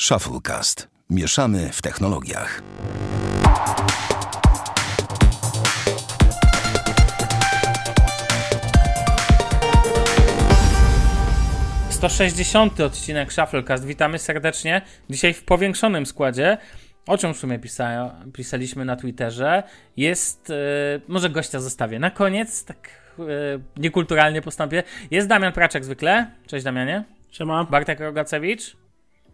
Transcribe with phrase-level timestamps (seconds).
[0.00, 0.88] Shufflecast.
[1.10, 2.62] Mieszamy w technologiach.
[12.00, 12.80] To 60.
[12.80, 13.84] odcinek Shufflecast.
[13.86, 14.82] Witamy serdecznie.
[15.10, 16.58] Dzisiaj w powiększonym składzie.
[17.06, 19.62] O czym w sumie pisa pisaliśmy na Twitterze.
[19.96, 20.48] Jest.
[20.48, 20.56] Yy,
[21.08, 21.98] może gościa zostawię.
[21.98, 23.26] Na koniec, tak yy,
[23.76, 24.82] niekulturalnie postąpię.
[25.10, 26.30] Jest Damian Praczek zwykle.
[26.46, 27.04] Cześć Damianie.
[27.30, 27.64] Siema.
[27.64, 28.85] Bartek Rogacewicz.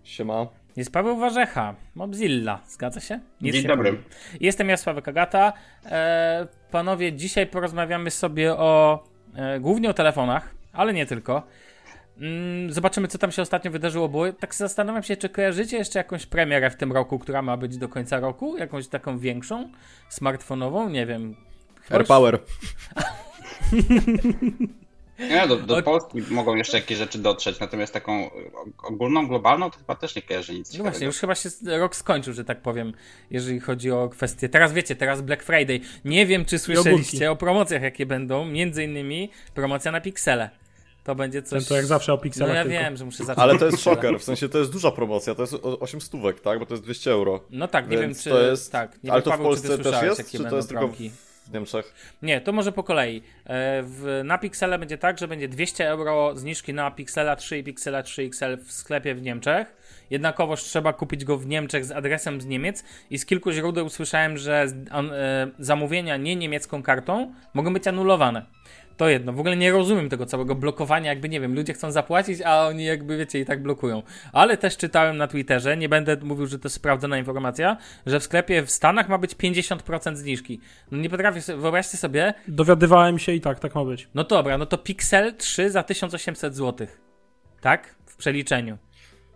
[0.04, 0.46] Siema.
[0.76, 3.20] Jest Paweł Warzecha, Mobzilla, zgadza się?
[3.40, 3.90] Nic Dzień dobry.
[3.90, 4.04] Powiem.
[4.40, 5.52] Jestem ja, Sławek Agata.
[5.84, 11.42] E, panowie, dzisiaj porozmawiamy sobie o, e, głównie o telefonach, ale nie tylko.
[12.20, 16.26] Mm, zobaczymy, co tam się ostatnio wydarzyło, bo tak zastanawiam się, czy kojarzycie jeszcze jakąś
[16.26, 18.56] premierę w tym roku, która ma być do końca roku?
[18.56, 19.70] Jakąś taką większą,
[20.08, 20.88] smartfonową?
[20.88, 21.36] Nie wiem.
[21.90, 22.38] AirPower.
[25.30, 28.30] Nie, do, do Polski mogą jeszcze jakieś rzeczy dotrzeć, natomiast taką
[28.82, 30.78] ogólną, globalną to chyba też nie kojarzy nic.
[30.78, 32.92] No właśnie, już chyba się rok skończył, że tak powiem,
[33.30, 34.48] jeżeli chodzi o kwestie.
[34.48, 35.80] Teraz wiecie, teraz Black Friday.
[36.04, 38.44] Nie wiem, czy słyszeliście o promocjach, jakie będą.
[38.44, 40.50] Między innymi promocja na Pixele.
[41.04, 41.58] To będzie coś.
[41.58, 42.50] Ten to jak zawsze o pikselach.
[42.50, 42.78] No ja tylko.
[42.78, 43.38] wiem, że muszę zacząć.
[43.42, 46.58] Ale to jest szoker, w sensie to jest duża promocja, to jest 8 stówek, tak?
[46.58, 47.40] Bo to jest 200 euro.
[47.50, 48.30] No tak, nie Więc wiem, czy.
[48.30, 50.30] to jest- Tak, nie ale wiem, to w Paweł, Polsce czy ty też jest, jakie
[50.30, 51.10] czy to będą jest tylko promki?
[51.46, 51.94] W Niemczech?
[52.22, 53.22] Nie, to może po kolei.
[53.46, 57.64] E, W, na Pixele będzie tak, że będzie 200 euro zniżki na Pixela 3 i
[57.64, 59.76] Pixela 3 XL w sklepie w Niemczech.
[60.10, 64.38] Jednakowoż trzeba kupić go w Niemczech z adresem z Niemiec i z kilku źródeł słyszałem,
[64.38, 68.46] że e, zamówienia nie niemiecką kartą mogą być anulowane.
[68.96, 69.32] To jedno.
[69.32, 72.84] W ogóle nie rozumiem tego całego blokowania, jakby nie wiem, ludzie chcą zapłacić, a oni
[72.84, 74.02] jakby wiecie i tak blokują.
[74.32, 77.76] Ale też czytałem na Twitterze, nie będę mówił, że to jest sprawdzona informacja,
[78.06, 80.60] że w sklepie w Stanach ma być 50% zniżki.
[80.90, 84.08] No nie potrafię sobie, wyobraźcie sobie, Dowiadywałem się i tak, tak ma być.
[84.14, 86.86] no dobra, no to Pixel 3 za 1800 zł.
[87.60, 87.94] Tak?
[88.06, 88.78] W przeliczeniu.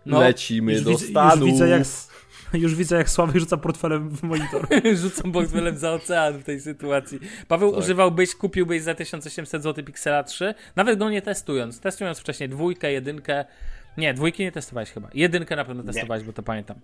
[0.05, 1.45] No, Lecimy Już do widzę, już Stanów.
[1.49, 1.81] widzę, jak,
[2.63, 4.67] już widzę, jak Sławek rzuca portfelem w monitor.
[5.01, 7.19] rzucam portfelem za ocean w tej sytuacji.
[7.47, 7.79] Paweł, Tak.
[7.79, 11.79] używałbyś, kupiłbyś za 1800 zł Pixela 3, nawet go nie testując.
[11.79, 13.45] Testując wcześniej dwójkę, jedynkę.
[13.97, 15.09] Nie, dwójki nie testowałeś chyba.
[15.13, 16.79] Jedynkę na pewno testowałeś, bo to pamiętam.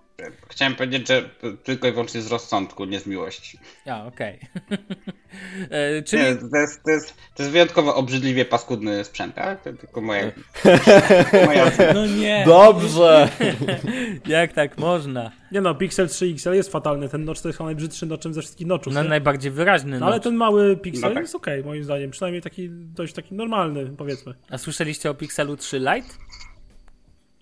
[0.50, 1.30] Chciałem powiedzieć, że
[1.64, 3.60] tylko i wyłącznie z rozsądku, nie z miłości.
[3.86, 4.40] A, okej.
[5.70, 9.64] E, Czyli Nie, to, jest, to, jest, to jest wyjątkowo obrzydliwie paskudny sprzęt, tak?
[9.64, 10.32] To tylko moja...
[11.46, 13.30] moja No nie, Dobrze!
[14.28, 15.32] jak tak można?
[15.52, 17.10] Nie no, Pixel 3 XL jest fatalny.
[17.10, 18.94] Ten notch to jest chyba najbrzydszy notchem ze wszystkich noczów.
[18.94, 19.10] No nie?
[19.10, 20.00] najbardziej wyraźny.
[20.00, 21.24] No, ale ten mały Pixel No tak.
[21.24, 22.12] jest okej, moim zdaniem.
[22.12, 24.34] Przynajmniej taki dość taki normalny, powiedzmy.
[24.50, 26.14] A słyszeliście o Pixelu 3 Lite?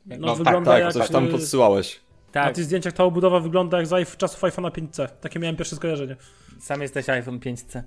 [0.05, 0.93] No, No tak, wygląda Tak, jak...
[0.93, 1.99] coś tam y, podsyłałeś.
[2.27, 5.07] Na Tak, tych zdjęciach ta obudowa wygląda jak z czasów iPhone'a 5C.
[5.21, 6.15] Takie miałem pierwsze skojarzenie.
[6.59, 7.81] sam jesteś iPhone 5C.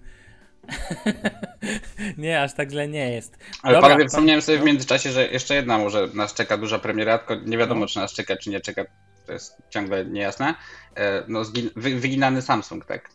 [2.19, 3.39] nie, aż tak źle nie jest.
[3.63, 7.19] Ale Dobra, panowie, wspomniałem sobie w międzyczasie, że jeszcze jedna może nas czeka duża premiera,
[7.19, 8.85] tylko nie wiadomo, czy nas czeka, czy nie czeka.
[9.27, 10.55] To jest ciągle niejasne.
[10.97, 11.43] E, No,
[11.77, 13.11] wyginany Samsung, tak?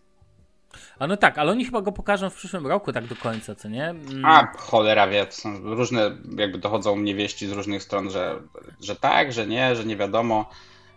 [0.99, 3.69] A no tak, ale oni chyba go pokażą w przyszłym roku tak do końca, co
[3.69, 3.85] nie?
[3.89, 8.35] Mm, A cholera wie, to są różne, jakby dochodzą mnie wieści z różnych stron, że,
[8.81, 10.49] że tak, że nie, że nie wiadomo.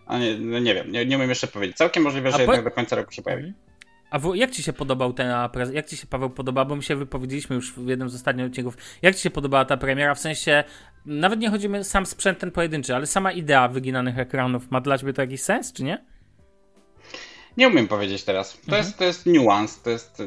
[0.05, 1.77] A nie, no nie wiem, nie, nie umiem jeszcze powiedzieć.
[1.77, 3.53] Całkiem możliwe, że po- jednak do końca roku się pojawi.
[4.09, 5.31] A w, jak ci się podobał ten
[5.73, 8.77] jak ci się Paweł podoba, bo my się wypowiedzieliśmy już w jednym z ostatnich odcinków,
[9.01, 10.63] jak ci się podobała ta premiera, w sensie,
[11.05, 14.97] nawet nie chodzi mi sam sprzęt ten pojedynczy, ale sama idea wyginanych ekranów, ma dla
[14.97, 16.05] ciebie to jakiś sens, czy nie?
[17.57, 18.57] Nie umiem powiedzieć teraz.
[18.69, 20.23] To, jest, to jest niuans, to jest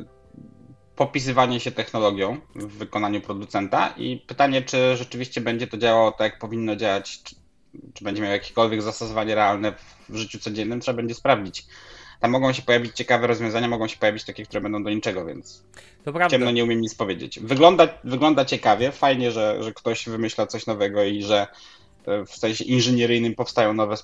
[0.96, 6.38] popisywanie się technologią w wykonaniu producenta i pytanie, czy rzeczywiście będzie to działało tak, jak
[6.38, 7.34] powinno działać, czy,
[7.94, 9.72] czy będzie miało jakiekolwiek zastosowanie realne
[10.08, 11.66] w życiu codziennym, trzeba będzie sprawdzić.
[12.20, 15.64] Tam mogą się pojawić ciekawe rozwiązania, mogą się pojawić takie, które będą do niczego, więc
[16.04, 16.30] To prawda.
[16.30, 17.40] ciemno nie umiem nic powiedzieć.
[17.40, 21.46] Wygląda, wygląda ciekawie, fajnie, że, że ktoś wymyśla coś nowego i że
[22.26, 23.94] w sensie inżynieryjnym powstają nowe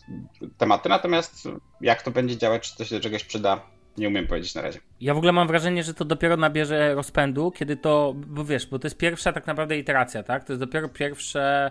[0.59, 1.49] tematy, natomiast
[1.81, 3.61] jak to będzie działać, czy to się do czegoś przyda,
[3.99, 4.81] nie umiem powiedzieć na razie.
[5.01, 8.79] Ja w ogóle mam wrażenie, że to dopiero nabierze rozpędu, kiedy to, bo wiesz, bo
[8.79, 10.45] to jest pierwsza tak naprawdę iteracja, tak?
[10.45, 11.71] To jest dopiero pierwsze.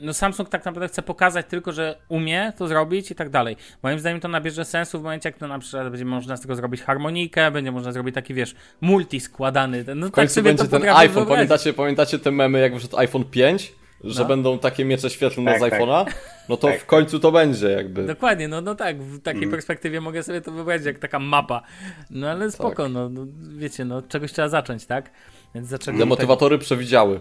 [0.00, 3.56] No Samsung tak naprawdę chce pokazać tylko, że umie to zrobić i tak dalej.
[3.82, 6.54] Moim zdaniem to nabierze sensu w momencie, jak to na przykład będzie można z tego
[6.56, 9.84] zrobić harmonikę, będzie można zrobić taki, wiesz, multi składany.
[9.96, 11.08] No W tak końcu sobie będzie to ten iPhone.
[11.08, 11.28] wyobrazić.
[11.28, 13.72] Pamiętacie, pamiętacie te memy, jak wyszedł iPhone 5?
[14.04, 14.28] Że No.
[14.28, 15.72] będą takie miecze świetlne Tak, z tak.
[15.80, 16.04] iPhone'a?
[16.48, 18.06] No to Tak, w końcu to będzie jakby.
[18.06, 19.50] Dokładnie, no, no tak, w takiej Mm.
[19.50, 21.62] perspektywie mogę sobie to wyobrazić, jak taka mapa.
[22.10, 22.92] No ale spoko, Tak.
[22.92, 23.26] no, no
[23.58, 25.10] wiecie, no czegoś trzeba zacząć, tak?
[25.54, 27.20] Więc zaczęli Demotywatory przewidziały.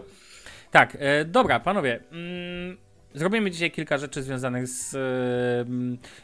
[0.71, 1.99] Tak, e, dobra, panowie.
[2.11, 2.77] Mm,
[3.13, 4.99] zrobimy dzisiaj kilka rzeczy związanych z, e,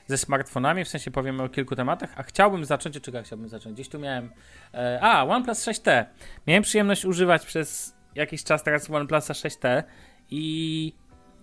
[0.08, 3.76] ze smartfonami, w sensie powiemy o kilku tematach, a chciałbym zacząć, czego chciałbym zacząć?
[3.76, 4.30] Gdzieś tu miałem.
[4.74, 6.06] E, a, OnePlus 6T.
[6.48, 9.84] Miałem przyjemność używać przez jakiś czas teraz OnePlusa 6T
[10.32, 10.94] i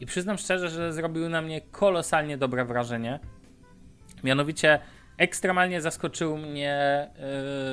[0.00, 3.20] i przyznam szczerze, że zrobił na mnie kolosalnie dobre wrażenie.
[4.24, 4.78] Mianowicie
[5.18, 7.08] ekstremalnie zaskoczył mnie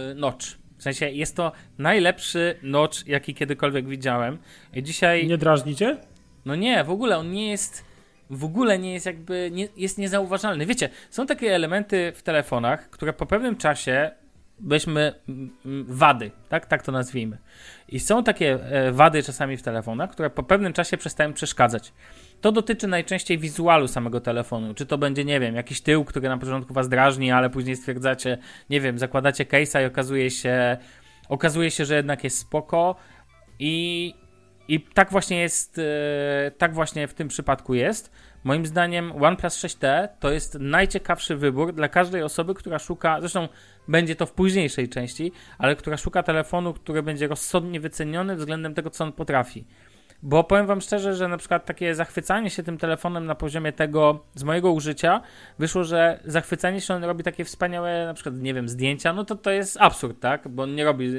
[0.10, 0.46] yy, Notch.
[0.78, 4.38] W sensie jest to najlepszy Notch, jaki kiedykolwiek widziałem.
[4.74, 5.28] I dzisiaj...
[5.28, 5.98] Nie drażnicie?
[6.46, 7.92] No nie, w ogóle on nie jest
[8.30, 10.66] w ogóle nie jest jakby, nie, jest niezauważalny.
[10.66, 14.12] Wiecie, są takie elementy w telefonach, które po pewnym czasie
[14.64, 15.14] weźmy
[15.88, 17.38] wady, tak, tak to nazwijmy.
[17.88, 21.94] I są takie e, wady czasami w telefonach, które po pewnym czasie przestają przeszkadzać.
[22.42, 24.74] To dotyczy najczęściej wizualu samego telefonu.
[24.74, 28.38] Czy to będzie, nie wiem, jakiś tył, który na początku was drażni, ale później stwierdzacie,
[28.70, 30.78] nie wiem, zakładacie case'a i okazuje się,
[31.30, 32.96] okazuje się, że jednak jest spoko.
[33.60, 34.14] I,
[34.68, 38.12] i tak właśnie jest, e, tak właśnie w tym przypadku jest.
[38.44, 43.48] Moim zdaniem OnePlus 6T to jest najciekawszy wybór dla każdej osoby, która szuka, zresztą
[43.88, 48.90] będzie to w późniejszej części, ale która szuka telefonu, który będzie rozsądnie wyceniony względem tego,
[48.90, 49.66] co on potrafi.
[50.24, 54.24] Bo powiem Wam szczerze, że na przykład takie zachwycanie się tym telefonem na poziomie tego
[54.36, 55.22] z mojego użycia
[55.60, 59.36] wyszło, że zachwycanie się on robi takie wspaniałe, na przykład, nie wiem, zdjęcia, no to
[59.36, 60.48] to jest absurd, tak?
[60.48, 61.10] Bo on nie robi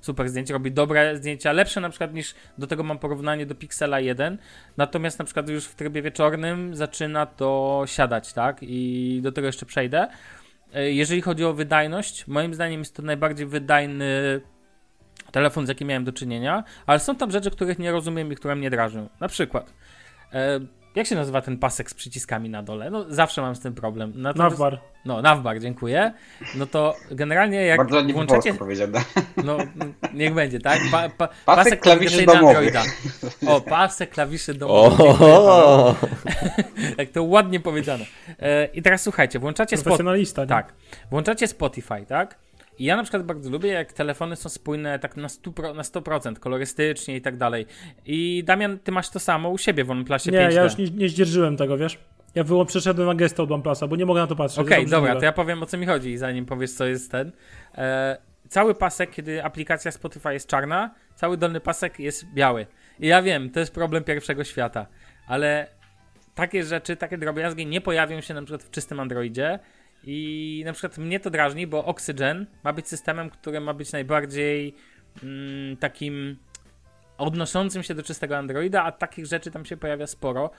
[0.00, 4.00] super zdjęć, robi dobre zdjęcia, lepsze na przykład niż do tego mam porównanie do Pixela
[4.00, 4.38] 1.
[4.76, 8.58] Natomiast na przykład już w trybie wieczornym zaczyna to siadać, tak?
[8.62, 10.08] I do tego jeszcze przejdę.
[10.74, 14.40] E, jeżeli chodzi o wydajność, moim zdaniem jest to najbardziej wydajny
[15.32, 18.56] telefon, z jakim miałem do czynienia, ale są tam rzeczy, których nie rozumiem i które
[18.56, 19.08] mnie drażą.
[19.20, 19.72] Na przykład,
[20.32, 20.60] e,
[20.96, 22.90] jak się nazywa ten pasek z przyciskami na dole?
[22.90, 24.12] No, zawsze mam z tym problem.
[24.14, 24.80] Natomiast, navbar.
[25.04, 26.12] No, navbar, dziękuję.
[26.54, 28.54] No to generalnie jak Bardzo nie włączacie...
[28.54, 29.00] powiedziane.
[29.44, 29.56] No,
[30.14, 30.80] niech będzie, tak?
[30.90, 32.74] Pa, pa, pasek, pasek klawiszy domowych.
[33.46, 35.00] O, pasek klawiszy domowych.
[35.20, 35.94] O,
[36.98, 38.04] jak to ładnie powiedziane.
[38.38, 39.78] E, I teraz słuchajcie, włączacie...
[39.78, 40.72] Profesjonalista, Tak.
[41.10, 42.38] Włączacie Spotify, tak?
[42.78, 46.38] I ja na przykład bardzo lubię, jak telefony są spójne tak na 100%, na 100%
[46.38, 47.66] kolorystycznie i tak dalej.
[48.06, 50.48] I Damian, ty masz to samo u siebie w OnePlusie nie, 5D.
[50.48, 51.98] Nie, ja już nie, nie zdzierżyłem tego, wiesz?
[52.34, 54.58] Ja wyłączyłem, przeszedłem na gestę od OnePlusa, bo nie mogę na to patrzeć.
[54.58, 57.32] Okej, okay, dobra, to ja powiem o co mi chodzi, zanim powiesz co jest ten.
[57.74, 58.18] E,
[58.48, 62.66] cały pasek, kiedy aplikacja Spotify jest czarna, cały dolny pasek jest biały.
[63.00, 64.86] I ja wiem, to jest problem pierwszego świata,
[65.26, 65.66] ale
[66.34, 69.58] takie rzeczy, takie drobiazgi nie pojawią się na przykład w czystym Androidzie
[70.06, 74.74] i na przykład mnie to drażni, bo Oxygen ma być systemem, który ma być najbardziej
[75.22, 76.36] mm, takim
[77.18, 80.50] odnoszącym się do czystego Androida, a takich rzeczy tam się pojawia sporo.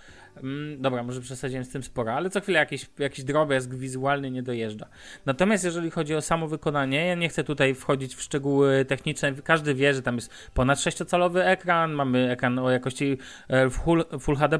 [0.43, 4.43] Mm, dobra, może przesadziłem z tym sporo, ale co chwilę jakiś, jakiś drobiazg wizualny nie
[4.43, 4.87] dojeżdża.
[5.25, 9.33] Natomiast jeżeli chodzi o samo wykonanie, ja nie chcę tutaj wchodzić w szczegóły techniczne.
[9.33, 13.17] Każdy wie, że tam jest ponad 6-calowy ekran, mamy ekran o jakości
[13.49, 14.59] e, Full, Full HD+,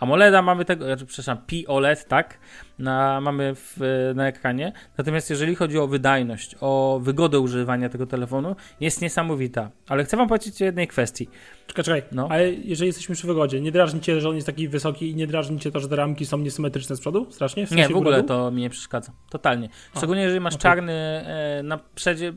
[0.00, 2.38] AMOLEDa mamy tego, znaczy, przepraszam, POLED, tak,
[2.78, 3.76] na, mamy w,
[4.14, 4.72] na ekranie.
[4.98, 9.70] Natomiast jeżeli chodzi o wydajność, o wygodę używania tego telefonu, jest niesamowita.
[9.88, 11.28] Ale chcę wam powiedzieć o jednej kwestii.
[11.70, 12.28] Czekaj, czekaj, no.
[12.30, 15.26] ale jeżeli jesteśmy przy wygodzie, nie drażni cię, że on jest taki wysoki i nie
[15.26, 17.26] drażni cię to, że te ramki są niesymetryczne z przodu?
[17.30, 17.66] Strasznie?
[17.66, 19.12] W nie, w ogóle to mi nie przeszkadza.
[19.30, 19.68] Totalnie.
[19.96, 20.62] Szczególnie jeżeli masz okay.
[20.62, 22.32] czarny e, na przedzie,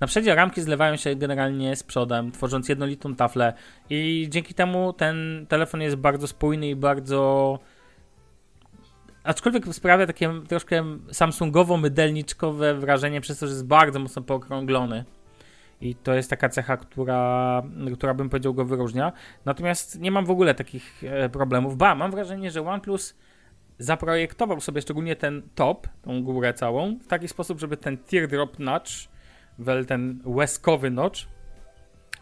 [0.00, 3.52] na przedzie ramki zlewają się generalnie z przodem, tworząc jednolitą taflę
[3.90, 7.58] i dzięki temu ten telefon jest bardzo spójny i bardzo
[9.24, 15.04] aczkolwiek sprawia takie troszkę samsungowo-mydelniczkowe wrażenie przez to, że jest bardzo mocno pookrąglony.
[15.80, 17.62] I to jest taka cecha, która,
[17.94, 19.12] która bym powiedział go wyróżnia.
[19.44, 21.76] Natomiast nie mam w ogóle takich e, problemów.
[21.76, 23.14] Ba, mam wrażenie, że OnePlus
[23.78, 28.92] zaprojektował sobie szczególnie ten top, tą górę całą, w taki sposób, żeby ten teardrop notch,
[29.58, 31.20] wel ten łezkowy notch,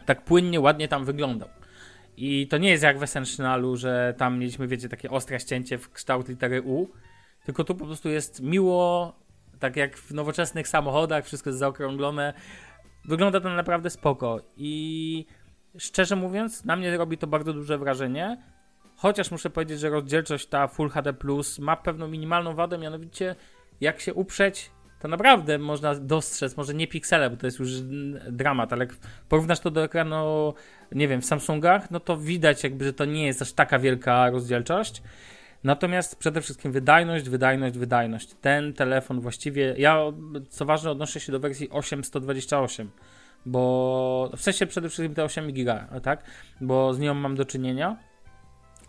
[0.06, 1.48] tak płynnie, ładnie tam wyglądał.
[2.16, 5.90] I to nie jest jak w Essentialu, że tam mieliśmy, wiecie, takie ostre ścięcie w
[5.90, 6.88] kształt litery U,
[7.44, 9.12] tylko tu po prostu jest miło,
[9.58, 12.34] tak jak w nowoczesnych samochodach, wszystko jest zaokrąglone.
[13.04, 15.26] Wygląda to naprawdę spoko i
[15.78, 18.42] szczerze mówiąc, na mnie robi to bardzo duże wrażenie.
[18.96, 23.36] Chociaż muszę powiedzieć, że rozdzielczość ta Full HD Plus ma pewną minimalną wadę, mianowicie
[23.80, 27.70] jak się uprzeć, to naprawdę można dostrzec, może nie piksele, bo to jest już
[28.30, 28.94] dramat, ale jak
[29.28, 30.54] porównasz to do ekranu,
[30.92, 34.30] nie wiem, w Samsungach, no to widać jakby, że to nie jest aż taka wielka
[34.30, 35.02] rozdzielczość.
[35.64, 38.34] Natomiast przede wszystkim wydajność, wydajność, wydajność.
[38.40, 39.98] Ten telefon właściwie, ja
[40.48, 42.90] co ważne odnoszę się do wersji 8128,
[43.46, 46.24] bo w sensie przede wszystkim te 8 giga, tak?
[46.60, 47.96] Bo z nią mam do czynienia.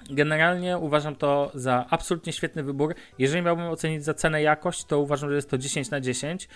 [0.09, 2.95] Generalnie uważam to za absolutnie świetny wybór.
[3.19, 6.49] Jeżeli miałbym ocenić za cenę jakość, to uważam, że jest to 10 na 10.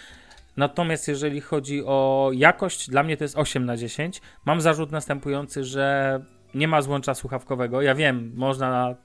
[0.58, 4.22] Natomiast jeżeli chodzi o jakość, dla mnie to jest 8 na 10.
[4.46, 6.20] Mam zarzut następujący, że
[6.54, 7.82] nie ma złącza słuchawkowego.
[7.82, 8.96] Ja wiem, można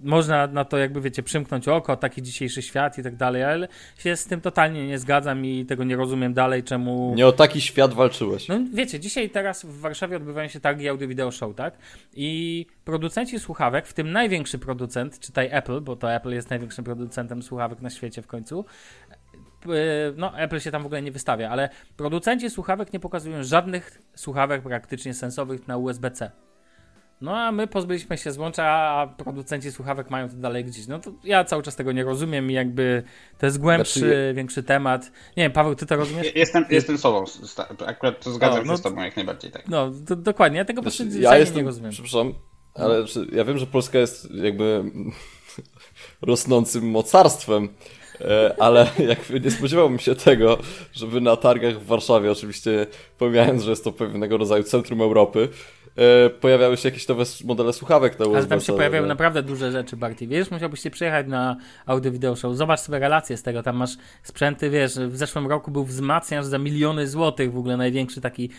[0.00, 3.68] można na to jakby, wiecie, przymknąć oko, taki dzisiejszy świat i tak dalej, ale
[3.98, 7.12] się z tym totalnie nie zgadzam i tego nie rozumiem dalej, czemu...
[7.16, 8.48] Nie o taki świat walczyłeś.
[8.48, 11.78] No wiecie, dzisiaj teraz w Warszawie odbywają się targi audio video show, tak?
[12.14, 17.42] I producenci słuchawek, w tym największy producent, czytaj Apple, bo to Apple jest największym producentem
[17.42, 18.64] słuchawek na świecie w końcu,
[20.16, 24.62] no Apple się tam w ogóle nie wystawia, ale producenci słuchawek nie pokazują żadnych słuchawek
[24.62, 26.30] praktycznie sensowych na USB-C.
[27.20, 30.86] No a my pozbyliśmy się złącza, a producenci słuchawek mają to dalej gdzieś.
[30.86, 33.02] No to ja cały czas tego nie rozumiem i jakby
[33.38, 35.12] to jest głębszy, Znaczy- większy temat.
[35.36, 36.34] Nie wiem, Paweł, ty to rozumiesz?
[36.34, 37.24] Jestem, jestem sobą,
[37.86, 39.68] akurat to zgadzam O, no się z tobą jak najbardziej, tak.
[39.68, 41.90] No, to, dokładnie, ja tego po prostu Znaczy, ja ja jestem, nie rozumiem.
[41.90, 42.34] przepraszam,
[42.74, 44.84] ale ja wiem, że Polska jest jakby
[46.22, 47.68] rosnącym mocarstwem,
[48.20, 50.58] e, ale jakby nie spodziewałbym się tego,
[50.92, 52.86] żeby na targach w Warszawie, oczywiście
[53.18, 55.48] pomijając, że jest to pewnego rodzaju centrum Europy,
[56.40, 58.38] pojawiały się jakieś nowe modele słuchawek na USB.
[58.38, 60.26] Ale tam się pojawiają naprawdę duże rzeczy, Barty.
[60.26, 62.56] Wiesz, musiałbyś się przyjechać na audio video show.
[62.56, 63.62] Zobacz sobie relacje z tego.
[63.62, 68.20] Tam masz sprzęty, wiesz, w zeszłym roku był wzmacniacz za miliony złotych, w ogóle największy
[68.20, 68.50] taki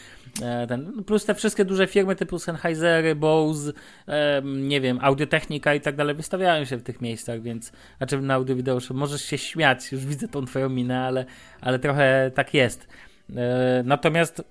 [0.41, 1.03] e, ten.
[1.03, 3.71] Plus te wszystkie duże firmy typu Sennheisery, Bose,
[4.07, 8.33] e, nie wiem, Audiotechnika i tak dalej wystawiają się w tych miejscach, więc znaczy na
[8.33, 11.25] audio video show możesz się śmiać, już widzę tą twoją minę, ale,
[11.61, 12.87] ale trochę tak jest.
[13.35, 14.43] E, natomiast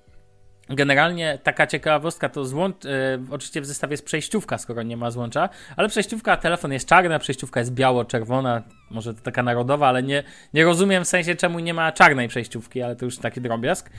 [0.70, 2.88] Generalnie taka ciekawostka to złącz, e,
[3.30, 7.18] oczywiście w zestawie jest przejściówka, skoro nie ma złącza, ale przejściówka, telefon jest czarny, a
[7.18, 10.22] przejściówka jest biało-czerwona, może to taka narodowa, ale nie,
[10.54, 13.90] nie rozumiem w sensie czemu nie ma czarnej przejściówki, ale to już taki drobiazg.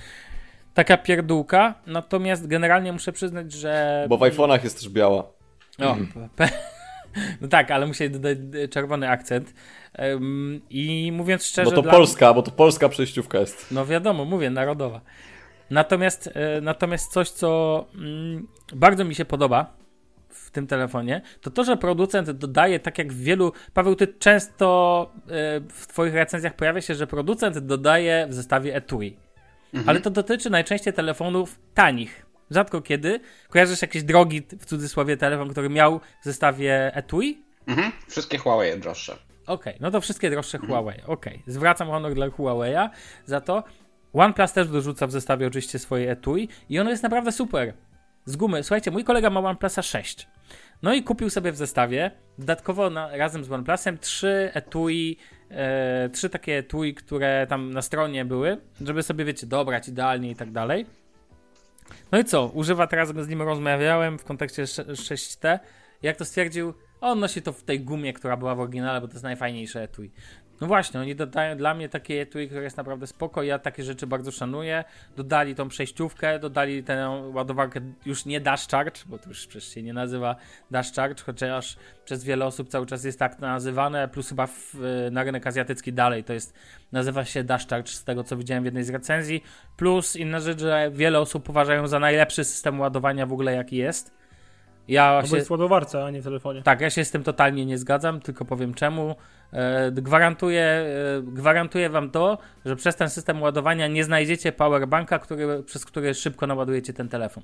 [0.74, 4.06] Taka pierdółka, natomiast generalnie muszę przyznać, że...
[4.10, 5.24] Bo w iPhone'ach jest też biała.
[5.80, 5.96] O,
[6.38, 6.50] pe-
[7.42, 8.38] no tak, ale muszę dodać
[8.70, 9.54] czerwony akcent.
[10.70, 11.72] I mówiąc szczerze...
[11.72, 13.68] Bo to Polska, bo to polska przejściówka jest.
[13.72, 15.02] no wiadomo, mówię, narodowa.
[15.72, 19.74] Natomiast, e, natomiast coś, co mm, bardzo mi się podoba
[20.30, 23.54] w tym telefonie, to to, że producent dodaje, tak jak w wielu.
[23.74, 29.18] Paweł, ty często e, w Twoich recenzjach pojawia się, że producent dodaje w zestawie etui.
[29.86, 32.26] Ale to dotyczy najczęściej telefonów tanich.
[32.52, 33.20] Rzadko kiedy.
[33.50, 37.44] Kojarzysz jakiś drogi, w cudzysłowie, telefon, który miał w zestawie etui?
[37.68, 37.92] Mhm.
[38.08, 39.18] Wszystkie Huawei droższe.
[39.48, 41.02] Okej, no to wszystkie droższe Huawei.
[41.08, 42.90] Okej, zwracam honor dla Huawei'a
[43.26, 43.64] za to.
[44.14, 47.74] OnePlus też dorzuca w zestawie oczywiście swoje etui i ono jest naprawdę super.
[48.26, 48.64] Z gumy.
[48.64, 50.28] Słuchajcie, mój kolega ma OnePlusa 6.
[50.82, 55.18] No i kupił sobie w zestawie, dodatkowo na, razem z OnePlusem, trzy etui,
[55.50, 60.36] e, trzy takie etui, które tam na stronie były, żeby sobie, wiecie, dobrać idealnie i
[60.36, 60.86] tak dalej.
[62.12, 62.48] No i co?
[62.48, 65.60] Używa teraz, z nim rozmawiałem w kontekście sz- 6T.
[66.02, 69.14] Jak to stwierdził, on nosi to w tej gumie, która była w oryginale, bo to
[69.14, 70.12] jest najfajniejsze etui.
[70.62, 73.44] No właśnie, oni dodają dla mnie takie etui, które jest naprawdę spoko.
[73.44, 74.84] Ja takie rzeczy bardzo szanuję.
[75.16, 79.84] Dodali tą przejściówkę, dodali tę ładowarkę już nie Dash Charge, bo to już przecież się
[79.84, 80.36] nie nazywa
[80.72, 84.76] Dash Charge, chociaż przez wiele osób cały czas jest tak nazywane, plus chyba w,
[85.12, 86.54] na rynek azjatycki dalej to jest,
[86.92, 89.44] nazywa się Dash Charge z tego co widziałem w jednej z recenzji.
[89.78, 94.22] Plus inna rzecz, że wiele osób uważają za najlepszy system ładowania w ogóle jaki jest.
[94.88, 96.62] Ja No się, jest w ładowarce, a nie w telefonie.
[96.64, 99.16] tak, ja się z tym totalnie nie zgadzam, tylko powiem czemu.
[99.54, 105.64] E, gwarantuję, e, gwarantuję wam to, że przez ten system ładowania nie znajdziecie powerbanka, który,
[105.64, 107.44] przez który szybko naładujecie ten telefon.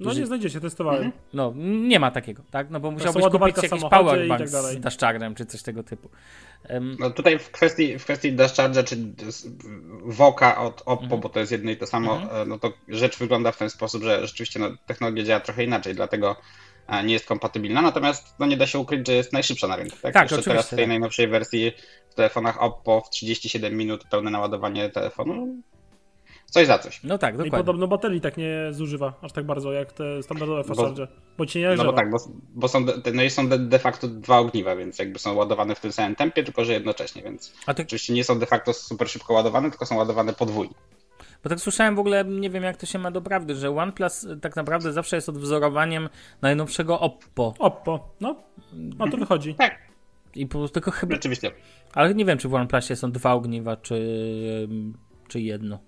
[0.00, 1.12] No nie znajdziecie, testowałem.
[1.34, 1.52] No,
[1.88, 2.70] nie ma takiego, tak?
[2.70, 4.76] No bo musiałbyś kupić jakiś powerbank tak dalej.
[4.76, 6.08] z daszczarem czy coś tego typu.
[6.68, 8.96] Em, No tutaj w kwestii, w kwestii Dash Charger czy
[10.04, 11.20] Voka od Oppo, Mhm.
[11.20, 14.02] bo to jest jedno i to samo, e, no to rzecz wygląda w ten sposób,
[14.02, 16.36] że rzeczywiście no, technologia działa trochę inaczej, dlatego
[17.02, 19.96] nie jest kompatybilna, natomiast no, nie da się ukryć, że jest najszybsza na rynku.
[20.02, 20.88] Tak, Tak, Jeszcze oczywiście, teraz w tej tak.
[20.88, 21.72] najnowszej wersji
[22.10, 25.62] w telefonach Oppo w 37 minut pełne naładowanie telefonu.
[26.46, 27.00] Coś za coś.
[27.04, 27.64] no tak, No i dokładnie.
[27.64, 31.06] podobno baterii tak nie zużywa aż tak bardzo jak te standardowe Bo- fast charge.
[31.38, 32.16] Bo ci nie No bo tak, bo,
[32.54, 35.74] bo są, de, no i są de, de facto dwa ogniwa, więc jakby są ładowane
[35.74, 38.72] w tym samym tempie, tylko że jednocześnie, więc A ty, oczywiście nie są de facto
[38.72, 40.74] super szybko ładowane, tylko są ładowane podwójnie.
[41.44, 44.24] Bo tak słyszałem w ogóle, nie wiem jak to się ma do prawdy, że OnePlus
[44.24, 46.08] e, tak naprawdę zawsze jest odwzorowaniem
[46.42, 47.54] najnowszego Oppo.
[47.58, 48.36] Oppo, no,
[48.72, 49.54] no to wychodzi.
[49.54, 49.78] Tak,
[50.34, 51.50] I po, tylko chyba, rzeczywiście.
[51.94, 53.98] Ale nie wiem, czy w OnePlusie są dwa ogniwa, czy,
[55.28, 55.78] czy jedno.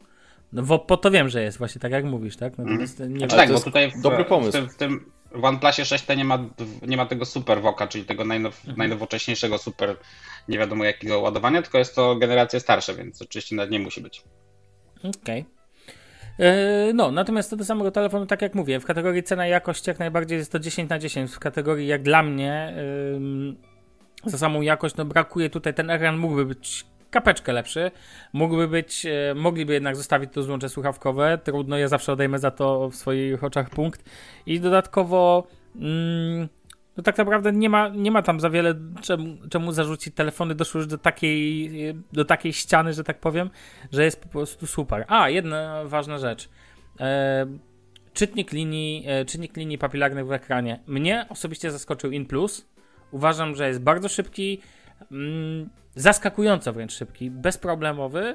[0.53, 2.59] No w Oppo to wiem, że jest właśnie tak jak mówisz, tak?
[2.59, 3.29] Natomiast nie Znaczy wiem.
[3.29, 4.51] tak, to bo jest tutaj w, dobry pomysł.
[4.51, 6.39] w tym, w tym w OnePlusie 6T nie ma,
[6.83, 8.79] nie ma tego super Voka, czyli tego najnow, Mhm.
[8.79, 9.97] najnowocześniejszego super
[10.49, 14.23] nie wiadomo jakiego ładowania, tylko jest to generacje starsze, więc oczywiście nawet nie musi być.
[15.05, 15.45] Okej.
[16.39, 19.87] E, No, natomiast co do samego telefonu, tak jak mówię, w kategorii cena i jakość
[19.87, 21.31] jak najbardziej jest to 10 na 10.
[21.31, 22.75] W kategorii jak dla mnie
[24.27, 27.91] za samą jakość, no brakuje tutaj, ten ekran mógłby być kapeczkę lepszy,
[28.33, 32.91] mógłby być, e, mogliby jednak zostawić to złącze słuchawkowe, trudno, ja zawsze odejmę za to
[32.91, 34.11] w swoich oczach punkt
[34.47, 36.49] i dodatkowo mm,
[36.97, 40.15] No tak naprawdę nie ma, nie ma tam za wiele czemu, czemu zarzucić.
[40.15, 41.71] Telefony doszły już do takiej,
[42.13, 43.51] do takiej ściany, że tak powiem,
[43.93, 45.05] że jest po prostu super.
[45.09, 46.49] A, jedna ważna rzecz.
[47.01, 47.47] E,
[48.13, 50.81] czytnik linii, e, czytnik linii papilarnych w ekranie.
[50.87, 52.69] Mnie osobiście zaskoczył In Plus.
[53.11, 54.61] Uważam, że jest bardzo szybki,
[55.13, 58.35] mm, zaskakująco wręcz szybki, bezproblemowy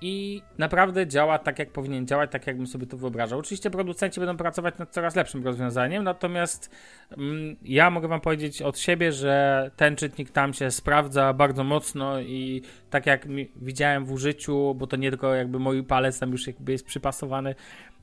[0.00, 3.38] i naprawdę działa tak, jak powinien działać, tak jakbym sobie to wyobrażał.
[3.38, 6.70] Oczywiście producenci będą pracować nad coraz lepszym rozwiązaniem, natomiast
[7.18, 12.20] mm, ja mogę wam powiedzieć od siebie, że ten czytnik tam się sprawdza bardzo mocno
[12.20, 16.46] i tak jak widziałem w użyciu, bo to nie tylko jakby mój palec tam już
[16.46, 17.54] jakby jest przypasowany,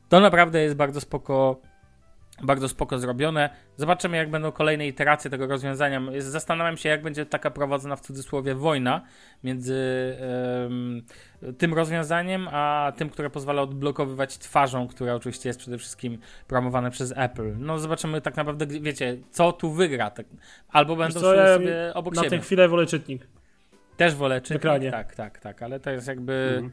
[0.10, 1.62] to naprawdę jest bardzo spoko
[2.43, 3.50] bardzo spoko zrobione.
[3.77, 6.01] Zobaczymy, jak będą kolejne iteracje tego rozwiązania.
[6.17, 9.01] Zastanawiam się, jak będzie taka prowadzona w cudzysłowie wojna
[9.43, 9.77] między
[10.63, 11.01] um,
[11.57, 16.17] tym rozwiązaniem, a tym, które pozwala odblokowywać twarzą, która oczywiście jest przede wszystkim
[16.48, 17.53] promowane przez Apple.
[17.57, 20.12] No zobaczymy tak naprawdę, wiecie, co tu wygra.
[20.12, 20.25] Tak,
[20.69, 22.38] albo będą co, ja sobie obok na siebie.
[22.38, 23.27] Na tę chwilę wolę czytnik.
[23.98, 26.62] Też wolę czytnik, tak, tak, tak, ale to jest jakby...
[26.63, 26.71] Mhm.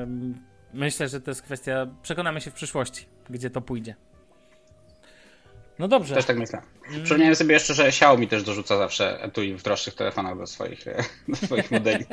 [0.00, 0.34] Um,
[0.72, 1.86] myślę, że to jest kwestia...
[2.02, 3.94] Przekonamy się w przyszłości, gdzie to pójdzie.
[5.78, 6.14] No dobrze.
[6.14, 6.62] Też tak myślę.
[6.88, 7.02] Mm.
[7.02, 10.84] Przypomniałem sobie jeszcze, że Xiaomi też dorzuca zawsze etui w droższych telefonach do swoich,
[11.28, 12.04] do swoich modeli.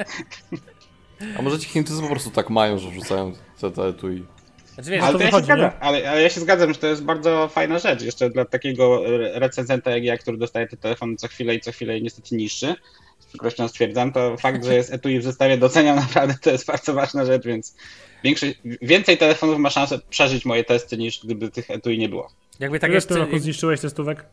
[1.39, 4.25] A może ci Chińczycy po prostu tak mają, że wrzucają te, te etui?
[4.73, 7.03] Znaczy, wiesz, ale, to ja wychodzi, zgadzam, ale, ale, ja się zgadzam, że to jest
[7.03, 8.01] bardzo fajna rzecz.
[8.01, 9.03] Jeszcze dla takiego
[9.33, 12.75] recenzenta jak ja, który dostaje te telefony co chwilę i co chwilę i niestety niższy,
[13.19, 16.93] z przykrością stwierdzam, to fakt, że jest etui w zestawie doceniam naprawdę, to jest bardzo
[16.93, 17.75] ważna rzecz, więc
[18.23, 22.29] większość, więcej telefonów ma szansę przeżyć moje testy niż gdyby tych etui nie było.
[22.61, 24.25] Jakby tak Ile w tym roku zniszczyłeś testówek?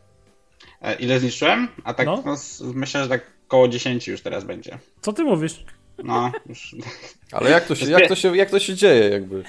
[0.81, 1.67] E, ile zniszczyłem?
[1.83, 2.23] A tak no.
[2.25, 2.35] No,
[2.73, 4.79] myślę, że tak około 10 już teraz będzie.
[5.01, 5.65] Co ty mówisz?
[6.03, 6.75] No, już.
[7.31, 9.43] Ale jak to się, jak to się, jak to się dzieje jakby?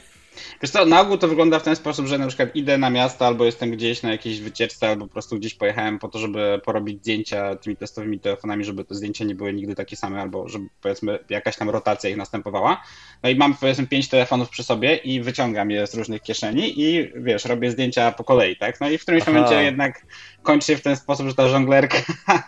[0.63, 3.27] Wiesz co, na ogół to wygląda w ten sposób, że na przykład idę na miasto
[3.27, 6.99] albo jestem gdzieś na jakiejś wycieczce albo po prostu gdzieś pojechałem po to, żeby porobić
[6.99, 11.19] zdjęcia tymi testowymi telefonami, żeby te zdjęcia nie były nigdy takie same albo żeby powiedzmy
[11.31, 12.83] jakaś tam rotacja ich następowała.
[13.23, 17.13] No i mam powiedzmy pięć telefonów przy sobie i wyciągam je z różnych kieszeni i
[17.15, 18.81] wiesz, robię zdjęcia po kolei, tak?
[18.81, 19.33] No i w którymś Aha.
[19.33, 20.07] momencie jednak
[20.43, 21.99] kończy się w ten sposób, że ta żonglerka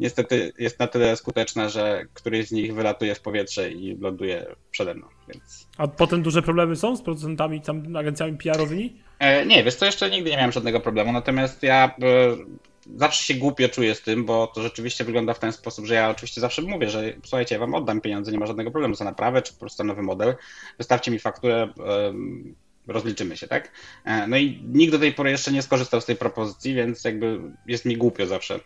[0.00, 4.94] niestety jest na tyle skuteczna, że któryś z nich wylatuje w powietrze i ląduje przede
[4.94, 5.68] mną, więc...
[5.76, 9.02] A potem duże problemy są z producentami, tam agencjami PR-owymi?
[9.18, 12.36] E, nie, wiesz to jeszcze nigdy nie miałem żadnego problemu, natomiast ja e,
[12.96, 16.10] zawsze się głupio czuję z tym, bo to rzeczywiście wygląda w ten sposób, że ja
[16.10, 19.42] oczywiście zawsze mówię, że słuchajcie, ja wam oddam pieniądze, nie ma żadnego problemu za naprawę,
[19.42, 20.34] czy po prostu nowy model,
[20.78, 21.68] wystawcie mi fakturę,
[22.88, 23.72] rozliczymy się, tak?
[24.04, 27.40] E, no i nikt do tej pory jeszcze nie skorzystał z tej propozycji, więc jakby
[27.66, 28.60] jest mi głupio zawsze.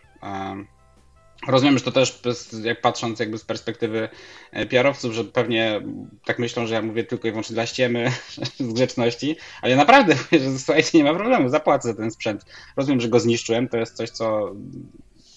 [1.48, 2.20] Rozumiem, że to też,
[2.62, 4.08] jak patrząc jakby z perspektywy
[4.52, 5.80] e, PR-owców, że pewnie
[6.24, 8.12] tak myślą, że ja mówię tylko i wyłącznie dla ściemy,
[8.58, 12.44] z grzeczności, ale ja naprawdę mówię, że słuchajcie, nie ma problemu, zapłacę za ten sprzęt.
[12.76, 14.52] Rozumiem, że go zniszczyłem, to jest coś, co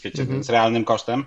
[0.04, 0.44] wiecie, -hmm.
[0.44, 1.26] z realnym kosztem.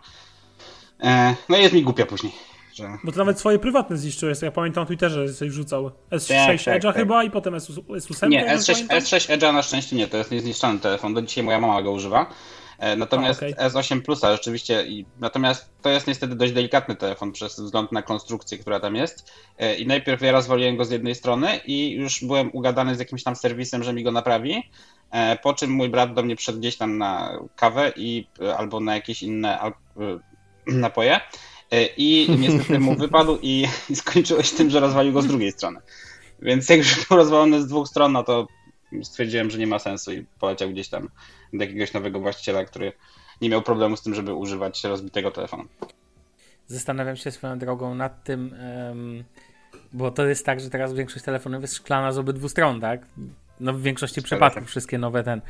[1.00, 2.32] E, no i jest mi głupio później.
[2.74, 2.98] Że...
[3.04, 5.90] Bo to nawet swoje prywatne zniszczyłeś, ja pamiętam na Twitterze, że coś wrzucał.
[6.10, 7.26] S6 tak, Edge'a tak, chyba tak.
[7.26, 8.28] i potem S8.
[8.28, 11.82] Nie, S6, S6 Edge'a na szczęście nie, to jest niezniszczony telefon, do dzisiaj moja mama
[11.82, 12.26] go używa.
[12.78, 13.70] E, natomiast A, okay.
[13.70, 18.58] S8 Plusa rzeczywiście, i, natomiast to jest niestety dość delikatny telefon przez wzgląd na konstrukcję,
[18.58, 19.32] która tam jest.
[19.58, 23.22] E, I najpierw ja rozwaliłem go z jednej strony i już byłem ugadany z jakimś
[23.22, 24.62] tam serwisem, że mi go naprawi.
[25.10, 28.26] E, po czym mój brat do mnie przyszedł gdzieś tam na kawę i
[28.58, 29.58] albo na jakieś inne
[30.66, 31.20] napoje.
[31.96, 35.80] I niestety mu wypadł i, i skończyło się tym, że rozwalił go z drugiej strony.
[36.42, 38.46] Więc jak już był rozwalony z dwóch stron, no to
[39.02, 41.08] stwierdziłem, że nie ma sensu i poleciał gdzieś tam
[41.52, 42.92] do jakiegoś nowego właściciela, który
[43.40, 45.64] nie miał problemu z tym, żeby używać rozbitego telefonu.
[46.66, 48.54] Zastanawiam się swoją drogą nad tym,
[49.92, 53.06] bo to jest tak, że teraz większość telefonów jest szklana z obydwu stron, tak?
[53.60, 55.40] No w większości przypadków wszystkie nowe ten.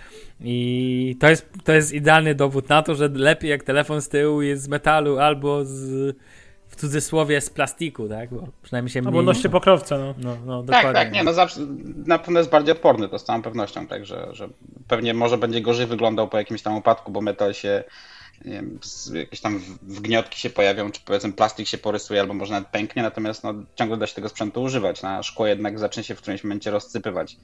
[0.41, 4.43] I to jest, to jest idealny dowód na to, że lepiej jak telefon z tyłu
[4.43, 6.17] jest z metalu albo z
[6.79, 8.31] cudzysłowie z plastiku, tak?
[8.31, 9.09] Bo przynajmniej się mniej...
[9.09, 10.15] Albo noście pokrowca, no.
[10.19, 11.61] no, no tak, tak, nie, no zawsze,
[12.07, 14.49] na pewno jest bardziej odporny, to z całą pewnością, także że
[14.89, 17.85] pewnie może będzie gorzej wyglądał po jakimś tam upadku, bo metal się
[18.45, 18.79] nie wiem,
[19.15, 23.45] jakieś tam wgniotki się pojawią, czy powiedzmy plastik się porysuje, albo może nawet pęknie, natomiast
[23.45, 25.03] no, ciągle da się tego sprzętu używać.
[25.03, 27.37] Na szkło jednak zacznie się w którymś momencie rozsypywać.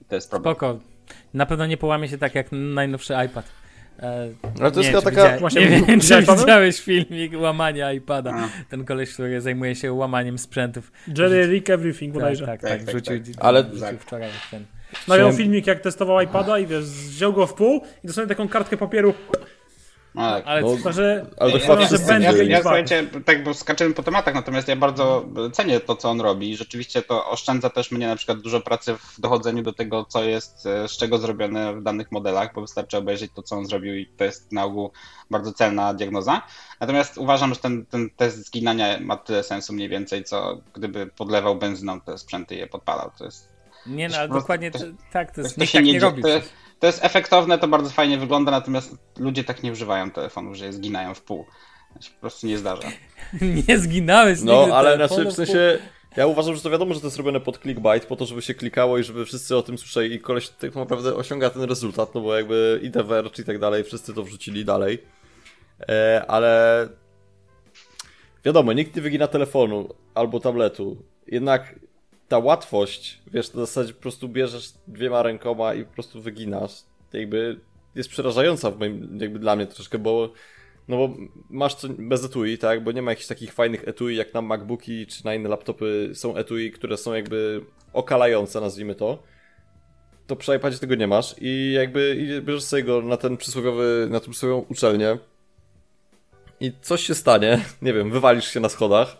[0.00, 0.54] I to jest problem.
[0.54, 0.78] Spoko.
[1.34, 3.61] Na pewno nie połamie się tak jak najnowszy iPad.
[4.60, 5.38] Ale to jest taka...
[5.38, 8.32] Właśnie, nie wiem, czy widziałeś filmik łamania iPada.
[8.34, 8.48] A.
[8.70, 10.92] Ten koleś, który zajmuje się łamaniem sprzętów.
[11.18, 12.46] Jerry Rick Everything tak, bodajże.
[12.46, 13.44] Tak, tak, tak, tak, wrzucił, tak.
[13.44, 13.64] Ale...
[13.64, 14.64] wrzucił wczoraj ten.
[15.08, 18.76] Nagrał filmik, jak testował iPada i wiesz, wziął go w pół i dosłownie taką kartkę
[18.76, 19.38] papieru No,
[20.14, 20.44] tak.
[20.46, 23.94] Ale No, Chyba, że, Ale to że wszyscy będzie ja, ja, słuchajcie, tak, bo skaczemy
[23.94, 26.56] po tematach, natomiast ja bardzo cenię to, co on robi.
[26.56, 30.66] Rzeczywiście to oszczędza też mnie na przykład dużo pracy w dochodzeniu do tego, co jest,
[30.66, 34.06] e, z czego zrobione w danych modelach, bo wystarczy obejrzeć to, co on zrobił i
[34.06, 34.90] to jest na ogół
[35.30, 36.42] bardzo celna diagnoza.
[36.80, 41.56] Natomiast uważam, że ten, ten test zginania ma tyle sensu mniej więcej, co gdyby podlewał
[41.56, 43.10] benzyną te sprzęty i je podpalał.
[43.18, 43.52] To jest
[43.86, 44.78] Nie, no ale dokładnie to-
[45.12, 46.22] tak, to jest, to się tak nie nie robi.
[46.22, 50.56] To jest, to jest efektowne, to bardzo fajnie wygląda, natomiast ludzie tak nie używają telefonów,
[50.56, 51.46] że je zginają w pół.
[51.94, 52.88] To się po prostu nie zdarza.
[53.68, 55.78] nie zginałeś No, nigdy ale telefonu, znaczy w sensie.
[56.16, 58.54] Ja uważam, że to wiadomo, że to jest robione pod clickbait, po to, żeby się
[58.54, 62.20] klikało i żeby wszyscy o tym słyszeli i koleś tak naprawdę osiąga ten rezultat, no
[62.20, 64.98] bo jakby i The Verge i tak dalej, wszyscy to wrzucili dalej.
[65.88, 66.88] E, ale
[68.44, 70.96] wiadomo, nikt nie wygina telefonu albo tabletu.
[71.26, 71.74] Jednak
[72.32, 76.72] ta łatwość, wiesz, na zasadzie po prostu bierzesz dwiema rękoma i po prostu wyginasz,
[77.12, 77.60] jakby
[77.94, 80.32] jest przerażająca w moim, jakby dla mnie troszkę, bo
[80.88, 81.14] no bo
[81.50, 82.84] masz co, bez etui, tak?
[82.84, 86.36] Bo nie ma jakichś takich fajnych etui jak na MacBooki czy na inne laptopy są
[86.36, 89.22] etui, które są jakby okalające, nazwijmy to.
[90.26, 94.08] To przy iPadzie tego nie masz i jakby i bierzesz sobie go na ten przysłowiowy,
[94.10, 95.18] na tą przysłowiową uczelnię
[96.60, 99.16] i coś się stanie, nie wiem, wywalisz się na schodach,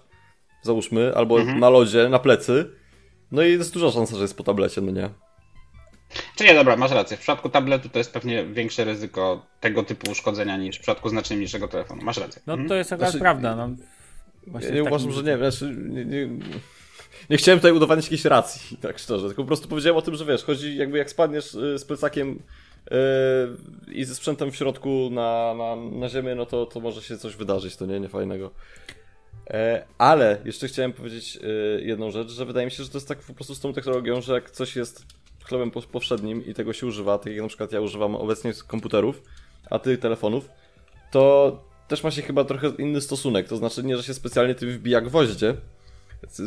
[0.63, 2.82] załóżmy, albo na lodzie, na plecy,
[3.33, 5.11] no i jest duża szansa, że jest po tablecie, no nie?
[6.37, 7.17] Czy nie, dobra, masz rację.
[7.17, 11.37] W przypadku tabletu to jest pewnie większe ryzyko tego typu uszkodzenia niż w przypadku znacznie
[11.37, 12.03] mniejszego telefonu.
[12.03, 12.43] Masz rację.
[12.47, 13.57] No to jest akurat Znaczy, prawda.
[13.57, 13.71] No.
[14.47, 16.29] Właśnie Ja nie takim uważam, że nie, znaczy, nie, nie,
[17.31, 20.25] nie chciałem tutaj udowadniać jakiejś racji, tak szczerze, tylko po prostu powiedziałem o tym, że
[20.25, 22.43] wiesz, chodzi jakby jak spadniesz y, z plecakiem
[23.89, 27.19] y, i ze sprzętem w środku na, na, na ziemię, no to, to może się
[27.19, 28.51] coś wydarzyć, to nie, nie fajnego.
[29.99, 31.39] Ale jeszcze chciałem powiedzieć
[31.79, 33.73] y, jedną rzecz, że wydaje mi się, że to jest tak po prostu z tą
[33.73, 35.07] technologią, że jak coś jest
[35.45, 39.23] chlebem po- powszednim i tego się używa, tak jak na przykład ja używam obecnie komputerów,
[39.71, 40.49] a ty telefonów,
[41.11, 43.49] to też ma się chyba trochę inny stosunek.
[43.49, 45.55] To znaczy nie, że się specjalnie tym wbija gwoździe.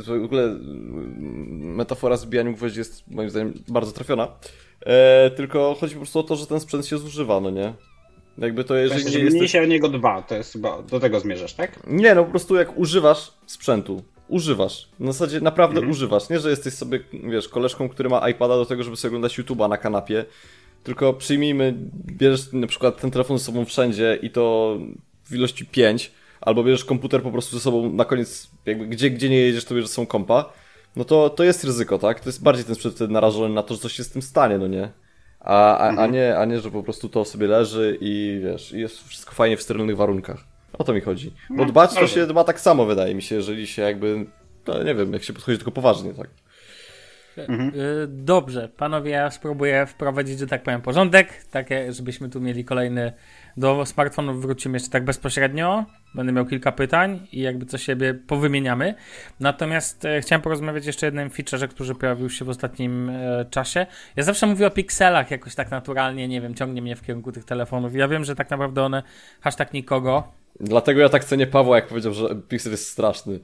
[0.06, 4.28] W ogóle mm, metafora z wbijaniem jest moim zdaniem bardzo trafiona.
[4.82, 7.74] E, tylko chodzi po prostu o to, że ten sprzęt się zużywa, no nie?
[8.38, 9.52] Jakby to jeżeli nie jesteś...
[9.52, 11.80] się o niego dwa, to jest chyba do tego zmierzasz, tak?
[11.88, 14.90] Nie, no po prostu jak używasz sprzętu, używasz.
[15.00, 15.92] Na zasadzie naprawdę Mhm.
[15.92, 16.30] używasz.
[16.30, 19.70] Nie, że jesteś sobie, wiesz, koleżką, który ma iPada do tego, żeby sobie oglądać YouTube'a
[19.70, 20.26] na kanapie.
[20.84, 21.74] Tylko przyjmijmy,
[22.06, 24.78] bierzesz na przykład ten telefon ze sobą wszędzie i to
[25.24, 29.30] w ilości 5, albo bierzesz komputer po prostu ze sobą na koniec, jakby gdzie, gdzie
[29.30, 30.54] nie jedziesz, to bierzesz ze sobą kompa.
[30.96, 32.20] No to, to jest ryzyko, tak?
[32.20, 34.68] To jest bardziej ten sprzęt narażony na to, że coś się z tym stanie, no
[34.68, 34.90] nie?
[35.46, 39.08] A, a, a, nie, a nie, że po prostu to sobie leży i wiesz, jest
[39.08, 40.38] wszystko fajnie w sterylnych warunkach.
[40.74, 41.34] O to mi chodzi.
[41.50, 44.26] Bo dbać to się ma tak samo, wydaje mi się, jeżeli się jakby,
[44.68, 46.28] no nie wiem, jak się podchodzi do tego poważnie, tak.
[47.38, 53.14] Y, Dobrze, panowie, ja spróbuję wprowadzić, że tak powiem, porządek, takie, żebyśmy tu mieli kolejny.
[53.58, 55.86] Do smartfonów wrócimy jeszcze tak bezpośrednio.
[56.16, 58.96] Będę miał kilka pytań i jakby co siebie powymieniamy.
[59.40, 63.86] Natomiast e, chciałem porozmawiać jeszcze o jednym featureze, który pojawił się w ostatnim e, czasie.
[64.16, 67.46] Ja zawsze mówię o pikselach jakoś tak naturalnie, nie wiem, ciągnie mnie w kierunku tych
[67.46, 67.96] telefonów.
[67.96, 69.04] Ja wiem, że tak naprawdę one
[69.42, 70.24] hashtag nikogo.
[70.60, 73.40] Dlatego ja tak cenię Pawła, jak powiedział, że Pixel jest straszny.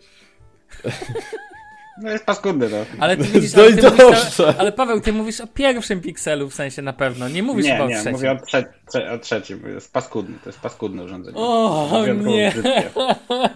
[1.98, 2.78] No jest paskudny, no.
[3.00, 6.50] Ale ty widzisz, No ale, ty mówisz o, ale Paweł, ty mówisz o pierwszym pikselu
[6.50, 7.30] w sensie na pewno.
[7.30, 8.12] Nie mówisz Nie, chyba o nie, trzecim.
[8.12, 9.62] mówię o, trze trze o trzecim.
[9.74, 11.38] Jest paskudny, to jest paskudne urządzenie.
[11.38, 12.52] O, Wyjątkowo nie.
[12.52, 12.84] brzydkie.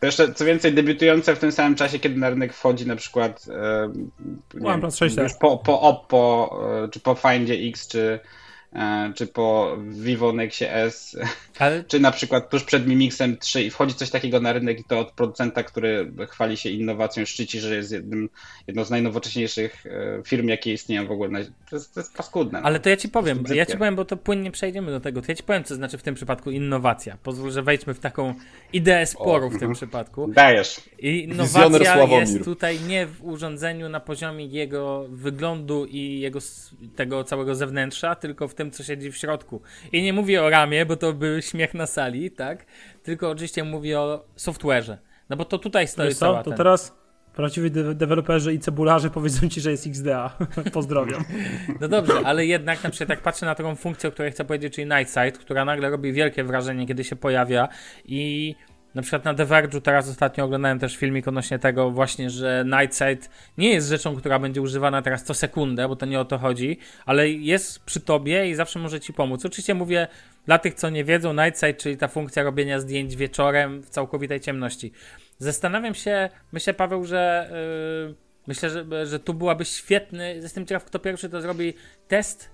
[0.00, 3.46] To jeszcze, co więcej, debiutujące w tym samym czasie, kiedy na rynek wchodzi na przykład
[3.48, 3.88] e,
[4.54, 5.22] nie OnePlus wiem, 6T.
[5.22, 6.50] już po, po Oppo,
[6.84, 8.20] e, czy po Findzie X, czy,
[9.14, 11.16] czy po Vivo Nexie S,
[11.58, 14.80] Ale czy na przykład tuż przed Mi Mixem 3 i wchodzi coś takiego na rynek
[14.80, 18.28] i to od producenta, który chwali się innowacją, szczyci, że jest jednym,
[18.66, 21.30] jedną z najnowocześniejszych e, firm, jakie istnieją w ogóle.
[21.30, 21.38] Na,
[21.70, 22.60] to, jest, to jest paskudne.
[22.60, 22.66] no.
[22.66, 25.22] Ale to ja ci powiem, ja ci powiem, bo to płynnie przejdziemy do tego.
[25.22, 27.16] To ja ci powiem, co znaczy w tym przypadku innowacja.
[27.22, 28.34] Pozwól, że wejdźmy w taką
[28.72, 30.28] ideę sporu w tym przypadku.
[30.28, 30.80] Dajesz.
[30.98, 36.38] Innowacja jest tutaj nie w urządzeniu na poziomie jego wyglądu i jego
[36.96, 39.62] tego całego zewnętrza, tylko w tym, co siedzi w środku.
[39.92, 42.66] I nie mówię o ramie, bo to był śmiech na sali, tak?
[43.02, 44.96] Tylko oczywiście mówię o software'ze.
[45.30, 46.56] No bo to tutaj stoi Wiesz cała to ten...
[46.56, 46.98] teraz
[47.34, 50.36] prawdziwi de- deweloperzy i cebularze powiedzą ci, że jest XDA.
[50.72, 51.24] Pozdrawiam.
[51.80, 54.74] No dobrze, ale jednak na przykład jak patrzę na taką funkcję, o której chcę powiedzieć,
[54.74, 57.68] czyli Night Sight, która nagle robi wielkie wrażenie, kiedy się pojawia
[58.04, 58.54] i
[58.94, 62.96] na przykład na The Verge'u teraz ostatnio oglądałem też filmik odnośnie tego właśnie, że Night
[62.96, 66.38] Sight nie jest rzeczą, która będzie używana teraz co sekundę, bo to nie o to
[66.38, 69.46] chodzi, ale jest przy tobie i zawsze może ci pomóc.
[69.46, 70.08] Oczywiście mówię
[70.46, 74.40] dla tych, co nie wiedzą, Night Sight, czyli ta funkcja robienia zdjęć wieczorem w całkowitej
[74.40, 74.92] ciemności.
[75.38, 77.50] Zastanawiam się, myślę Paweł, że
[78.08, 80.34] yy, Myślę, że, że tu byłaby świetny.
[80.34, 81.74] Jestem ciekaw, kto pierwszy to zrobi
[82.08, 82.50] test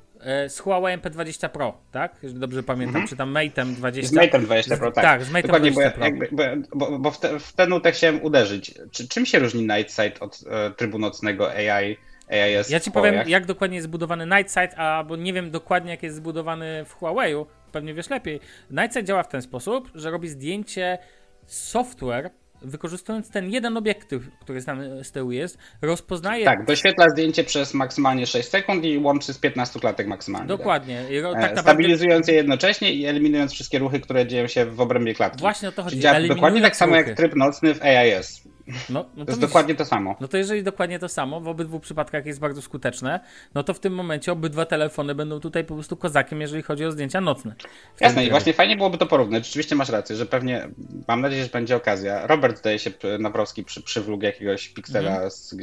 [0.48, 2.16] z Huawei P20 Pro, tak?
[2.22, 3.08] Jeżeli dobrze pamiętam, Mhm.
[3.08, 4.10] czy tam Mate'em 20.
[4.10, 5.04] Z Mate'em 20 Pro, tak.
[5.04, 6.04] Tak, z Mate'em Dokładnie, bo, 20 ja, Pro.
[6.04, 8.74] jakby, bo, bo, bo w, te, w tę nutę chciałem uderzyć.
[8.90, 11.96] Czy, czym się różni Night Sight od e, trybu nocnego AI,
[12.28, 13.28] AIS Ja ci powiem, Huawei'ach?
[13.28, 17.46] jak dokładnie jest zbudowany Nightsight, a bo nie wiem dokładnie, jak jest zbudowany w Huawei'u,
[17.72, 18.40] pewnie wiesz lepiej.
[18.70, 20.98] Nightsight działa w ten sposób, że robi zdjęcie
[21.46, 22.30] software,
[22.64, 28.26] wykorzystując ten jeden obiektyw, który tam z tyłu jest, rozpoznaje Tak, doświetla zdjęcie przez maksymalnie
[28.26, 30.48] 6 sekund i łączy z 15 klatek maksymalnie.
[30.48, 30.96] dokładnie.
[30.96, 31.22] Tak.
[31.22, 35.14] tak E, naprawdę Stabilizując je jednocześnie i eliminując wszystkie ruchy, które dzieją się w obrębie
[35.14, 35.40] klatki.
[35.40, 36.02] właśnie o to chodzi.
[36.02, 38.53] Czyli dokładnie tak samo jak tryb nocny w AIS.
[38.66, 40.16] No, no To jest widzisz, dokładnie to samo.
[40.20, 43.20] No to jeżeli dokładnie to samo, w obydwu przypadkach jest bardzo skuteczne,
[43.54, 46.92] no to w tym momencie obydwa telefony będą tutaj po prostu kozakiem, jeżeli chodzi o
[46.92, 47.54] zdjęcia nocne.
[48.00, 49.46] Jasne, i właśnie fajnie byłoby to porównać.
[49.46, 50.68] Rzeczywiście masz rację, że pewnie,
[51.08, 52.26] mam nadzieję, że będzie okazja.
[52.26, 55.30] Robert, zdaje się, Nabrowski przy, przywlógł jakiegoś piksela Mhm.
[55.30, 55.54] z,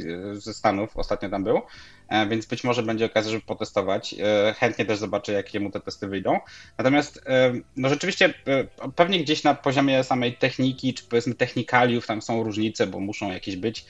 [0.44, 1.60] ze Stanów, ostatnio tam był,
[2.30, 4.14] więc być może będzie okazja, żeby potestować.
[4.14, 6.38] E, Chętnie też zobaczę, jakie mu te testy wyjdą.
[6.78, 12.22] Natomiast, e, no rzeczywiście, e, pewnie gdzieś na poziomie samej techniki, czy powiedzmy technikaliów, tam
[12.22, 13.84] są różnice, bo muszą jakieś być.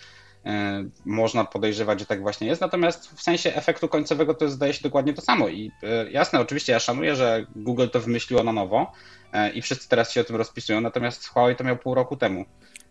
[0.47, 4.83] E, Można podejrzewać, że tak właśnie jest, natomiast w sensie efektu końcowego to zdaje się
[4.83, 5.49] dokładnie to samo.
[5.49, 8.93] I e, jasne, oczywiście ja szanuję, że Google to wymyśliło na nowo
[9.33, 12.45] e, i wszyscy teraz się o tym rozpisują, natomiast Huawei to miał pół roku temu.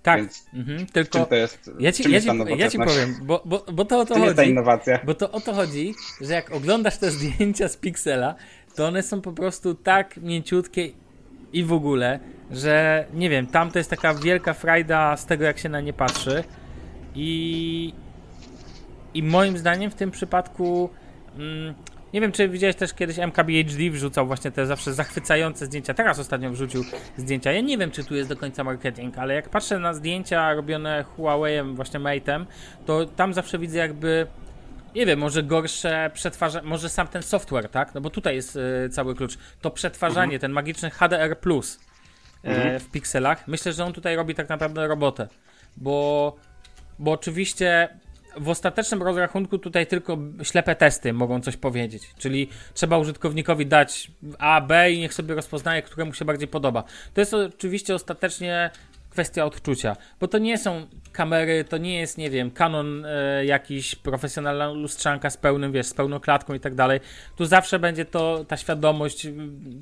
[0.03, 1.71] Tak, Więc mhm, Czym tylko to jest?
[1.79, 4.13] ja ci, czym ja jest ci, ja ci powiem, bo, bo, bo to o to
[4.13, 4.51] Czym jest ta chodzi.
[4.51, 4.99] innowacja?
[5.03, 8.35] Bo to o to chodzi, że jak oglądasz te zdjęcia z Pixela,
[8.75, 10.89] to one są po prostu tak mięciutkie
[11.53, 12.19] i w ogóle,
[12.51, 15.93] że nie wiem, tam to jest taka wielka frajda z tego, jak się na nie
[15.93, 16.43] patrzy.
[17.15, 17.93] I,
[19.13, 20.89] i moim zdaniem w tym przypadku.
[21.37, 21.73] Mm,
[22.13, 25.93] nie wiem, czy widziałeś też kiedyś MKBHD wrzucał właśnie te zawsze zachwycające zdjęcia.
[25.93, 26.84] Teraz ostatnio wrzucił
[27.17, 27.52] zdjęcia.
[27.52, 31.06] Ja nie wiem, czy tu jest do końca marketing, ale jak patrzę na zdjęcia robione
[31.17, 32.45] Huawei'em, właśnie Mate'em,
[32.86, 34.28] to tam zawsze widzę jakby
[34.95, 37.95] nie wiem, może gorsze przetwarzanie, może sam ten software, tak?
[37.95, 39.38] No bo tutaj jest e, cały klucz.
[39.62, 41.80] To przetwarzanie, ten magiczny HDR Plus
[42.43, 45.28] e, w pikselach, myślę, że on tutaj robi tak naprawdę robotę.
[45.78, 46.36] Bo,
[47.00, 47.89] bo oczywiście
[48.37, 52.13] w ostatecznym rozrachunku tutaj tylko ślepe testy mogą coś powiedzieć.
[52.17, 56.83] Czyli trzeba użytkownikowi dać A, B i niech sobie rozpoznaje, które mu się bardziej podoba.
[57.13, 58.69] To jest oczywiście ostatecznie
[59.12, 63.95] kwestia odczucia, bo to nie są kamery, to nie jest, nie wiem, Canon e, jakiś
[63.95, 67.00] profesjonalna lustrzanka z pełnym, wiesz, z pełną klatką i tak dalej.
[67.38, 69.28] Tu zawsze będzie to ta świadomość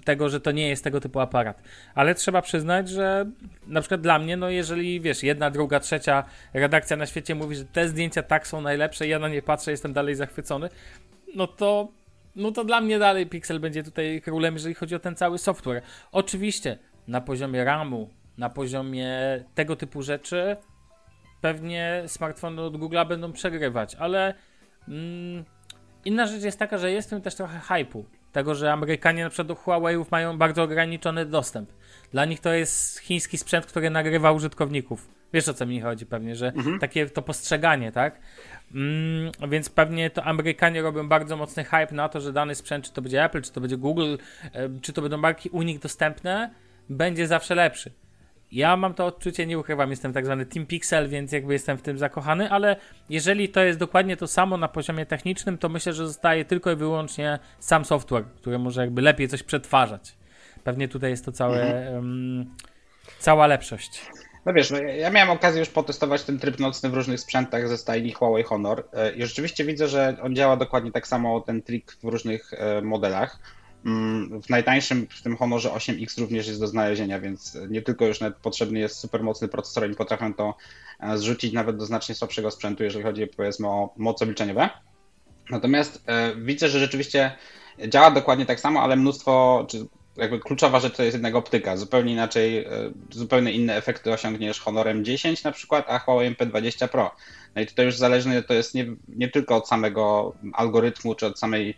[0.06, 1.62] tego, że to nie jest tego typu aparat.
[1.96, 3.26] Ale trzeba przyznać, że
[3.68, 7.66] na przykład dla mnie, no jeżeli, wiesz, jedna, druga, trzecia redakcja na świecie mówi, że
[7.66, 10.70] te zdjęcia tak są najlepsze, ja na nie patrzę, jestem dalej zachwycony,
[11.36, 11.88] no to
[12.36, 15.82] no to dla mnie dalej Pixel będzie tutaj królem, jeżeli chodzi o ten cały software.
[16.12, 19.20] Oczywiście na poziomie RAMu, na poziomie
[19.56, 20.58] tego typu rzeczy
[21.42, 24.34] pewnie smartfony od Google'a będą przegrywać, ale
[24.88, 25.46] mm,
[26.06, 28.06] inna rzecz jest taka, że jest w tym też trochę hypu.
[28.32, 31.70] Tego, że Amerykanie na przykład do Huawei'ów mają bardzo ograniczony dostęp.
[32.12, 35.10] Dla nich to jest chiński sprzęt, który nagrywa użytkowników.
[35.34, 38.20] Wiesz o co mi chodzi pewnie, że takie to postrzeganie, tak?
[38.76, 42.94] Mm, więc pewnie to Amerykanie robią bardzo mocny hype na to, że dany sprzęt, czy
[42.94, 44.16] to będzie Apple, czy to będzie Google,
[44.54, 46.54] e, czy to będą marki u nich dostępne,
[46.90, 47.92] będzie zawsze lepszy.
[48.52, 51.82] Ja mam to odczucie, nie ukrywam, jestem tak zwany Team Pixel, więc jakby jestem w
[51.82, 52.76] tym zakochany, ale
[53.10, 56.76] jeżeli to jest dokładnie to samo na poziomie technicznym, to myślę, że zostaje tylko i
[56.76, 60.16] wyłącznie sam software, który może jakby lepiej coś przetwarzać.
[60.64, 62.46] Pewnie tutaj jest to całe, em,
[63.20, 64.06] cała lepszość.
[64.46, 67.68] No wiesz, no ja- ja miałem okazję już potestować ten tryb nocny w różnych sprzętach
[67.68, 71.62] ze stajni Huawei Honor e, i rzeczywiście widzę, że on działa dokładnie tak samo, ten
[71.62, 73.40] trik w różnych e, modelach.
[73.86, 78.20] Mm, W najtańszym, w tym Honorze 8X również jest do znalezienia, więc nie tylko już
[78.20, 80.56] nawet potrzebny jest super mocny procesor, oni potrafią to
[81.00, 84.70] e, zrzucić nawet do znacznie słabszego sprzętu, jeżeli chodzi powiedzmy o moce obliczeniowe.
[85.50, 87.32] Natomiast e, widzę, że rzeczywiście
[87.88, 89.86] działa dokładnie tak samo, ale mnóstwo, czy
[90.18, 91.78] jakby kluczowa rzecz to jest jednak optyka.
[91.78, 92.68] Zupełnie inaczej, e,
[93.12, 97.16] zupełnie inne efekty osiągniesz Honorem 10 na przykład, a Huawei P20 Pro.
[97.56, 101.40] No i tutaj już zależne to jest nie, nie tylko od samego algorytmu, czy od
[101.40, 101.78] samej,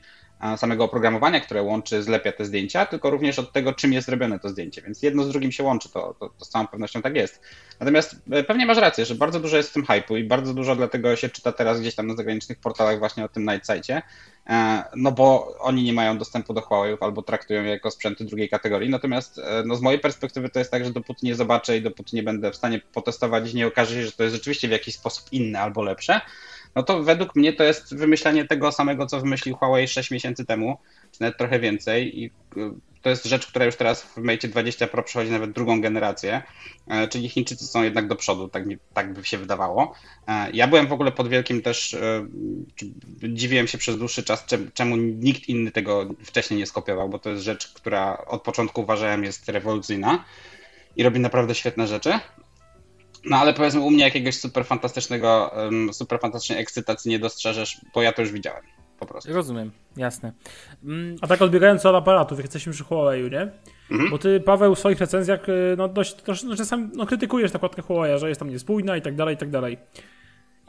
[0.57, 4.49] samego oprogramowania, które łączy, zlepia te zdjęcia, tylko również od tego, czym jest zrobione to
[4.49, 4.81] zdjęcie.
[4.81, 7.41] Więc jedno z drugim się łączy, to, to, to z całą pewnością tak jest.
[7.79, 10.75] Natomiast e, pewnie masz rację, że bardzo dużo jest w tym hypu i bardzo dużo
[10.75, 14.01] dlatego się czyta teraz gdzieś tam na zagranicznych portalach właśnie o tym Night Sightie,
[14.49, 18.49] e, no bo oni nie mają dostępu do Huawei'ów albo traktują je jako sprzęty drugiej
[18.49, 18.89] kategorii.
[18.89, 22.15] Natomiast e, no z mojej perspektywy to jest tak, że dopóty nie zobaczę i dopóty
[22.15, 24.95] nie będę w stanie potestować i nie okaże się, że to jest rzeczywiście w jakiś
[24.95, 26.21] sposób inne albo lepsze,
[26.75, 30.77] no to według mnie to jest wymyślanie tego samego, co wymyślił Huawei 6 miesięcy temu,
[31.11, 32.31] czy nawet trochę więcej i y,
[33.01, 36.41] to jest rzecz, która już teraz w Mate 20 Pro przechodzi nawet drugą generację,
[36.87, 39.95] e, czyli Chińczycy są jednak do przodu, tak, mi, tak by się wydawało.
[40.27, 42.27] E, ja byłem w ogóle pod wielkim też, e,
[43.23, 47.43] dziwiłem się przez dłuższy czas, czemu nikt inny tego wcześniej nie skopiował, bo to jest
[47.43, 50.25] rzecz, która od początku uważałem jest rewolucyjna
[50.95, 52.19] i robi naprawdę świetne rzeczy.
[53.25, 55.51] No ale powiedzmy u mnie jakiegoś super fantastycznego,
[55.91, 58.63] super fantastycznej ekscytacji nie dostrzeżesz, bo ja to już widziałem
[58.99, 59.33] po prostu.
[59.33, 60.33] Rozumiem, jasne.
[60.83, 61.15] Mm.
[61.21, 63.51] A tak odbiegając od aparatów, jak jesteśmy przy Huawei, nie?
[63.91, 64.09] Mhm.
[64.09, 67.81] Bo ty, Paweł, w swoich recenzjach y, no, dość, dość no, czasami no, krytykujesz nakładkę
[67.81, 69.77] Huawei, że jest tam niespójna i tak dalej, i tak dalej.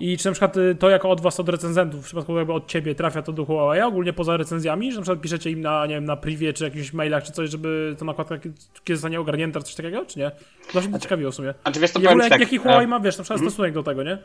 [0.02, 2.66] I czy na przykład y, to jako od was, od recenzentów, w przypadku jakby od
[2.66, 5.94] ciebie trafia to do Huawei, ogólnie poza recenzjami, że na przykład piszecie im na, nie
[5.94, 8.38] wiem, na privie, czy jakichś mailach, czy coś, żeby ta nakładka
[8.84, 10.30] kiedy zostanie ogarnięta, coś takiego, czy nie?
[10.72, 11.54] To mnie ciekawiło w sumie.
[11.64, 13.50] A czy wiesz, to I w ogóle, tak, jaki Huawei ma, wiesz, na przykład mm.
[13.50, 14.18] stosunek do tego, nie?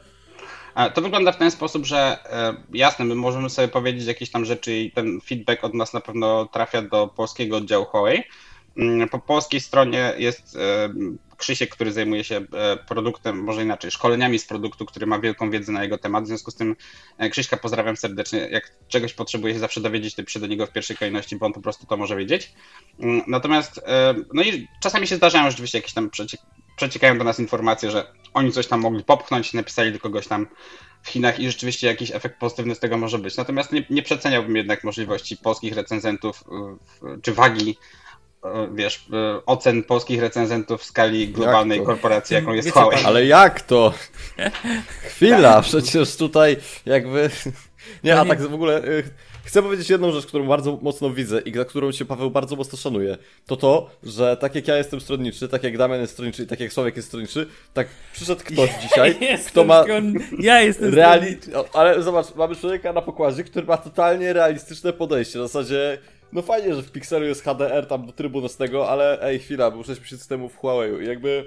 [0.94, 4.78] To wygląda w ten sposób, że e, jasne, my możemy sobie powiedzieć jakieś tam rzeczy
[4.78, 8.24] i ten feedback od nas na pewno trafia do polskiego oddziału Huawei.
[8.78, 10.90] Mm, po polskiej stronie jest e,
[11.38, 15.72] Krzysiek, który zajmuje się e, produktem, może inaczej, szkoleniami z produktu, który ma wielką wiedzę
[15.72, 16.24] na jego temat.
[16.24, 16.76] W związku z tym
[17.32, 18.40] Krzyśka pozdrawiam serdecznie.
[18.40, 21.54] Jak czegoś potrzebuje się zawsze dowiedzieć, to piszę do niego w pierwszej kolejności, bo on
[21.54, 22.54] po prostu to może wiedzieć.
[23.00, 23.82] Mm, natomiast,
[24.34, 26.10] no i czasami się zdarzają rzeczywiście jakieś tam
[26.76, 30.48] przeciekają do nas informacje, że oni coś tam mogli popchnąć, napisali do kogoś tam
[31.02, 33.38] w Chinach i rzeczywiście jakiś efekt pozytywny z tego może być.
[33.38, 36.44] Natomiast nie, nie przeceniałbym jednak możliwości polskich recenzentów
[37.22, 37.78] czy wagi
[38.74, 39.06] wiesz,
[39.46, 43.06] ocen polskich recenzentów w skali globalnej korporacji, jaką jest Huawei.
[43.06, 43.94] Ale jak to?
[45.08, 47.30] Chwila, przecież tutaj jakby...
[48.04, 49.04] Nie, a tak w ogóle y,
[49.48, 52.78] Chcę powiedzieć jedną rzecz, którą bardzo mocno widzę i za którą się Paweł bardzo mocno
[52.78, 53.18] szanuje.
[53.46, 56.60] To to, że tak jak ja jestem stronniczy, tak jak Damian jest stronniczy i tak
[56.60, 59.84] jak Sławek jest stronniczy, tak przyszedł ktoś dzisiaj, ja kto ma...
[60.40, 61.38] Ja jestem reali...
[61.74, 65.40] Ale zobacz, mamy człowieka na pokładzie, który ma totalnie realistyczne podejście.
[65.40, 65.98] W zasadzie,
[66.34, 69.84] no fajnie, że w Pixelu jest HDR tam do trybu nocnego, ale ej, chwila, był
[69.84, 71.46] 6 miesięcy temu w Huawei i jakby...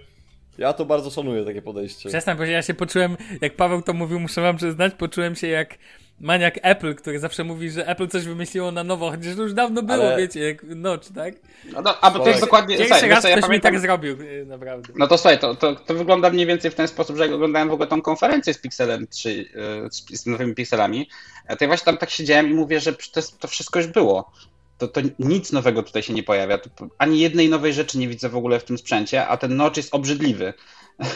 [0.59, 2.09] Ja to bardzo szanuję, takie podejście.
[2.09, 5.79] Przestań, bo ja się poczułem, jak Paweł to mówił, muszę wam przyznać, poczułem się jak
[6.21, 9.83] maniak Apple, który zawsze mówi, że Apple coś wymyśliło na nowo, chociaż to już dawno
[9.83, 10.17] było, Ale...
[10.17, 11.35] wiecie, jak nocz, tak?
[11.73, 12.77] No, no a bo to jest dokładnie...
[12.77, 13.73] Pierwszy słuchaj, raz ktoś ja pamiętam...
[13.73, 14.93] mi tak zrobił, y, naprawdę.
[14.97, 17.69] No to słuchaj, to, to, to wygląda mniej więcej w ten sposób, że jak oglądałem
[17.69, 19.47] w ogóle tą konferencję z Pixelem 3, y,
[19.91, 21.09] z, z nowymi Pixelami,
[21.49, 24.33] to ja właśnie tam tak siedziałem i mówię, że to, to wszystko już było.
[24.81, 26.59] To, to nic nowego tutaj się nie pojawia.
[26.99, 29.95] ani jednej nowej rzeczy nie widzę w ogóle w tym sprzęcie, a ten notch jest
[29.95, 30.55] obrzydliwy.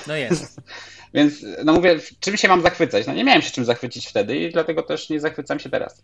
[0.07, 0.61] No jest.
[1.15, 3.07] Więc, no mówię, czym się mam zachwycać?
[3.07, 6.03] No nie miałem się czym zachwycić wtedy i dlatego też nie zachwycam się teraz.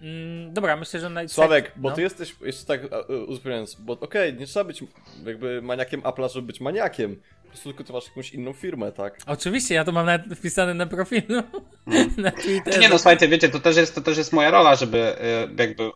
[0.00, 1.10] Mm, dobra, myślę, że...
[1.10, 1.28] Naj...
[1.28, 1.96] Sławek, bo no.
[1.96, 2.80] ty jesteś, jeszcze tak
[3.28, 4.84] uzupełniając, bo okej, okay, nie trzeba być
[5.24, 7.16] jakby maniakiem Apple'a, żeby być maniakiem.
[7.42, 9.18] Po prostu tylko ty masz jakąś inną firmę, tak?
[9.26, 11.42] Oczywiście, ja to mam nawet wpisane na profilu,
[11.84, 12.14] hmm.
[12.24, 12.80] na Twitterze.
[12.80, 15.90] Nie no, słuchajcie, wiecie, to też jest, to też jest moja rola, żeby y, jakby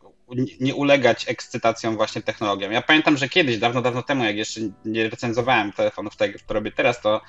[0.61, 2.71] nie ulegać ekscytacjom właśnie technologią.
[2.71, 6.73] Ja pamiętam, że kiedyś, dawno, dawno temu, jak jeszcze nie recenzowałem telefonów, tak jak robię
[6.73, 7.21] teraz, to,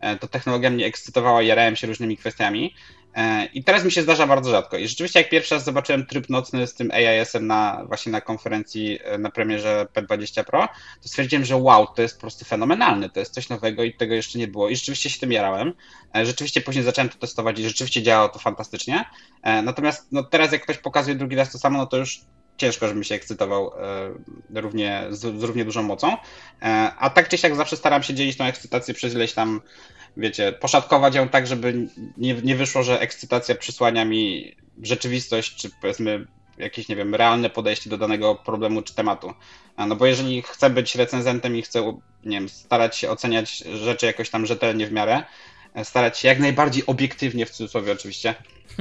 [0.00, 2.74] e, to technologia mnie ekscytowała, jarałem się różnymi kwestiami.
[3.14, 4.76] E, I teraz mi się zdarza bardzo rzadko.
[4.76, 8.98] I rzeczywiście, jak pierwszy raz zobaczyłem tryb nocny z tym AIS-em na, właśnie na konferencji
[9.04, 10.68] e, na premierze P20 Pro,
[11.02, 14.14] to stwierdziłem, że wow, to jest po prostu fenomenalne, to jest coś nowego i tego
[14.14, 14.68] jeszcze nie było.
[14.68, 15.72] I rzeczywiście się tym jarałem.
[16.22, 19.04] Rzeczywiście później zacząłem to testować i rzeczywiście działało to fantastycznie.
[19.62, 22.20] Natomiast no, teraz, jak ktoś pokazuje drugi raz to samo, no to już
[22.56, 23.72] ciężko, żebym się ekscytował
[24.54, 26.16] e, równie, z, z, równie dużą mocą.
[26.62, 29.60] E, a tak czy siak zawsze staram się dzielić tą ekscytację przez ileś tam,
[30.16, 36.26] wiecie, poszatkować ją tak, żeby nie, nie wyszło, że ekscytacja przysłania mi rzeczywistość, czy powiedzmy
[36.58, 39.34] jakieś, nie wiem, realne podejście do danego problemu czy tematu.
[39.78, 44.30] No bo jeżeli chcę być recenzentem i chcę, nie wiem, starać się oceniać rzeczy jakoś
[44.30, 45.22] tam rzetelnie w miarę,
[45.84, 48.34] starać się jak najbardziej obiektywnie, w cudzysłowie oczywiście,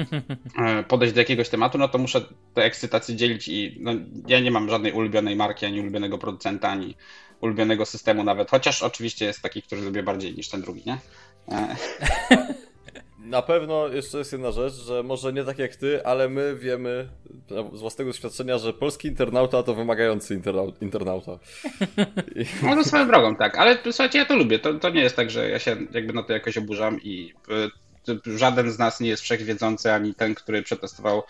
[0.66, 2.22] e, podejść do jakiegoś tematu, no to muszę
[2.54, 3.92] te ekscytacje dzielić i no,
[4.28, 6.96] ja nie mam żadnej ulubionej marki, ani ulubionego producenta, ani
[7.42, 10.98] ulubionego systemu nawet, chociaż oczywiście jest taki, który lubię bardziej niż ten drugi, nie?
[13.26, 17.10] Na pewno jeszcze jest jedna rzecz, że może nie tak jak ty, ale my wiemy
[17.74, 20.42] z własnego doświadczenia, że polski internauta to wymagający
[20.82, 21.32] internauta.
[22.64, 23.58] No to swoją drogą, tak.
[23.58, 24.60] Ale słuchajcie, ja to lubię.
[24.60, 27.34] To, to nie jest tak, że ja się jakby na to jakoś oburzam i
[28.08, 31.24] y, żaden z nas nie jest wszechwiedzący, ani ten, który przetestował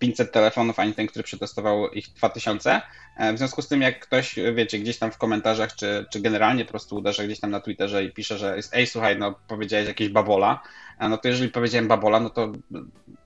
[0.00, 2.80] 500 telefonów, ani ten, który przetestował ich 2000.
[3.16, 6.64] E, w związku z tym, jak ktoś, wiecie, gdzieś tam w komentarzach, czy, czy generalnie
[6.64, 9.88] po prostu uderza gdzieś tam na Twitterze i pisze, że jest, ej, słuchaj, no powiedziałeś
[9.88, 10.62] jakieś babola,
[11.08, 12.52] no to jeżeli powiedziałem babola, no to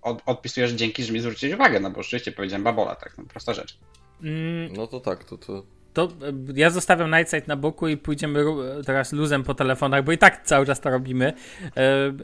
[0.03, 3.55] od, odpisujesz dzięki, że mi zwróciłeś uwagę, no bo oczywiście powiedziałem babola, tak, no prosta
[3.55, 3.79] rzecz.
[4.23, 4.73] Mm.
[4.73, 5.63] No to tak, to, to
[5.95, 6.09] to
[6.55, 8.45] ja zostawiam Nightside na boku i pójdziemy
[8.87, 11.33] teraz luzem po telefonach, bo i tak cały czas to robimy.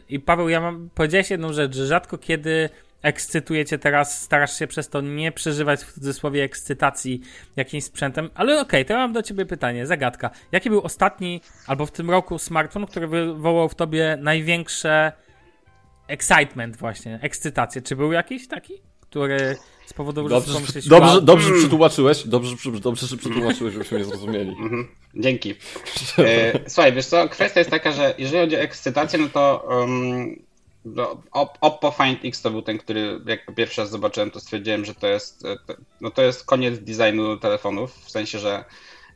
[0.08, 2.68] I Paweł, ja mam, powiedziałeś jedną rzecz, że rzadko kiedy
[3.02, 7.20] ekscytujecie teraz, starasz się przez to nie przeżywać w cudzysłowie ekscytacji
[7.56, 10.30] jakimś sprzętem, ale okej, okay, to ja mam do ciebie pytanie, zagadka.
[10.53, 15.12] Jaki był ostatni, albo w tym roku smartfon, który wywołał w tobie największe
[16.11, 17.82] excitement właśnie, ekscytację?
[17.82, 19.56] Czy był jakiś taki, który
[19.86, 24.50] spowodował, że dobrze, że dobrze, dobrze, że przetłumaczyłeś, dobrze, dobrze, że przetłumaczyłeś, żebyśmy nie zrozumieli.
[24.50, 24.88] Mhm.
[25.14, 25.54] Dzięki.
[26.18, 30.36] E, słuchaj, wiesz co, kwestia jest taka, że jeżeli chodzi o ekscytację, no to um,
[30.84, 31.22] no,
[31.61, 35.06] Oppo Find X to był ten, który jak pierwszy raz zobaczyłem, to stwierdziłem, że to
[35.06, 35.56] jest, e,
[36.00, 38.64] no to jest koniec designu telefonów, w sensie, że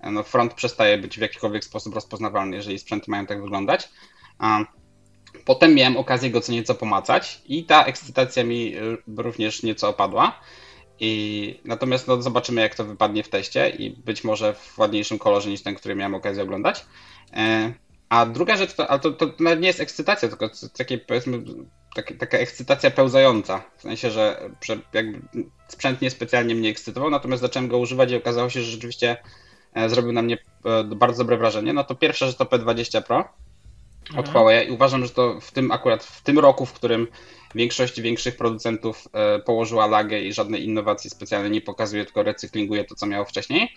[0.01, 3.89] e, no front przestaje być w jakikolwiek sposób rozpoznawalny, jeżeli sprzęty mają tak wyglądać.
[5.45, 8.81] Potem miałem okazję go co nieco pomacać i ta ekscytacja mi e,
[9.17, 10.41] również nieco opadła.
[11.01, 15.51] I natomiast no, zobaczymy, jak to wypadnie w teście i być może w ładniejszym kolorze
[15.51, 16.85] niż ten, który miałem okazję oglądać.
[18.09, 21.43] A druga rzecz, to, to, to nawet nie jest ekscytacja, tylko takie powiedzmy
[22.19, 23.63] taka ekscytacja pełzająca.
[23.77, 24.51] W sensie, że
[24.93, 25.23] jakby
[25.69, 29.17] sprzęt niespecjalnie mnie ekscytował, natomiast zacząłem go używać i okazało się, że rzeczywiście
[29.75, 31.73] e, zrobił na mnie e, bardzo dobre wrażenie.
[31.73, 33.29] No to pierwsza rzecz to P20 Pro
[34.11, 34.27] mhm.
[34.33, 37.07] Huawei i uważam, że to w tym akurat w tym roku, w którym
[37.55, 42.95] większość większych producentów e, położyła lagę i żadnej innowacji specjalnej nie pokazuje, tylko recyklinguje to,
[42.95, 43.75] co miało wcześniej,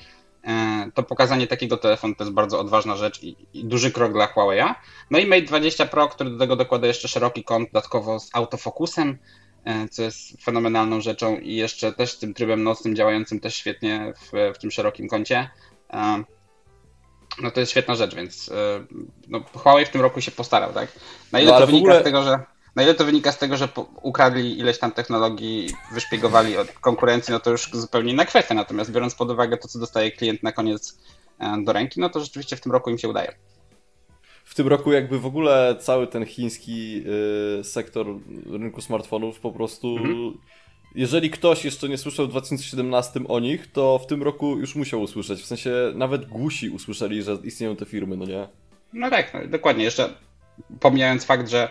[0.48, 4.28] E, to pokazanie takiego telefonu to jest bardzo odważna rzecz i, i, duży krok dla
[4.28, 4.76] Huawei'a.
[5.12, 9.18] No i Mate 20 Pro, który do tego dokłada jeszcze szeroki kąt, dodatkowo z autofokusem,
[9.66, 14.54] e, co jest fenomenalną rzeczą i jeszcze też tym trybem nocnym działającym też świetnie w,
[14.56, 15.50] w tym szerokim kącie.
[17.40, 18.50] E, no to jest świetna rzecz, więc
[19.28, 20.92] no, Huawei w tym roku się postarał, tak?
[21.32, 22.02] Na ile no, to wynika ogóle...
[22.02, 22.40] z tego, że
[22.76, 23.70] na ile to wynika z tego, że
[24.02, 28.54] ukradli ileś tam technologii, wyszpiegowali od konkurencji, no to już zupełnie inna kwestia.
[28.54, 31.00] Natomiast biorąc pod uwagę to, co dostaje klient na koniec
[31.40, 33.36] e, do ręki, no to rzeczywiście w tym roku im się udaje.
[34.48, 37.04] W tym roku jakby w ogóle cały ten chiński
[37.60, 38.08] y, sektor
[38.52, 39.98] rynku smartfonów po prostu...
[39.98, 40.38] Mhm.
[40.98, 45.02] Jeżeli ktoś jeszcze nie słyszał w 2017 o nich, to w tym roku już musiał
[45.02, 45.42] usłyszeć.
[45.42, 48.48] W sensie nawet głusi usłyszeli, że istnieją te firmy, no nie?
[48.94, 49.84] No tak, no, dokładnie.
[49.84, 50.10] Jeszcze
[50.80, 51.70] pomijając fakt, że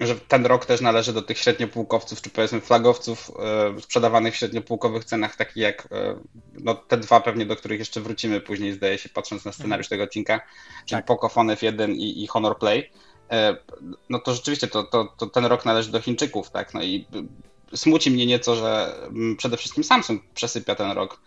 [0.00, 3.30] że ten rok też należy do tych średniopółkowców, czy powiedzmy flagowców
[3.76, 6.16] e, sprzedawanych w średniopółkowych cenach, takich jak e,
[6.52, 10.04] no, te dwa pewnie, do których jeszcze wrócimy później, zdaje się, patrząc na scenariusz tego
[10.04, 10.40] odcinka,
[10.86, 11.06] czyli tak.
[11.06, 12.90] Pocophone F1 i, i Honor Play.
[13.30, 13.56] E,
[14.10, 17.06] no to rzeczywiście to, to, to ten rok należy do Chińczyków, tak, no i
[17.74, 21.20] smuci mnie nieco, że mm, przede wszystkim Samsung przesypia ten rok.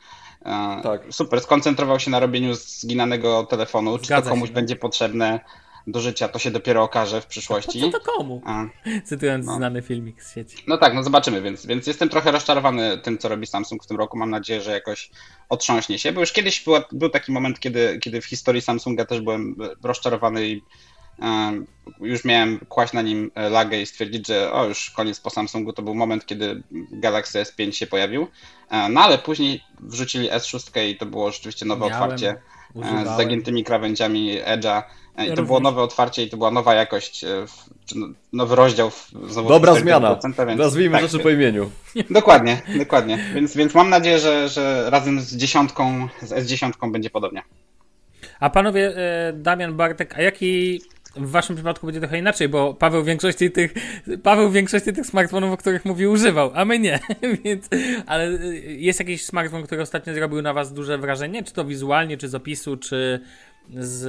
[0.84, 1.02] Tak.
[1.10, 4.54] Super, skoncentrował się na robieniu zginanego telefonu, Zgadza czy to komuś się.
[4.54, 5.40] będzie potrzebne,
[5.88, 7.82] do życia, to się dopiero okaże w przyszłości.
[7.82, 8.42] Co to komu?
[8.46, 8.66] A,
[9.06, 9.56] Cytując no.
[9.56, 10.58] znany filmik z sieci.
[10.68, 13.98] No tak, no zobaczymy, więc, więc jestem trochę rozczarowany tym, co robi Samsung w tym
[13.98, 14.18] roku.
[14.18, 15.10] Mam nadzieję, że jakoś
[15.50, 19.22] otrząśnie się, bo już kiedyś była, był taki moment, kiedy, kiedy w historii Samsunga też
[19.22, 20.62] byłem rozczarowany i
[22.02, 25.74] już miałem kłaść na nim lagę i stwierdzić, że o, już koniec po Samsungu.
[25.74, 28.28] To był moment, kiedy Galaxy S5 się pojawił.
[28.90, 32.36] No ale później wrzucili S6 i to było rzeczywiście nowe Miałem, otwarcie
[32.74, 33.08] używałem.
[33.08, 34.84] z zagiętymi krawędziami Edge'a.
[35.26, 37.46] I to było nowe otwarcie i to była nowa jakość, e,
[37.96, 38.92] no, nowy rozdział.
[39.48, 40.20] Dobra zmiana.
[40.24, 41.72] Więc, Nazwijmy tak, rzeczy po imieniu.
[42.10, 43.20] Dokładnie, dokładnie.
[43.34, 47.44] Więc, więc mam nadzieję, że, że razem z dziesiątką, z S10 będzie podobnie.
[48.40, 50.82] A panowie, e, Damian, Bartek, a jaki
[51.18, 53.74] w waszym przypadku będzie trochę inaczej, bo Paweł większości tych,
[54.24, 57.00] Paweł większości tych smartfonów, o których mówi, używał, a my nie.
[57.44, 57.70] Więc,
[58.06, 58.32] ale
[58.68, 61.44] jest jakiś smartfon, który ostatnio zrobił na was duże wrażenie?
[61.44, 63.20] Czy to wizualnie, czy z opisu, czy
[63.76, 64.06] z,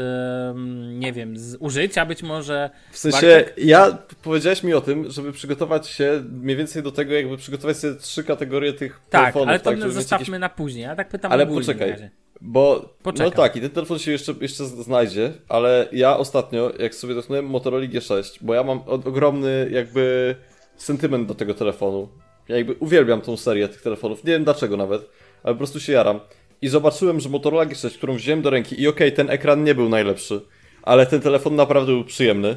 [0.57, 2.71] mm, nie wiem, z użycia być może.
[2.91, 3.55] W sensie, Bartek?
[3.59, 7.95] ja powiedziałeś mi o tym, żeby przygotować się mniej więcej do tego, jakby przygotować sobie
[7.95, 9.49] trzy kategorie tych tak, telefonów.
[9.49, 10.41] Ale to tak, zostawmy jakieś...
[10.41, 12.11] na później, ja tak pytam Ale poczekaj,
[12.41, 13.27] bo Poczekam.
[13.27, 17.47] no tak, i ten telefon się jeszcze, jeszcze znajdzie, ale ja ostatnio, jak sobie dotknąłem
[17.47, 20.35] Motorola G6, bo ja mam ogromny jakby
[20.77, 22.09] sentyment do tego telefonu.
[22.49, 25.11] Ja jakby uwielbiam tą serię tych telefonów, nie wiem dlaczego nawet,
[25.43, 26.21] ale po prostu się jaram
[26.63, 29.75] i zobaczyłem, że Motorola G6, którą wziąłem do ręki i okej, okay, ten ekran nie
[29.75, 30.41] był najlepszy,
[30.83, 32.57] ale ten telefon naprawdę był przyjemny.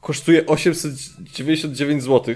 [0.00, 2.34] Kosztuje 899 zł.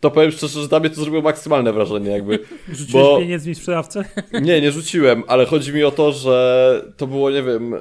[0.00, 2.38] To powiem szczerze, że dla mnie to zrobiło maksymalne wrażenie jakby.
[2.68, 3.18] Rzuciłeś bo...
[3.18, 4.04] pieniędzmi sprzedawcę?
[4.42, 7.74] Nie, nie rzuciłem, ale chodzi mi o to, że to było, nie wiem,